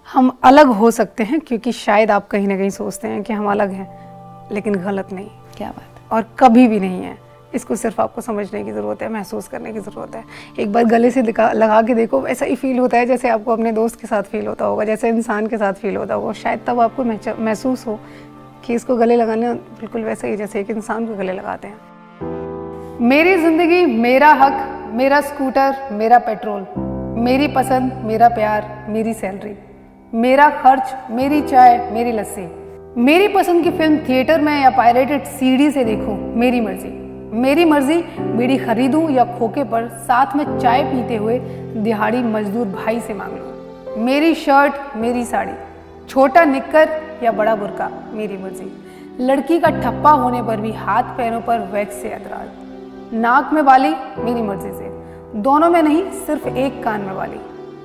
हम 0.08 0.38
अलग 0.44 0.68
हो 0.78 0.92
सकते 0.92 1.24
हैं 1.24 1.40
क्योंकि 1.40 1.72
शायद 1.72 2.12
आप 2.12 2.28
कहीं 2.28 2.48
ना 2.48 2.58
कहीं 2.58 2.70
सोचते 2.70 3.08
हैं 3.08 3.22
कि 3.24 3.34
हम 3.34 3.50
अलग 3.52 3.72
हैं 3.72 3.88
लेकिन 4.52 4.76
गलत 4.76 5.14
नहीं। 5.14 5.28
क्या 5.58 5.70
बात 5.70 6.12
और 6.14 6.26
कभी 6.40 6.68
भी 6.68 6.80
नहीं 6.80 7.04
है। 7.04 7.18
इसको 7.56 7.76
सिर्फ़ 7.76 8.02
आपको 8.02 8.22
समझने 8.22 8.64
की 8.64 8.72
ज़रूरत 8.72 9.02
है, 9.02 9.10
महसूस 9.10 9.48
करने 9.48 9.74
की 9.74 9.80
ज़रूरत 9.80 10.16
है। 10.16 10.24
एक 10.60 10.72
बार 10.74 10.84
गले 10.86 11.12
से 11.12 11.22
लगा 11.22 11.82
के 11.82 11.94
देखो, 11.96 12.26
ऐसा 12.28 12.46
ही 12.46 12.56
फील 12.56 12.80
होता 12.80 12.98
है 12.98 13.06
जैसे 13.06 13.30
आपको 13.30 13.52
अपने 13.54 13.72
दोस्त 13.72 14.00
के 14.02 14.08
साथ 14.08 14.24
फील 14.24 14.48
होता 14.48 14.66
होगा, 14.66 14.84
जैसे 14.84 15.10
इंसान 15.10 15.48
के 15.48 15.58
साथ 15.58 15.74
फील 15.74 15.96
होता 15.98 16.14
होगा। 16.14 16.34
शायद 16.34 16.60
तब 16.68 16.80
आपको 16.80 17.04
महसूस 17.04 17.88
हो 17.88 18.00
कि 18.66 18.74
इसको 18.74 18.96
गले 18.96 19.16
लगाना 19.16 19.54
बिल्कुल 19.54 20.04
वैसा 20.04 20.28
ही 20.28 20.38
जैसे 20.38 20.60
एक 20.60 20.70
इंसान 20.70 21.08
को 21.08 21.16
गले 21.16 21.34
लगाते 21.34 21.68
हैं। 21.68 21.78
मेरी 23.02 23.36
ज़िंदगी 23.38 23.86
मेरा 23.86 24.32
हक, 24.34 24.90
मेरा 24.94 25.22
स्कूटर, 25.22 25.76
मेरा 25.92 26.20
पेट्रोल, 26.20 26.66
मेरी 27.24 27.48
पसंद, 27.48 27.94
मेरा 28.06 28.30
प्यार, 28.30 28.86
मेरी 28.90 29.14
सैलरी, 29.14 29.56
मेरा 30.14 30.50
खर्च, 30.62 30.96
मेरी 31.12 31.42
चाय, 31.42 31.78
मेरी 31.92 32.12
लस्सी। 32.12 32.48
मेरी 32.98 33.28
पसंद 33.28 33.64
की 33.64 33.72
फ़िल्म 33.72 33.98
थिएटर 34.00 34.42
में 34.42 34.62
या 34.62 34.70
पायरेटेड 34.70 35.24
सीडी 35.30 35.70
से 35.72 35.84
देखूँ, 35.84 36.18
मेरी 36.36 36.62
मर्ज़ी। 36.62 37.03
मेरी 37.34 37.64
मर्ज़ी, 37.66 37.98
बीड़ी 38.20 38.58
खरीदूं 38.58 39.10
या 39.10 39.24
खोके 39.38 39.64
पर 39.64 39.88
साथ 40.00 40.36
में 40.36 40.60
चाय 40.60 40.84
पीते 40.84 41.16
हुए 41.16 41.38
दिहाड़ी 41.76 42.22
मजदूर 42.24 42.68
भाई 42.68 43.00
से 43.00 43.14
मांग 43.14 43.32
लूँ। 43.32 44.04
मेरी 44.04 44.34
शर्ट, 44.36 44.74
मेरी 44.96 45.24
साड़ी, 45.26 45.54
छोटा 46.10 46.44
निक्कर 46.46 46.90
या 47.24 47.32
बड़ा 47.32 47.56
बुरका, 47.56 47.90
मेरी 48.14 48.38
मर्ज़ी। 48.38 48.72
लड़की 49.20 49.60
का 49.60 49.70
ठप्पा 49.70 50.12
होने 50.12 50.44
पर 50.44 50.62
भी 50.62 50.72
हाथ 50.74 51.18
पैरों 51.18 51.42
पर 51.42 51.60
वैक्स 51.74 52.02
से 52.02 52.10
ऐतराज। 52.10 53.16
नाक 53.16 53.54
में 53.54 53.62
वाली 53.62 53.94
मेरी 54.20 54.42
मर्ज़ी 54.42 54.72
से। 54.72 55.42
दोनों 55.42 55.70
में 55.70 55.82
नहीं, 55.84 56.04
सिर्फ़ 56.26 56.48
एक 56.48 56.84
कान 56.84 57.02
में 57.02 57.14
वाली 57.14 57.40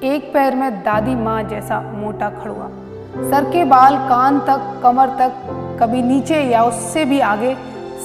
एक 0.08 0.32
पैर 0.32 0.54
में 0.54 0.70
दादी 0.82 1.14
माँ 1.14 1.42
जैसा 1.42 1.80
मोटा 1.94 2.30
खड़ुआ। 2.30 2.70
सर 3.30 3.50
के 3.50 3.64
बाल 3.64 3.96
कान 4.08 4.40
तक, 4.40 4.80
कमर 4.82 5.16
तक, 5.18 5.78
कभी 5.82 6.02
नीचे 6.02 6.42
या 6.42 6.64
उससे 6.64 7.04
भी 7.04 7.20
आगे, 7.20 7.56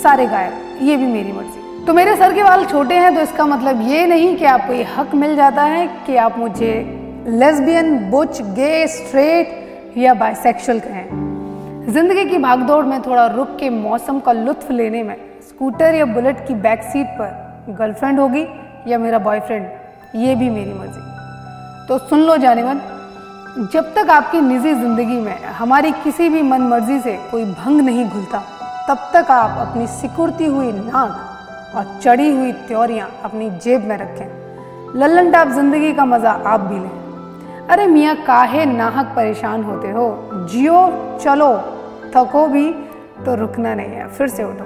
सारे 0.04 0.26
गायब। 0.26 0.62
ये 0.82 0.97
भी 0.97 1.05
मेरी 1.07 1.32
मर्ज़ी। 1.32 1.86
तो 1.86 1.93
मेरे 1.93 2.15
सर 2.15 2.34
के 2.34 2.43
बाल 2.43 2.65
छोटे 2.65 2.95
हैं 2.95 3.13
तो 3.15 3.21
इसका 3.21 3.45
मतलब 3.45 3.82
ये 3.89 4.05
नहीं 4.07 4.36
कि 4.38 4.45
आपको 4.47 4.74
ये 4.74 4.84
हक 4.95 5.13
मिल 5.15 5.36
जाता 5.36 5.63
है 5.63 5.88
कि 6.05 6.15
आप 6.17 6.38
मुझे 6.38 6.74
लेस्बियन 7.30 7.97
बुच 8.09 8.41
गे 8.55 8.88
स्ट्रेट 8.88 9.97
या 9.97 10.13
बाइसेक्सुअल 10.13 10.80
कहें। 10.80 11.91
ज़िंदगी 11.93 12.26
की 12.26 12.38
भागदौड़ 12.38 12.86
में 12.86 13.01
थोड़ा 13.01 13.26
रुक 13.28 13.55
के 13.59 13.69
मौसम 13.69 14.19
का 14.19 14.32
लुत्फ 14.32 14.71
लेने 14.71 15.03
में 15.03 15.15
स्कूटर 15.41 15.95
या 15.95 16.05
बुलेट 16.05 16.47
की 16.47 16.53
बैक 16.61 16.84
सीट 16.84 17.07
पर 17.19 17.76
गर्लफ्रेंड 17.78 18.19
होगी 18.19 18.45
या 18.88 18.97
मेरा 18.97 19.19
बॉयफ्रेंड 19.19 20.15
ये 20.15 20.36
भी 20.36 20.49
मेरी 20.49 20.74
मर्ज़ी। 20.74 21.88
तो 21.88 21.97
सुन 21.99 22.19
लो 22.19 22.38
जाने 22.38 22.63
मन 22.63 22.82
जब 23.74 23.93
तक 23.93 24.09
आपकी 24.09 24.41
निजी 24.41 24.74
ज़िंदगी 24.74 25.19
में 25.19 25.38
हमारी 25.53 25.91
किसी 26.03 26.30
भी 26.30 26.41
मन 26.41 26.61
मर्ज़ी 26.67 26.99
से 26.99 27.17
कोई 27.32 27.45
भंग 27.45 27.82
नहीं 27.82 28.05
घुलता 28.05 28.43
तब 28.90 28.98
तक 29.14 29.32
आप 29.32 29.68
अपनी 29.68 29.88
सिकुड़ती 29.88 30.46
हुई 30.46 30.72
नाक 30.72 31.76
और 31.76 32.00
चढ़ी 32.04 32.30
हुई 32.36 32.52
त्योरियाँ 32.52 33.10
अपनी 33.24 33.50
जेब 33.50 33.84
में 33.84 33.98
रखें। 33.98 35.00
लल्लन 35.00 35.32
टाप 35.32 35.48
ज़िंदगी 35.48 35.94
का 35.94 36.06
मज़ा 36.06 36.32
आप 36.32 36.60
भी 36.60 36.80
लें। 36.80 37.68
अरे 37.68 37.88
मियाँ, 37.88 38.16
काहे 38.16 38.66
नाहक 38.66 39.06
परेशान 39.06 39.64
होते 39.64 39.92
हो? 39.92 40.30
जियो, 40.52 41.18
चलो। 41.24 41.58
थको 42.16 42.48
भी 42.48 42.72
तो 43.26 43.36
रुकना 43.36 43.76
नहीं 43.76 43.90
है, 43.90 44.08
फिर 44.08 44.28
से 44.28 44.44
उठो। 44.44 44.66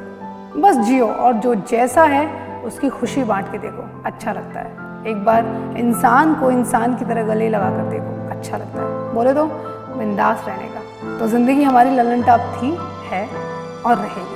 बस 0.62 0.78
जियो 0.78 1.08
और 1.08 1.34
जो 1.34 1.56
जैसा 1.56 2.04
है, 2.04 2.26
उसकी 2.64 2.90
खुशी 2.90 3.24
बांट 3.24 3.52
के 3.52 3.58
देखो। 3.58 4.04
अच्छा 4.06 4.32
लगता 4.32 4.60
है। 4.60 5.06
एक 5.08 5.26
बार 5.26 5.76
इंसान 5.78 6.36
को 6.36 6.52
इंसान 6.52 6.96
की 6.96 7.06
तरह 7.06 7.24
गले 7.24 7.50
लगा 7.50 7.70
कर 7.70 7.90
देखो। 7.90 8.30
अच्छा 8.30 8.58
लगता 8.58 8.82
है। 8.82 9.14
बोले 9.14 9.34
तो 9.34 9.46
बिंदास 9.98 10.44
रहने 10.48 10.68
का। 10.68 11.20
तो 11.20 11.28
ज़िंदगी 11.28 11.64
हमारी 11.64 11.90
ललन 11.90 12.24
टाप 12.24 12.40
थी, 12.40 12.78
है? 13.10 13.47
और 13.86 13.98
रहेगी 13.98 14.27